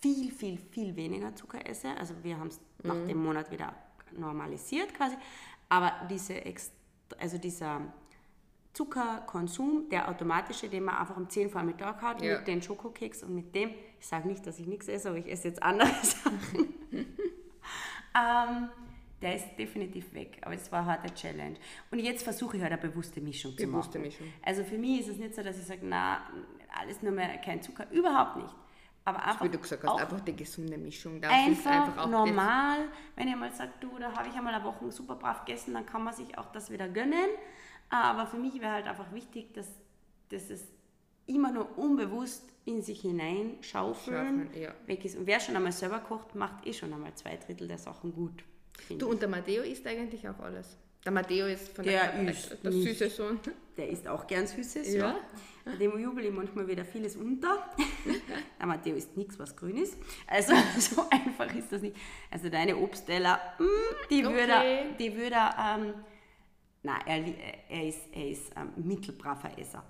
viel, 0.00 0.32
viel, 0.32 0.58
viel 0.58 0.96
weniger 0.96 1.32
Zucker 1.36 1.64
esse. 1.64 1.96
Also 1.96 2.14
wir 2.24 2.40
haben 2.40 2.48
es 2.48 2.58
mhm. 2.82 2.88
nach 2.88 3.06
dem 3.06 3.22
Monat 3.22 3.52
wieder 3.52 3.72
normalisiert 4.16 4.92
quasi. 4.94 5.14
Aber 5.68 5.92
diese, 6.10 6.42
also 7.20 7.38
dieser 7.38 7.82
Zuckerkonsum, 8.76 9.88
der 9.88 10.08
automatische, 10.10 10.68
den 10.68 10.84
man 10.84 10.96
einfach 10.96 11.16
um 11.16 11.30
10 11.30 11.48
vor 11.48 11.62
Mittag 11.62 12.02
hat, 12.02 12.20
ja. 12.20 12.36
mit 12.36 12.46
den 12.46 12.60
Schokokeks 12.60 13.22
und 13.22 13.34
mit 13.34 13.54
dem, 13.54 13.70
ich 13.98 14.06
sage 14.06 14.28
nicht, 14.28 14.46
dass 14.46 14.58
ich 14.58 14.66
nichts 14.66 14.86
esse, 14.86 15.08
aber 15.08 15.18
ich 15.18 15.30
esse 15.30 15.48
jetzt 15.48 15.62
andere 15.62 15.88
Sachen, 16.02 16.74
ähm, 16.92 18.68
der 19.22 19.36
ist 19.36 19.56
definitiv 19.58 20.12
weg. 20.12 20.38
Aber 20.42 20.54
es 20.54 20.70
war 20.70 20.80
eine 20.80 20.90
harte 20.90 21.14
Challenge. 21.14 21.56
Und 21.90 22.00
jetzt 22.00 22.22
versuche 22.22 22.58
ich 22.58 22.62
halt 22.62 22.72
eine 22.72 22.82
bewusste 22.82 23.22
Mischung 23.22 23.56
bewusste 23.56 23.92
zu 23.92 23.98
machen. 23.98 24.06
Mischung. 24.08 24.26
Also 24.42 24.62
für 24.62 24.76
mich 24.76 25.00
ist 25.00 25.08
es 25.08 25.16
nicht 25.16 25.34
so, 25.34 25.42
dass 25.42 25.58
ich 25.58 25.64
sage, 25.64 25.80
na, 25.82 26.20
alles 26.78 27.00
nur 27.00 27.12
mehr 27.12 27.38
kein 27.38 27.62
Zucker, 27.62 27.90
überhaupt 27.90 28.36
nicht. 28.36 28.54
Aber 29.06 29.24
einfach, 29.24 29.44
wie 29.44 29.48
du 29.48 29.58
gesagt 29.58 29.84
hast, 29.84 30.00
einfach 30.02 30.20
die 30.20 30.36
gesunde 30.36 30.76
Mischung. 30.76 31.18
Das 31.20 31.30
einfach, 31.30 31.70
einfach 31.70 32.10
normal, 32.10 32.88
wenn 33.14 33.28
ihr 33.28 33.36
mal 33.36 33.52
sagt, 33.52 33.82
du, 33.82 33.98
da 33.98 34.12
habe 34.12 34.28
ich 34.28 34.34
einmal 34.34 34.52
eine 34.52 34.64
Woche 34.64 34.90
super 34.90 35.14
brav 35.14 35.46
gegessen, 35.46 35.72
dann 35.72 35.86
kann 35.86 36.04
man 36.04 36.12
sich 36.12 36.36
auch 36.36 36.52
das 36.52 36.70
wieder 36.70 36.88
gönnen. 36.88 37.30
Aber 37.88 38.26
für 38.26 38.36
mich 38.36 38.60
wäre 38.60 38.72
halt 38.72 38.86
einfach 38.86 39.12
wichtig, 39.12 39.54
dass, 39.54 39.68
dass 40.30 40.50
es 40.50 40.62
immer 41.26 41.52
nur 41.52 41.78
unbewusst 41.78 42.42
in 42.64 42.82
sich 42.82 43.00
hinein 43.00 43.58
schaufeln, 43.60 44.50
ja. 44.54 44.74
weg 44.86 45.04
ist. 45.04 45.16
Und 45.16 45.26
wer 45.26 45.40
schon 45.40 45.56
einmal 45.56 45.72
selber 45.72 46.00
kocht, 46.00 46.34
macht 46.34 46.66
eh 46.66 46.72
schon 46.72 46.92
einmal 46.92 47.14
zwei 47.14 47.36
Drittel 47.36 47.68
der 47.68 47.78
Sachen 47.78 48.12
gut. 48.12 48.44
Du, 48.98 49.08
und 49.08 49.22
der 49.22 49.28
Matteo 49.28 49.62
isst 49.62 49.86
eigentlich 49.86 50.28
auch 50.28 50.38
alles. 50.40 50.76
Der 51.04 51.12
Matteo 51.12 51.46
ist 51.46 51.68
von 51.68 51.84
der, 51.84 52.12
der, 52.12 52.30
ist 52.30 52.56
der 52.64 52.72
süße 52.72 53.10
Sohn. 53.10 53.38
Der 53.76 53.88
isst 53.88 54.08
auch 54.08 54.26
gern 54.26 54.46
Süßes, 54.46 54.92
ja. 54.94 55.16
ja. 55.64 55.72
Dem 55.76 55.96
jubel 56.00 56.24
ich 56.24 56.32
manchmal 56.32 56.66
wieder 56.66 56.84
vieles 56.84 57.14
unter. 57.14 57.70
der 58.58 58.66
Matteo 58.66 58.96
isst 58.96 59.16
nichts, 59.16 59.38
was 59.38 59.54
grün 59.54 59.76
ist. 59.76 59.96
Also 60.26 60.52
so 60.78 61.06
einfach 61.08 61.54
ist 61.54 61.70
das 61.70 61.82
nicht. 61.82 61.96
Also 62.28 62.48
deine 62.48 62.76
Obstteller, 62.76 63.40
mm, 63.58 63.64
die 64.10 64.26
okay. 64.26 64.34
würde, 64.34 64.96
die 64.98 65.16
würde 65.16 65.36
ähm, 65.60 65.94
Nein, 66.86 67.00
er, 67.04 67.68
er 67.68 67.88
ist, 67.88 68.02
er 68.12 68.28
ist 68.30 68.56
ein 68.56 68.72
mittelbraver 68.76 69.58
Esser. 69.58 69.82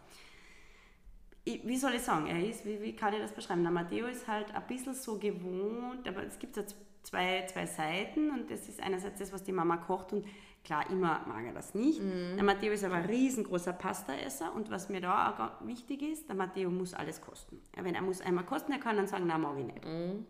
Ich, 1.45 1.65
wie 1.67 1.77
soll 1.77 1.95
ich 1.95 2.01
sagen, 2.01 2.27
er 2.27 2.43
ist, 2.43 2.65
wie, 2.65 2.81
wie 2.81 2.97
kann 2.97 3.13
ich 3.13 3.21
das 3.21 3.33
beschreiben? 3.33 3.63
Der 3.63 3.71
Matteo 3.71 4.07
ist 4.07 4.27
halt 4.27 4.53
ein 4.55 4.67
bisschen 4.67 4.95
so 4.95 5.19
gewohnt, 5.19 6.09
aber 6.09 6.25
es 6.25 6.39
gibt 6.39 6.57
ja 6.57 6.63
zwei, 7.03 7.45
zwei 7.47 7.67
Seiten 7.67 8.31
und 8.31 8.51
das 8.51 8.67
ist 8.69 8.81
einerseits 8.81 9.19
das, 9.19 9.31
was 9.33 9.45
die 9.45 9.53
Mama 9.53 9.77
kocht 9.77 10.15
und 10.15 10.25
klar, 10.65 10.89
immer 10.91 11.21
mag 11.29 11.45
er 11.45 11.53
das 11.53 11.75
nicht. 11.75 12.01
Mhm. 12.01 12.37
Der 12.37 12.45
Matteo 12.45 12.73
ist 12.73 12.83
aber 12.83 12.97
ein 12.97 13.05
riesengroßer 13.05 13.75
Pastaesser 13.75 14.55
und 14.55 14.71
was 14.71 14.89
mir 14.89 15.03
da 15.03 15.31
auch 15.31 15.67
wichtig 15.67 16.01
ist, 16.01 16.29
der 16.29 16.35
Matteo 16.35 16.71
muss 16.71 16.95
alles 16.95 17.21
kosten. 17.21 17.61
Wenn 17.77 17.95
er 17.95 18.03
muss 18.03 18.23
einmal 18.23 18.45
kosten, 18.45 18.73
er 18.73 18.79
kann 18.79 18.97
dann 18.97 19.07
sagen, 19.07 19.27
nein, 19.27 19.43
mag 19.43 19.59
ich 19.59 19.67
nicht. 19.67 19.85
Mhm. 19.85 20.25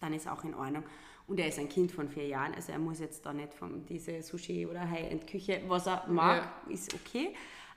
Dann 0.00 0.12
ist 0.14 0.28
auch 0.28 0.42
in 0.42 0.54
Ordnung. 0.54 0.82
Und 1.30 1.38
er 1.38 1.46
ist 1.46 1.60
ein 1.60 1.68
Kind 1.68 1.92
von 1.92 2.08
vier 2.08 2.26
Jahren, 2.26 2.56
also 2.56 2.72
er 2.72 2.80
muss 2.80 2.98
jetzt 2.98 3.24
da 3.24 3.32
nicht 3.32 3.54
von 3.54 3.86
diese 3.86 4.20
Sushi 4.20 4.66
oder 4.66 4.90
High-End-Küche, 4.90 5.62
was 5.68 5.86
er 5.86 6.04
mag, 6.08 6.42
ja. 6.66 6.72
ist 6.72 6.92
okay. 6.92 7.32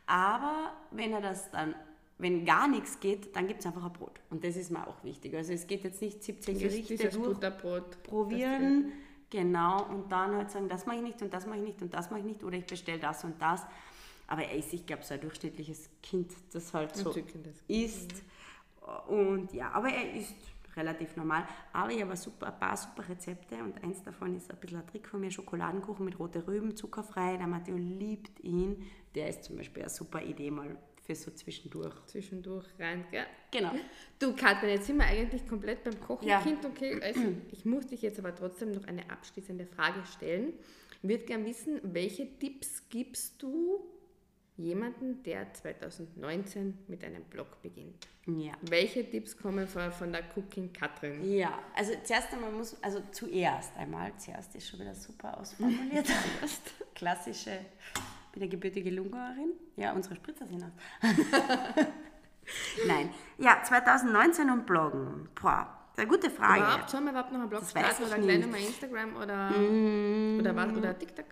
Aber 0.08 0.74
wenn 0.90 1.12
er 1.12 1.22
das 1.22 1.52
dann, 1.52 1.76
wenn 2.18 2.46
gar 2.46 2.68
nichts 2.68 3.00
geht, 3.00 3.36
dann 3.36 3.46
gibt 3.46 3.60
es 3.60 3.68
einfach 3.68 3.86
ein 3.86 3.94
Brot. 3.94 4.20
Und 4.32 4.44
das 4.44 4.56
ist 4.56 4.72
mir 4.72 4.88
auch 4.88 5.04
wichtig. 5.04 5.36
Also 5.36 5.54
es 5.54 5.68
geht 5.68 5.84
jetzt 5.84 6.02
nicht 6.02 6.24
17 6.24 6.56
das 6.56 6.64
Gerichte 6.64 6.98
durch, 6.98 7.16
Butterbrot. 7.16 8.02
probieren, 8.02 8.92
genau, 9.30 9.86
und 9.86 10.12
dann 10.12 10.36
halt 10.36 10.50
sagen, 10.50 10.68
das 10.68 10.88
mache 10.88 10.96
ich 10.96 11.04
nicht 11.04 11.22
und 11.22 11.32
das 11.32 11.46
mache 11.46 11.60
ich 11.60 11.64
nicht 11.64 11.80
und 11.84 11.94
das 11.94 12.10
mache 12.10 12.22
ich 12.22 12.26
nicht 12.26 12.44
oder 12.44 12.58
ich 12.58 12.66
bestelle 12.66 12.98
das 12.98 13.24
und 13.24 13.40
das. 13.40 13.62
Aber 14.26 14.42
er 14.42 14.58
ist, 14.58 14.74
ich 14.74 14.84
glaube, 14.84 15.04
so 15.04 15.14
ein 15.14 15.22
durchschnittliches 15.22 15.92
Kind, 16.02 16.32
das 16.54 16.74
halt 16.74 16.96
so 16.96 17.14
ist. 17.68 18.14
Und 19.08 19.54
ja, 19.54 19.70
aber 19.74 19.90
er 19.90 20.12
ist 20.16 20.34
relativ 20.76 21.16
normal. 21.16 21.48
Aber 21.72 21.92
ich 21.92 22.02
habe 22.02 22.16
super, 22.16 22.48
ein 22.48 22.60
paar 22.60 22.78
super 22.78 23.08
Rezepte 23.08 23.56
und 23.56 23.84
eins 23.84 24.04
davon 24.04 24.36
ist 24.36 24.52
ein 24.52 24.58
bisschen 24.58 24.80
ein 24.80 24.88
Trick 24.88 25.08
von 25.08 25.20
mir, 25.20 25.32
Schokoladenkuchen 25.32 26.06
mit 26.06 26.20
rote 26.20 26.46
Rüben, 26.48 26.76
zuckerfrei. 26.76 27.38
Der 27.38 27.48
Matteo 27.48 27.76
liebt 27.78 28.40
ihn. 28.44 28.84
Der 29.16 29.30
ist 29.30 29.44
zum 29.44 29.58
Beispiel 29.58 29.84
eine 29.84 29.90
super 29.90 30.22
Idee 30.22 30.52
mal 30.52 30.78
für 31.06 31.16
so 31.16 31.32
zwischendurch. 31.32 31.94
Zwischendurch 32.06 32.68
rein, 32.80 33.06
gell? 33.12 33.26
Genau. 33.52 33.72
Du, 34.20 34.34
Katrin, 34.36 34.70
jetzt 34.70 34.88
sind 34.88 34.98
wir 34.98 35.06
eigentlich 35.06 35.48
komplett 35.48 35.84
beim 35.84 36.00
Kochen. 36.00 36.28
Ja. 36.28 36.42
Kind, 36.42 36.66
okay. 36.66 37.00
Also, 37.02 37.22
ich 37.52 37.66
muss 37.66 37.88
dich 37.88 38.02
jetzt 38.02 38.20
aber 38.20 38.34
trotzdem 38.34 38.72
noch 38.72 38.86
eine 38.86 39.10
abschließende 39.10 39.66
Frage 39.66 40.06
stellen. 40.06 40.54
Ich 41.02 41.10
würde 41.10 41.26
gerne 41.26 41.46
wissen, 41.46 41.82
welche 41.84 42.38
Tipps 42.40 42.88
gibst 42.90 43.42
du 43.44 43.86
jemanden, 44.58 45.24
der 45.24 45.52
2019 45.54 46.78
mit 46.88 47.04
einem 47.04 47.24
Blog 47.24 47.62
beginnt. 47.62 48.08
Ja. 48.26 48.54
Welche 48.62 49.10
Tipps 49.10 49.38
kommen 49.38 49.68
von, 49.68 49.92
von 49.92 50.12
der 50.12 50.24
Cooking 50.36 50.72
Katrin? 50.72 51.24
Ja, 51.34 51.60
also 51.76 51.94
zuerst 52.04 52.32
einmal 52.34 52.52
muss, 52.52 52.82
also 52.82 53.02
zuerst 53.12 53.76
einmal, 53.78 54.14
zuerst 54.18 54.56
ist 54.56 54.70
schon 54.70 54.80
wieder 54.80 54.96
super 54.96 55.38
ausformuliert. 55.40 56.08
Klassische, 56.96 57.52
ich 57.52 58.32
bin 58.32 58.44
eine 58.44 58.50
gebürtige 58.50 58.92
Lungarin. 58.92 59.54
Ja, 59.76 59.94
unsere 59.94 60.16
Spritzer 60.16 60.48
sind 60.48 60.64
aus. 60.64 60.72
Nein, 62.88 63.10
ja, 63.38 63.62
2019 63.64 64.50
und 64.50 64.66
Bloggen. 64.66 65.30
Boah, 65.42 65.84
eine 65.98 66.08
gute 66.08 66.30
Frage. 66.30 66.62
Überhaupt, 66.62 66.90
sollen 66.90 67.06
wir 67.06 67.12
überhaupt 67.12 67.32
noch 67.32 67.40
einen 67.40 67.50
Blog 67.50 67.66
starten 67.66 68.04
oder 68.04 68.18
gleich 68.20 68.40
nochmal 68.40 68.62
Instagram 68.62 69.16
oder, 69.16 69.50
mm. 69.52 70.40
oder, 70.40 70.56
was, 70.56 70.74
oder 70.74 70.98
TikTok? 70.98 71.26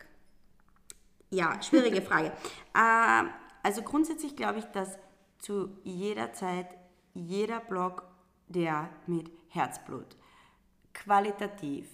Ja, 1.31 1.61
schwierige 1.61 2.01
Frage. 2.09 2.31
Äh, 2.73 3.23
also 3.63 3.81
grundsätzlich 3.81 4.35
glaube 4.35 4.59
ich, 4.59 4.65
dass 4.65 4.99
zu 5.39 5.69
jeder 5.83 6.33
Zeit 6.33 6.67
jeder 7.13 7.59
Blog, 7.59 8.03
der 8.47 8.89
mit 9.07 9.31
Herzblut, 9.49 10.15
qualitativ, 10.93 11.87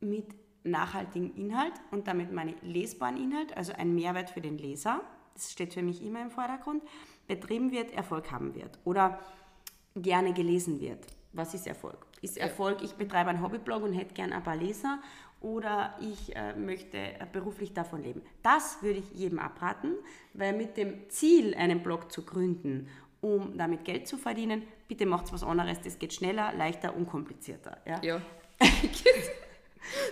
mit 0.00 0.34
nachhaltigem 0.62 1.34
Inhalt 1.36 1.72
und 1.90 2.06
damit 2.06 2.32
meine 2.32 2.54
lesbaren 2.62 3.16
Inhalt, 3.16 3.56
also 3.56 3.72
ein 3.72 3.94
Mehrwert 3.94 4.30
für 4.30 4.40
den 4.40 4.58
Leser, 4.58 5.00
das 5.34 5.52
steht 5.52 5.74
für 5.74 5.82
mich 5.82 6.02
immer 6.02 6.20
im 6.20 6.30
Vordergrund, 6.30 6.82
betrieben 7.26 7.70
wird, 7.70 7.92
Erfolg 7.92 8.30
haben 8.30 8.54
wird 8.54 8.78
oder 8.84 9.20
gerne 9.96 10.32
gelesen 10.32 10.80
wird. 10.80 11.06
Was 11.32 11.54
ist 11.54 11.66
Erfolg? 11.66 12.06
Ist 12.22 12.36
Erfolg, 12.36 12.82
ich 12.82 12.94
betreibe 12.94 13.30
einen 13.30 13.42
Hobbyblog 13.42 13.82
und 13.82 13.92
hätte 13.92 14.14
gerne 14.14 14.34
ein 14.34 14.42
paar 14.42 14.56
Leser 14.56 14.98
oder 15.40 15.96
ich 16.00 16.36
äh, 16.36 16.54
möchte 16.54 16.98
beruflich 17.32 17.72
davon 17.72 18.02
leben. 18.02 18.22
Das 18.42 18.82
würde 18.82 18.98
ich 18.98 19.10
jedem 19.18 19.38
abraten, 19.38 19.94
weil 20.34 20.52
mit 20.52 20.76
dem 20.76 21.08
Ziel, 21.08 21.54
einen 21.54 21.82
Blog 21.82 22.12
zu 22.12 22.24
gründen, 22.24 22.88
um 23.20 23.56
damit 23.56 23.84
Geld 23.84 24.06
zu 24.06 24.18
verdienen, 24.18 24.62
bitte 24.88 25.06
macht 25.06 25.32
was 25.32 25.42
anderes, 25.42 25.80
das 25.80 25.98
geht 25.98 26.12
schneller, 26.12 26.52
leichter, 26.56 26.94
unkomplizierter. 26.94 27.78
Ja. 27.86 28.00
ja. 28.02 28.20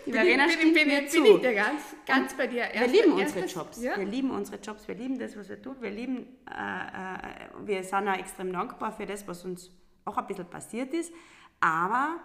Die 0.07 0.13
Verena 0.13 0.47
bin, 0.47 0.73
bin, 0.73 0.75
bin, 0.75 0.89
mir 0.89 1.07
zu. 1.07 1.23
bin 1.23 1.37
ich 1.37 1.41
dir 1.43 1.55
ganz, 1.55 1.83
ganz 2.07 2.35
bei 2.35 2.47
dir. 2.47 2.69
wir 2.73 2.87
lieben 2.87 3.13
unsere 3.13 3.45
Jobs. 3.45 3.83
Ja. 3.83 3.97
Wir 3.99 4.07
lieben 4.07 4.31
unsere 4.31 4.59
Jobs. 4.59 4.89
Wir 4.89 4.95
lieben 4.95 5.19
das, 5.19 5.37
was 5.37 5.49
wir 5.49 5.61
tun. 5.61 5.77
Wir 5.81 5.91
lieben, 5.91 6.27
äh, 6.51 6.53
äh, 6.53 7.67
wir 7.67 7.85
sind 7.85 8.09
auch 8.09 8.19
extrem 8.19 8.51
dankbar 8.53 8.93
für 8.93 9.05
das, 9.05 9.29
was 9.29 9.45
uns 9.45 9.71
auch 10.07 10.17
ein 10.17 10.27
bisschen 10.27 10.49
passiert 10.49 10.95
ist. 10.95 11.13
Aber 11.61 12.17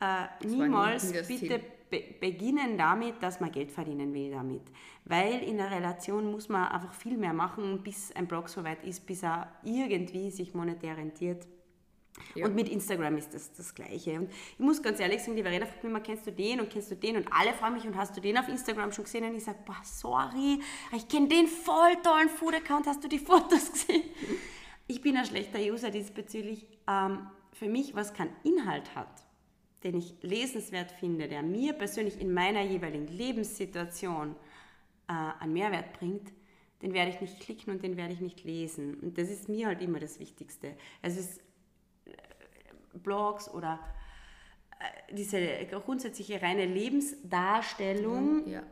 äh, 0.00 0.46
niemals 0.46 1.12
bitte 1.26 1.60
be 1.90 2.02
beginnen 2.20 2.76
damit, 2.76 3.22
dass 3.22 3.40
man 3.40 3.50
Geld 3.52 3.70
verdienen 3.70 4.12
will 4.12 4.30
damit. 4.30 4.62
Weil 5.04 5.42
in 5.42 5.58
der 5.58 5.70
Relation 5.70 6.30
muss 6.30 6.48
man 6.48 6.66
einfach 6.68 6.92
viel 6.92 7.16
mehr 7.16 7.32
machen, 7.32 7.82
bis 7.82 8.12
ein 8.12 8.26
Blog 8.26 8.48
so 8.48 8.64
weit 8.64 8.84
ist, 8.84 9.06
bis 9.06 9.22
er 9.22 9.52
irgendwie 9.62 10.30
sich 10.30 10.52
monetär 10.52 10.96
rentiert. 10.96 11.46
Ja. 12.34 12.46
Und 12.46 12.54
mit 12.54 12.68
Instagram 12.68 13.18
ist 13.18 13.34
das 13.34 13.52
das 13.52 13.74
Gleiche. 13.74 14.18
Und 14.18 14.30
ich 14.30 14.58
muss 14.58 14.82
ganz 14.82 15.00
ehrlich 15.00 15.22
sagen, 15.22 15.36
die 15.36 15.42
Verena 15.42 15.66
fragt 15.66 15.84
mich 15.84 15.90
immer, 15.90 16.00
kennst 16.00 16.26
du 16.26 16.32
den 16.32 16.60
und 16.60 16.70
kennst 16.70 16.90
du 16.90 16.96
den? 16.96 17.16
Und 17.16 17.28
alle 17.30 17.52
fragen 17.52 17.74
mich, 17.74 17.86
und 17.86 17.96
hast 17.96 18.16
du 18.16 18.20
den 18.20 18.38
auf 18.38 18.48
Instagram 18.48 18.90
schon 18.92 19.04
gesehen? 19.04 19.24
Und 19.24 19.36
ich 19.36 19.44
sage, 19.44 19.58
boah, 19.66 19.80
sorry, 19.84 20.60
ich 20.94 21.08
kenne 21.08 21.28
den 21.28 21.46
voll 21.46 21.96
tollen 22.02 22.28
Food-Account, 22.28 22.86
hast 22.86 23.04
du 23.04 23.08
die 23.08 23.18
Fotos 23.18 23.72
gesehen? 23.72 24.02
Ich 24.88 25.00
bin 25.00 25.16
ein 25.16 25.26
schlechter 25.26 25.58
User 25.58 25.90
diesbezüglich. 25.90 26.64
Ähm, 26.86 27.26
für 27.58 27.68
mich, 27.68 27.94
was 27.94 28.12
keinen 28.12 28.34
Inhalt 28.44 28.94
hat, 28.94 29.24
den 29.82 29.96
ich 29.96 30.14
lesenswert 30.22 30.90
finde, 30.92 31.28
der 31.28 31.42
mir 31.42 31.72
persönlich 31.72 32.20
in 32.20 32.32
meiner 32.32 32.62
jeweiligen 32.62 33.06
Lebenssituation 33.06 34.36
äh, 35.08 35.12
einen 35.40 35.52
Mehrwert 35.52 35.92
bringt, 35.98 36.32
den 36.82 36.92
werde 36.92 37.10
ich 37.10 37.20
nicht 37.20 37.40
klicken 37.40 37.72
und 37.72 37.82
den 37.82 37.96
werde 37.96 38.12
ich 38.12 38.20
nicht 38.20 38.44
lesen. 38.44 39.00
Und 39.00 39.16
das 39.16 39.30
ist 39.30 39.48
mir 39.48 39.68
halt 39.68 39.80
immer 39.80 39.98
das 39.98 40.20
Wichtigste. 40.20 40.76
Also 41.00 41.20
es 41.20 41.30
ist 41.30 41.40
äh, 42.04 42.98
Blogs 42.98 43.48
oder 43.48 43.80
äh, 44.78 45.14
diese 45.14 45.40
grundsätzliche 45.66 46.42
reine 46.42 46.66
Lebensdarstellung 46.66 48.46
ja. 48.46 48.62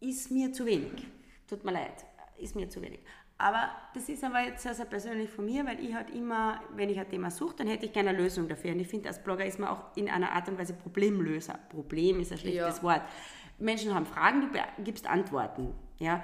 ist 0.00 0.32
mir 0.32 0.52
zu 0.52 0.66
wenig. 0.66 1.06
Tut 1.46 1.64
mir 1.64 1.72
leid, 1.72 2.04
ist 2.38 2.56
mir 2.56 2.68
zu 2.68 2.82
wenig. 2.82 3.00
Aber 3.42 3.70
das 3.92 4.08
ist 4.08 4.22
aber 4.22 4.40
jetzt 4.40 4.62
sehr, 4.62 4.72
sehr 4.72 4.84
persönlich 4.84 5.28
von 5.28 5.44
mir, 5.44 5.66
weil 5.66 5.80
ich 5.80 5.92
halt 5.92 6.10
immer, 6.10 6.60
wenn 6.76 6.88
ich 6.88 7.00
ein 7.00 7.10
Thema 7.10 7.28
suche, 7.28 7.56
dann 7.56 7.66
hätte 7.66 7.86
ich 7.86 7.92
gerne 7.92 8.10
eine 8.10 8.18
Lösung 8.18 8.46
dafür. 8.46 8.70
Und 8.70 8.78
ich 8.78 8.86
finde, 8.86 9.08
als 9.08 9.20
Blogger 9.20 9.44
ist 9.44 9.58
man 9.58 9.68
auch 9.68 9.96
in 9.96 10.08
einer 10.08 10.30
Art 10.30 10.48
und 10.48 10.56
Weise 10.60 10.74
Problemlöser. 10.74 11.58
Problem 11.68 12.20
ist 12.20 12.30
ein 12.30 12.38
schlechtes 12.38 12.76
ja. 12.76 12.82
Wort. 12.84 13.02
Menschen 13.58 13.92
haben 13.96 14.06
Fragen, 14.06 14.42
du 14.42 14.84
gibst 14.84 15.08
Antworten. 15.08 15.74
Ja? 15.98 16.22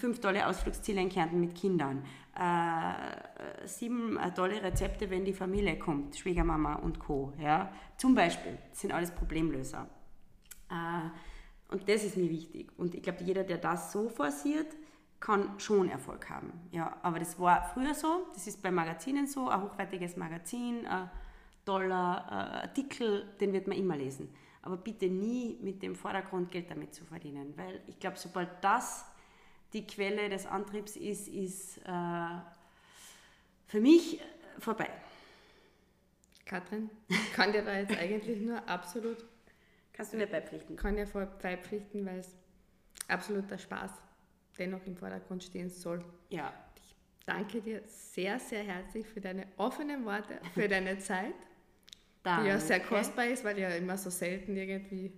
Fünf 0.00 0.18
tolle 0.18 0.44
Ausflugsziele 0.48 1.00
in 1.00 1.10
Kärnten 1.10 1.38
mit 1.38 1.54
Kindern. 1.54 2.04
Äh, 2.36 3.68
sieben 3.68 4.18
tolle 4.34 4.60
Rezepte, 4.60 5.10
wenn 5.10 5.24
die 5.24 5.34
Familie 5.34 5.78
kommt, 5.78 6.16
Schwiegermama 6.16 6.74
und 6.74 6.98
Co. 6.98 7.32
Ja? 7.38 7.70
Zum 7.96 8.16
Beispiel, 8.16 8.58
das 8.68 8.80
sind 8.80 8.90
alles 8.90 9.12
Problemlöser. 9.12 9.88
Äh, 10.68 11.72
und 11.72 11.88
das 11.88 12.02
ist 12.02 12.16
mir 12.16 12.28
wichtig. 12.28 12.72
Und 12.76 12.96
ich 12.96 13.02
glaube, 13.04 13.22
jeder, 13.22 13.44
der 13.44 13.58
das 13.58 13.92
so 13.92 14.08
forciert, 14.08 14.66
kann 15.22 15.60
schon 15.60 15.88
Erfolg 15.88 16.28
haben. 16.28 16.52
Ja, 16.72 16.96
aber 17.02 17.20
das 17.20 17.38
war 17.38 17.70
früher 17.72 17.94
so, 17.94 18.26
das 18.34 18.48
ist 18.48 18.60
bei 18.60 18.72
Magazinen 18.72 19.28
so, 19.28 19.48
ein 19.48 19.62
hochwertiges 19.62 20.16
Magazin, 20.16 20.84
ein 20.84 21.08
toller 21.64 22.26
äh, 22.28 22.66
Artikel, 22.66 23.32
den 23.40 23.52
wird 23.52 23.68
man 23.68 23.78
immer 23.78 23.96
lesen. 23.96 24.34
Aber 24.62 24.76
bitte 24.76 25.06
nie 25.06 25.58
mit 25.62 25.80
dem 25.80 25.94
Vordergrund 25.94 26.50
Geld 26.50 26.68
damit 26.70 26.92
zu 26.92 27.04
verdienen, 27.04 27.56
weil 27.56 27.82
ich 27.86 28.00
glaube, 28.00 28.18
sobald 28.18 28.48
das 28.62 29.04
die 29.72 29.86
Quelle 29.86 30.28
des 30.28 30.44
Antriebs 30.44 30.96
ist, 30.96 31.28
ist 31.28 31.78
äh, 31.78 32.38
für 33.68 33.80
mich 33.80 34.20
vorbei. 34.58 34.90
Katrin, 36.44 36.90
kann 37.32 37.52
dir 37.52 37.62
da 37.62 37.78
jetzt 37.78 37.96
eigentlich 37.96 38.40
nur 38.40 38.68
absolut. 38.68 39.24
Kannst 39.92 40.12
du 40.12 40.16
mir 40.16 40.26
beipflichten? 40.26 40.74
Kann 40.74 40.96
dir 40.96 41.06
voll 41.06 41.28
beipflichten, 41.40 42.04
weil 42.04 42.18
es 42.18 42.34
absoluter 43.06 43.56
Spaß 43.56 43.92
dennoch 44.58 44.84
im 44.86 44.96
Vordergrund 44.96 45.42
stehen 45.44 45.70
soll. 45.70 46.04
Ja. 46.30 46.52
Ich 46.76 46.94
danke 47.26 47.60
dir 47.60 47.82
sehr, 47.86 48.38
sehr 48.38 48.62
herzlich 48.62 49.06
für 49.06 49.20
deine 49.20 49.46
offenen 49.56 50.04
Worte, 50.04 50.40
für 50.54 50.68
deine 50.68 50.98
Zeit, 50.98 51.34
Danke. 52.22 52.42
die 52.42 52.48
ja 52.48 52.58
sehr 52.58 52.80
kostbar 52.80 53.26
ist, 53.26 53.44
weil 53.44 53.56
ich 53.56 53.62
ja 53.62 53.70
immer 53.70 53.96
so 53.96 54.10
selten 54.10 54.56
irgendwie 54.56 55.12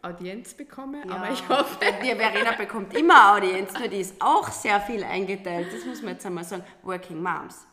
Audienz 0.00 0.54
bekomme, 0.54 1.02
ja, 1.06 1.14
aber 1.14 1.32
ich 1.32 1.48
hoffe... 1.48 1.78
Die 2.02 2.14
Verena 2.14 2.52
bekommt 2.52 2.94
immer 2.96 3.34
Audienz, 3.34 3.72
nur 3.76 3.88
die 3.88 4.00
ist 4.00 4.14
auch 4.20 4.48
sehr 4.48 4.80
viel 4.80 5.02
eingeteilt, 5.02 5.72
das 5.72 5.84
muss 5.84 6.02
man 6.02 6.12
jetzt 6.12 6.24
einmal 6.24 6.44
sagen, 6.44 6.62
Working 6.82 7.20
Moms, 7.20 7.66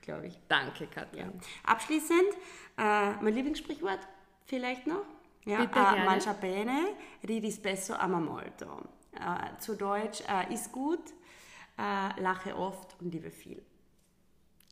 glaube 0.00 0.26
ich. 0.26 0.38
Danke, 0.48 0.88
Katja. 0.88 1.24
Ja. 1.24 1.32
Abschließend, 1.64 2.34
äh, 2.78 3.12
mein 3.20 3.34
Lieblingssprichwort 3.34 4.00
vielleicht 4.46 4.88
noch. 4.88 5.04
Ja, 5.44 5.58
Bitte 5.58 5.78
äh, 5.78 5.82
gerne. 5.82 6.04
Mangia 6.04 6.32
bene, 6.32 6.78
ridis 7.26 7.56
spesso 7.56 7.94
ama 7.94 8.18
molto. 8.20 8.88
Äh, 9.12 9.58
zu 9.58 9.76
Deutsch, 9.76 10.22
äh, 10.28 10.52
ist 10.52 10.72
gut, 10.72 11.10
äh, 11.78 12.20
lache 12.20 12.56
oft 12.56 12.96
und 13.00 13.12
liebe 13.12 13.30
viel. 13.30 13.62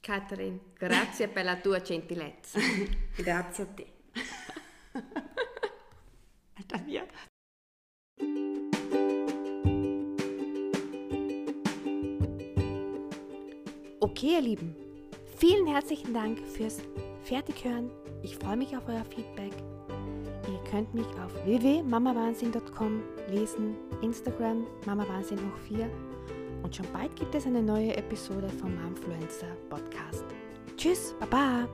Katrin, 0.02 0.60
grazie 0.78 1.28
per 1.28 1.44
la 1.44 1.56
tua 1.56 1.80
gentilezza. 1.80 2.58
grazie 3.16 3.62
a 3.62 3.66
te. 3.66 3.86
Alter, 6.56 6.78
mir. 6.84 7.06
Okay, 14.00 14.34
ihr 14.34 14.40
Lieben, 14.40 14.74
vielen 15.36 15.66
herzlichen 15.66 16.14
Dank 16.14 16.38
fürs 16.48 16.78
Fertighören. 17.24 17.90
Ich 18.22 18.36
freue 18.36 18.56
mich 18.56 18.74
auf 18.76 18.88
euer 18.88 19.04
Feedback. 19.04 19.52
Könnt 20.70 20.94
mich 20.94 21.06
auf 21.24 21.34
www.mamawahnsinn.com 21.44 23.02
lesen, 23.28 23.76
Instagram 24.02 24.66
mamawahnsinn 24.86 25.38
hoch 25.38 25.58
4 25.66 25.90
und 26.62 26.76
schon 26.76 26.86
bald 26.92 27.14
gibt 27.16 27.34
es 27.34 27.46
eine 27.46 27.62
neue 27.62 27.96
Episode 27.96 28.48
vom 28.60 28.74
Momfluencer 28.80 29.48
Podcast. 29.68 30.24
Tschüss, 30.76 31.14
baba! 31.18 31.68